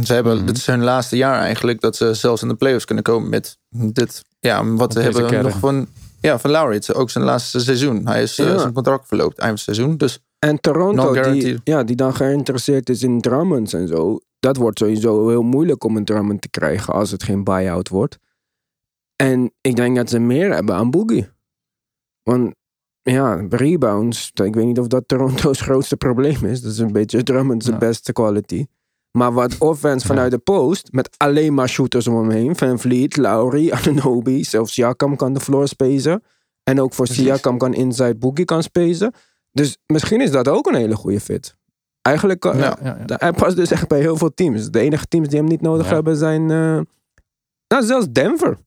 Ze 0.04 0.12
hebben, 0.14 0.36
Mhm. 0.36 0.46
Dit 0.46 0.56
is 0.56 0.66
hun 0.66 0.82
laatste 0.84 1.16
jaar 1.16 1.40
eigenlijk 1.40 1.80
dat 1.80 1.96
ze 1.96 2.14
zelfs 2.14 2.42
in 2.42 2.48
de 2.48 2.54
playoffs 2.54 2.84
kunnen 2.84 3.04
komen 3.04 3.28
met 3.28 3.58
dit. 3.68 4.24
Ja, 4.40 4.64
wat 4.74 4.92
deze 4.92 5.02
hebben 5.10 5.26
kern. 5.30 5.44
nog 5.44 5.58
van. 5.58 5.86
Ja, 6.20 6.38
van 6.38 6.50
Lowry. 6.50 6.74
Het 6.74 6.82
is 6.88 6.94
ook 6.94 7.10
zijn 7.10 7.24
laatste 7.24 7.60
seizoen. 7.60 8.06
Hij 8.06 8.22
is 8.22 8.38
eh, 8.38 8.46
Ja. 8.46 8.58
zijn 8.58 8.72
contract 8.72 9.06
verloopt 9.08 9.38
eind 9.38 9.60
seizoen. 9.60 9.96
Dus 9.96 10.22
En 10.38 10.60
Toronto, 10.60 11.12
die, 11.32 11.60
ja, 11.64 11.82
die 11.84 11.96
dan 11.96 12.14
geïnteresseerd 12.14 12.88
is 12.88 13.02
in 13.02 13.20
Drummonds 13.20 13.72
en 13.72 13.88
zo. 13.88 14.18
Dat 14.40 14.56
wordt 14.56 14.78
sowieso 14.78 15.28
heel 15.28 15.42
moeilijk 15.42 15.84
om 15.84 15.96
een 15.96 16.04
Drummond 16.04 16.40
te 16.42 16.48
krijgen 16.50 16.92
als 16.94 17.10
het 17.10 17.22
geen 17.22 17.44
buy-out 17.44 17.88
wordt. 17.88 18.18
En 19.16 19.52
ik 19.60 19.76
denk 19.76 19.96
dat 19.96 20.08
ze 20.10 20.18
meer 20.18 20.54
hebben 20.54 20.74
aan 20.74 20.90
Boogie. 20.90 21.28
Want 22.22 22.54
ja, 23.02 23.46
rebounds. 23.48 24.30
Ik 24.34 24.54
weet 24.54 24.64
niet 24.66 24.78
of 24.78 24.86
dat 24.86 25.08
Toronto's 25.08 25.60
grootste 25.68 25.96
probleem 25.96 26.44
is. 26.44 26.60
Dat 26.60 26.72
is 26.72 26.78
een 26.78 26.92
beetje 26.92 27.22
Drummond's 27.22 27.66
Ja. 27.66 27.78
beste 27.78 28.12
quality. 28.12 28.66
Maar 29.10 29.32
wat 29.32 29.58
offense 29.58 30.06
Ja. 30.06 30.14
vanuit 30.14 30.30
de 30.30 30.38
post, 30.38 30.88
met 30.92 31.10
alleen 31.16 31.54
maar 31.54 31.68
shooters 31.68 32.06
om 32.06 32.16
hem 32.18 32.30
heen. 32.30 32.56
Van 32.56 32.78
Vliet, 32.78 33.16
Lowry, 33.16 33.70
Ananobi, 33.72 34.44
zelfs 34.44 34.72
Siakam 34.72 35.16
kan 35.16 35.32
de 35.32 35.40
floor 35.40 35.68
spacen. 35.68 36.22
En 36.62 36.80
ook 36.80 36.94
voor 36.94 37.04
Precies. 37.04 37.24
Siakam 37.24 37.58
kan 37.58 37.74
inside 37.74 38.14
Boogie 38.14 38.44
kan 38.44 38.62
spacen. 38.62 39.12
Dus 39.52 39.78
misschien 39.86 40.20
is 40.20 40.30
dat 40.30 40.48
ook 40.48 40.66
een 40.66 40.74
hele 40.74 40.96
goede 40.96 41.20
fit. 41.20 41.56
Eigenlijk, 42.02 42.44
eh, 42.44 42.58
Ja. 42.58 42.78
Ja, 42.82 42.98
ja. 43.06 43.16
hij 43.18 43.32
past 43.32 43.56
dus 43.56 43.70
echt 43.70 43.88
bij 43.88 44.00
heel 44.00 44.16
veel 44.16 44.34
teams. 44.34 44.70
De 44.70 44.78
enige 44.80 45.06
teams 45.06 45.28
die 45.28 45.38
hem 45.38 45.48
niet 45.48 45.60
nodig 45.60 45.88
Ja. 45.88 45.94
hebben 45.94 46.16
zijn... 46.16 46.40
eh, 46.50 46.80
nou, 47.68 47.84
zelfs 47.84 48.06
Denver. 48.10 48.58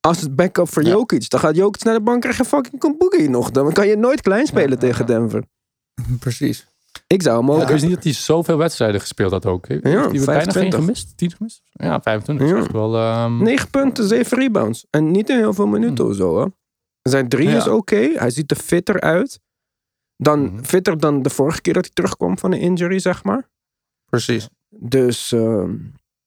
Als 0.00 0.20
het 0.20 0.36
backup 0.36 0.68
voor 0.68 0.82
Ja. 0.82 0.88
Jokic. 0.90 1.28
Dan 1.30 1.40
gaat 1.40 1.56
Jokic 1.56 1.82
naar 1.84 1.94
de 1.94 2.00
bank 2.02 2.20
krijgen 2.20 2.44
fucking 2.44 2.98
Boogie 2.98 3.28
nog. 3.30 3.50
Dan 3.50 3.72
kan 3.72 3.88
je 3.88 3.96
nooit 3.96 4.20
klein 4.20 4.46
spelen 4.46 4.68
Ja, 4.68 4.74
ja, 4.74 4.80
tegen 4.80 5.06
ja. 5.06 5.18
Denver. 5.18 5.44
precies. 6.20 6.66
Ik 7.12 7.22
zou 7.22 7.38
hem 7.38 7.50
ook... 7.50 7.62
Ik 7.62 7.68
wist 7.68 7.84
niet 7.84 7.94
dat 7.94 8.04
hij 8.04 8.12
zoveel 8.12 8.56
wedstrijden 8.56 9.00
gespeeld 9.00 9.30
had 9.30 9.46
ook. 9.46 9.68
Heeft 9.68 9.82
hij 9.84 9.92
bijna 10.00 10.12
25. 10.24 10.62
geen 10.62 10.72
gemist? 10.72 11.16
10 11.16 11.30
gemist? 11.32 11.62
Ja, 11.72 12.00
25. 12.00 12.48
Ja. 12.48 12.56
Echt 12.56 12.72
wel... 12.72 12.96
ehm, 12.96 13.42
9 13.42 13.70
punten, 13.70 14.06
7 14.06 14.38
rebounds. 14.38 14.86
En 14.90 15.10
niet 15.10 15.28
in 15.30 15.36
heel 15.36 15.54
veel 15.54 15.66
minuten 15.66 16.06
of 16.06 16.14
zo, 16.14 16.40
hè. 16.40 16.46
Zijn 17.02 17.28
drie 17.28 17.48
Ja. 17.48 17.56
is 17.56 17.68
oké. 17.68 17.96
Hij 18.14 18.30
ziet 18.30 18.50
er 18.50 18.56
fitter 18.56 19.00
uit. 19.00 19.40
Dan 20.16 20.40
Mhm. 20.42 20.62
fitter 20.64 20.98
dan 20.98 21.22
de 21.22 21.30
vorige 21.30 21.60
keer 21.60 21.72
dat 21.72 21.84
hij 21.84 21.92
terugkwam 21.94 22.38
van 22.38 22.52
een 22.52 22.60
injury, 22.60 22.98
zeg 22.98 23.24
maar. 23.24 23.48
Precies. 24.10 24.48
Dus 24.68 25.32
ehm, 25.32 25.74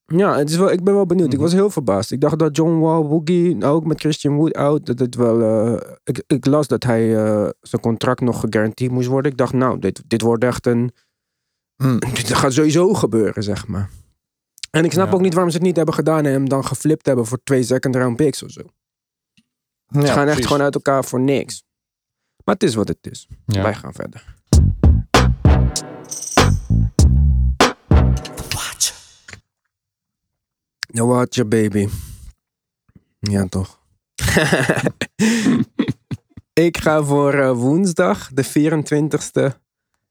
ja, 0.06 0.38
het 0.38 0.50
is 0.50 0.56
wel, 0.58 0.72
ik 0.72 0.84
ben 0.84 0.94
wel 0.94 1.06
benieuwd. 1.06 1.28
Ik 1.28 1.34
Mhm. 1.34 1.42
was 1.42 1.54
heel 1.54 1.70
verbaasd. 1.70 2.12
Ik 2.12 2.22
dacht 2.22 2.40
dat 2.40 2.56
John 2.56 2.80
Wall, 2.80 3.02
Boogie, 3.08 3.56
nou 3.56 3.76
ook 3.76 3.86
met 3.86 4.00
Christian 4.00 4.36
Wood 4.36 4.54
out, 4.54 4.86
dat 4.86 5.00
het 5.00 5.16
wel... 5.16 5.42
eh, 5.42 5.92
ik, 6.04 6.24
ik 6.28 6.46
las 6.46 6.68
dat 6.68 6.84
hij 6.84 7.16
eh, 7.26 7.50
zijn 7.62 7.82
contract 7.82 8.22
nog 8.22 8.40
gegarandeerd 8.40 8.92
moest 8.92 9.08
worden. 9.08 9.32
Ik 9.32 9.38
dacht, 9.38 9.54
nou, 9.54 9.80
dit, 9.80 10.04
dit 10.08 10.22
wordt 10.22 10.44
echt 10.44 10.66
een... 10.66 10.92
Hm. 11.84 12.00
Dit 12.14 12.34
gaat 12.34 12.54
sowieso 12.54 12.94
gebeuren, 12.94 13.44
zeg 13.44 13.68
maar. 13.68 13.90
En 14.72 14.84
ik 14.86 14.92
snap 14.92 15.08
Ja. 15.08 15.14
ook 15.14 15.22
niet 15.22 15.34
waarom 15.34 15.52
ze 15.52 15.58
het 15.58 15.66
niet 15.66 15.76
hebben 15.76 15.94
gedaan 15.96 16.26
en 16.26 16.32
hem 16.32 16.50
dan 16.50 16.66
geflipt 16.66 17.06
hebben 17.06 17.26
voor 17.26 17.40
twee 17.44 17.64
second 17.64 17.96
round 17.96 18.16
picks 18.16 18.44
of 18.44 18.52
zo. 18.52 18.62
Ja, 19.88 20.02
Ze 20.02 20.08
gaan 20.08 20.18
echt 20.18 20.26
precies. 20.26 20.46
gewoon 20.46 20.62
uit 20.62 20.76
elkaar 20.76 21.06
voor 21.06 21.20
niks. 21.20 21.64
Maar 22.44 22.54
het 22.56 22.64
is 22.64 22.76
wat 22.76 22.88
het 22.88 22.98
is. 23.02 23.28
ja. 23.46 23.62
Wij 23.62 23.74
gaan 23.76 23.94
verder. 23.94 24.35
The 30.96 31.06
Watcher, 31.06 31.48
baby. 31.48 31.88
Ja, 33.20 33.48
toch. 33.48 33.80
Ik 36.54 36.78
ga 36.78 37.04
voor 37.04 37.34
eh, 37.34 37.52
woensdag, 37.52 38.30
de 38.34 38.46
24ste, 38.46 39.60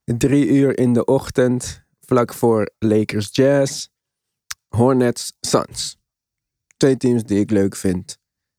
drie 0.05 0.49
uur 0.49 0.79
in 0.79 0.93
de 0.93 1.05
ochtend, 1.05 1.85
vlak 2.01 2.35
voor 2.35 2.71
Lakers 2.79 3.29
Jazz, 3.33 3.87
Hornets 4.69 5.37
Suns. 5.41 5.99
Twee 6.77 6.97
teams 6.97 7.25
die 7.25 7.41
ik 7.41 7.51
leuk 7.51 7.77
vind. 7.77 8.19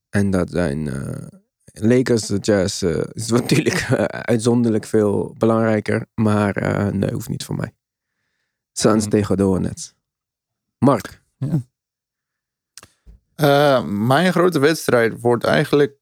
En 0.09 0.29
dat 0.29 0.49
zijn 0.49 0.87
eh, 0.87 1.27
Lakers 1.73 2.31
Jazz 2.41 2.83
eh, 2.83 3.03
is 3.11 3.27
natuurlijk 3.27 3.91
uitzonderlijk 4.33 4.85
veel 4.85 5.35
belangrijker, 5.37 6.05
maar 6.13 6.55
eh, 6.55 6.93
nee, 6.93 7.11
hoeft 7.11 7.29
niet 7.29 7.45
voor 7.45 7.55
mij. 7.55 7.73
Suns 8.71 9.07
tegen 9.07 9.37
de 9.37 9.43
Hornets. 9.43 9.93
Mark, 10.77 11.23
Eh, 13.35 13.83
mijn 13.83 14.31
grote 14.31 14.59
wedstrijd 14.59 15.21
wordt 15.21 15.43
eigenlijk 15.43 15.97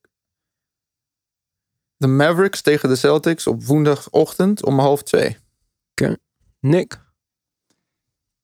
de 1.98 2.08
Mavericks 2.08 2.62
tegen 2.62 2.90
de 2.90 2.96
Celtics 2.96 3.48
op 3.48 3.64
woensdagochtend 3.64 4.66
om 4.66 4.80
half 4.80 5.04
twee. 5.04 5.38
Nick, 6.60 7.00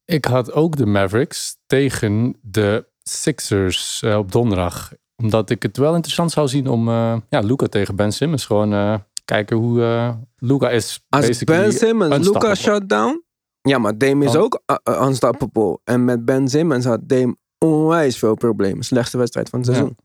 Ik 0.05 0.25
had 0.25 0.51
ook 0.51 0.75
de 0.77 0.85
Mavericks 0.85 1.57
tegen 1.65 2.37
de 2.41 2.87
Sixers 3.03 4.01
eh, 4.01 4.17
op 4.17 4.31
donderdag. 4.31 4.91
Omdat 5.15 5.49
ik 5.49 5.63
het 5.63 5.77
wel 5.77 5.93
interessant 5.95 6.31
zou 6.31 6.47
zien 6.47 6.67
om 6.67 6.87
uh, 6.87 7.17
ja, 7.29 7.39
Luca 7.39 7.67
tegen 7.67 7.95
Ben 7.95 8.11
Simmons. 8.11 8.45
Gewoon 8.45 8.73
uh, 8.73 8.95
kijken 9.25 9.57
hoe 9.57 9.79
uh, 9.79 10.15
Luca 10.37 10.69
is. 10.69 11.05
Als 11.09 11.43
Ben 11.43 11.73
Simmons 11.73 12.27
Luca 12.27 12.55
shut 12.55 12.89
down. 12.89 13.23
Ja, 13.61 13.77
maar 13.77 13.97
Dame 13.97 14.25
is 14.25 14.35
Oh. 14.35 14.41
ook 14.41 14.61
uh, 14.83 15.01
unstoppable. 15.07 15.79
En 15.83 16.05
met 16.05 16.25
Ben 16.25 16.47
Simmons 16.47 16.85
had 16.85 16.99
Dame 17.09 17.37
onwijs 17.59 18.17
veel 18.17 18.35
problemen. 18.35 18.83
Slechtste 18.83 19.17
wedstrijd 19.17 19.49
van 19.49 19.59
het 19.59 19.67
seizoen. 19.67 19.97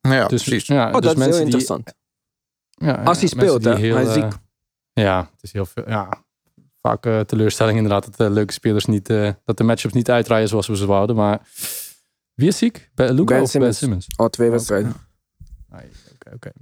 Ja, 0.00 0.12
ja 0.14 0.26
dus, 0.26 0.42
precies. 0.42 0.66
Ja, 0.66 0.86
oh, 0.86 0.92
dus 0.92 1.00
dat 1.00 1.16
is 1.16 1.24
heel 1.24 1.32
die, 1.32 1.40
interessant. 1.40 1.94
ja, 2.70 3.02
Als 3.02 3.18
hij 3.18 3.28
speelt, 3.28 3.64
hè? 3.64 3.76
heel, 3.76 3.94
hij 3.94 4.04
is 4.04 4.12
ziek. 4.12 4.22
uh, 4.24 4.30
ja, 4.92 5.30
het 5.32 5.42
is 5.42 5.52
heel 5.52 5.66
veel. 5.66 5.88
Ja, 5.88 6.24
vaak 6.80 7.06
uh, 7.06 7.20
teleurstelling 7.20 7.76
inderdaad 7.76 8.04
dat 8.04 8.16
de 8.16 8.30
leuke 8.30 8.52
spelers 8.52 8.84
niet, 8.84 9.10
uh, 9.10 9.32
dat 9.44 9.56
de 9.56 9.64
matchups 9.64 9.94
niet 9.94 10.10
uitdraaien 10.10 10.48
zoals 10.48 10.66
we 10.66 10.76
ze 10.76 10.86
wouden. 10.86 11.16
Maar 11.16 11.48
wie 12.34 12.48
is 12.48 12.58
ziek? 12.58 12.90
Luca 12.94 13.24
ben 13.24 13.42
of 13.42 13.50
Simmons. 13.50 13.50
Ben 13.50 13.74
Simmons? 13.74 14.06
Al 14.16 14.28
twee 14.28 14.50
wedstrijden. 14.50 14.94
Oké, 15.72 15.84
oké. 16.24 16.34
Okay. 16.34 16.52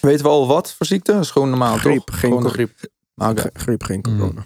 Weten 0.00 0.24
we 0.24 0.30
al 0.30 0.46
wat 0.46 0.72
voor 0.72 0.86
ziekte? 0.86 1.12
Dat 1.12 1.22
is 1.22 1.30
gewoon 1.30 1.48
normaal, 1.50 1.76
griep, 1.76 2.04
toch? 2.04 2.20
Geen 2.20 2.30
gewoon 2.30 2.50
griep. 2.50 2.70
Ah, 3.14 3.28
okay. 3.28 3.50
Griep, 3.52 3.82
geen 3.82 4.02
corona. 4.02 4.44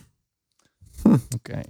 Mm. 1.03 1.13
Hm. 1.13 1.35
Oké. 1.35 1.61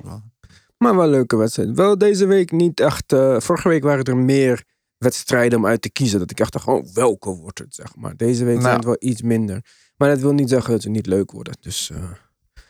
Maar 0.78 0.94
wel 0.94 1.04
een 1.04 1.10
leuke 1.10 1.36
wedstrijd. 1.36 1.70
Wel 1.74 1.98
deze 1.98 2.26
week 2.26 2.50
niet 2.50 2.80
echt. 2.80 3.12
Uh, 3.12 3.40
vorige 3.40 3.68
week 3.68 3.82
waren 3.82 4.04
er 4.04 4.16
meer 4.16 4.64
wedstrijden 4.98 5.58
om 5.58 5.66
uit 5.66 5.82
te 5.82 5.90
kiezen. 5.90 6.18
Dat 6.18 6.30
ik 6.30 6.40
echt 6.40 6.52
dacht, 6.52 6.66
oh, 6.66 6.86
welke 6.92 7.30
wordt 7.30 7.58
het, 7.58 7.74
zeg 7.74 7.96
maar. 7.96 8.16
Deze 8.16 8.44
week 8.44 8.52
nou. 8.52 8.64
zijn 8.64 8.76
het 8.76 8.84
wel 8.84 8.96
iets 8.98 9.22
minder. 9.22 9.64
Maar 9.96 10.08
dat 10.08 10.18
wil 10.18 10.32
niet 10.32 10.48
zeggen 10.48 10.72
dat 10.72 10.82
ze 10.82 10.88
niet 10.88 11.06
leuk 11.06 11.30
worden. 11.30 11.56
Dus 11.60 11.90
uh, 11.90 11.98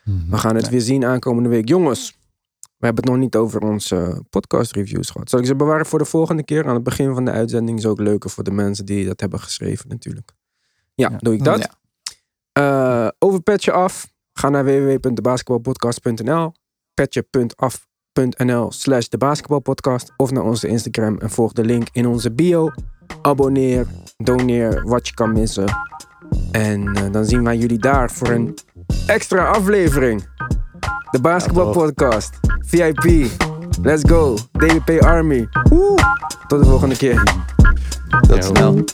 mm-hmm. 0.05 0.31
we 0.31 0.39
gaan 0.39 0.55
het 0.55 0.63
nee. 0.63 0.71
weer 0.71 0.81
zien 0.81 1.05
aankomende 1.05 1.49
week. 1.49 1.69
Jongens, 1.69 2.17
we 2.61 2.87
hebben 2.87 3.05
het 3.05 3.13
nog 3.13 3.23
niet 3.23 3.37
over 3.37 3.61
onze 3.61 4.25
podcast 4.31 4.73
reviews 4.73 5.11
gehad. 5.11 5.31
Zal 5.31 5.39
ik 5.39 5.47
ze 5.47 5.57
bewaren 5.57 5.87
voor 5.87 5.99
de 5.99 6.05
volgende 6.05 6.45
keer? 6.45 6.67
Aan 6.67 6.75
het 6.75 6.83
begin 6.83 7.15
van 7.15 7.25
de 7.25 7.31
uitzending 7.31 7.79
is 7.79 7.87
ook 7.87 7.99
leuker 8.01 8.31
voor 8.31 8.45
de 8.45 8.51
mensen 8.51 8.87
die 8.87 9.07
dat 9.07 9.21
hebben 9.21 9.41
geschreven 9.41 9.89
natuurlijk. 9.89 10.33
Ja, 10.95 11.11
ja. 11.11 11.17
doe 11.17 11.35
ik 11.35 11.45
dat. 11.45 11.59
Ja. 11.59 11.77
Uh, 12.59 13.09
over 13.19 13.43
Petje 13.43 13.73
Af. 13.73 14.13
Ga 14.33 14.49
naar 14.49 14.65
www.debasketbalpodcast.nl 14.65 16.53
NL 18.27 18.71
slash 18.71 19.09
basketbalpodcast 19.19 20.13
of 20.17 20.31
naar 20.31 20.43
onze 20.43 20.69
Instagram 20.69 21.19
en 21.19 21.31
volg 21.31 21.53
de 21.53 21.65
link 21.65 21.89
in 21.93 22.07
onze 22.07 22.33
bio. 22.33 22.71
Abonneer, 23.23 23.87
doneer 24.17 24.83
wat 24.85 25.09
je 25.09 25.15
kan 25.15 25.33
missen. 25.33 25.65
En 26.51 26.95
eh, 26.95 27.13
dan 27.13 27.25
zien 27.25 27.45
wij 27.45 27.57
jullie 27.57 27.79
daar 27.79 28.11
voor 28.11 28.29
een 28.29 28.59
extra 29.07 29.45
aflevering. 29.45 30.27
De 31.11 31.21
basketbalpodcast. 31.21 32.41
VIP. 32.61 33.27
Let's 33.83 34.11
go. 34.11 34.37
DWP 34.53 35.03
Army. 35.03 35.49
Tot 36.47 36.61
de 36.61 36.65
volgende 36.65 36.97
keer. 36.97 37.23
Tot 38.29 38.45
snel. 38.45 38.85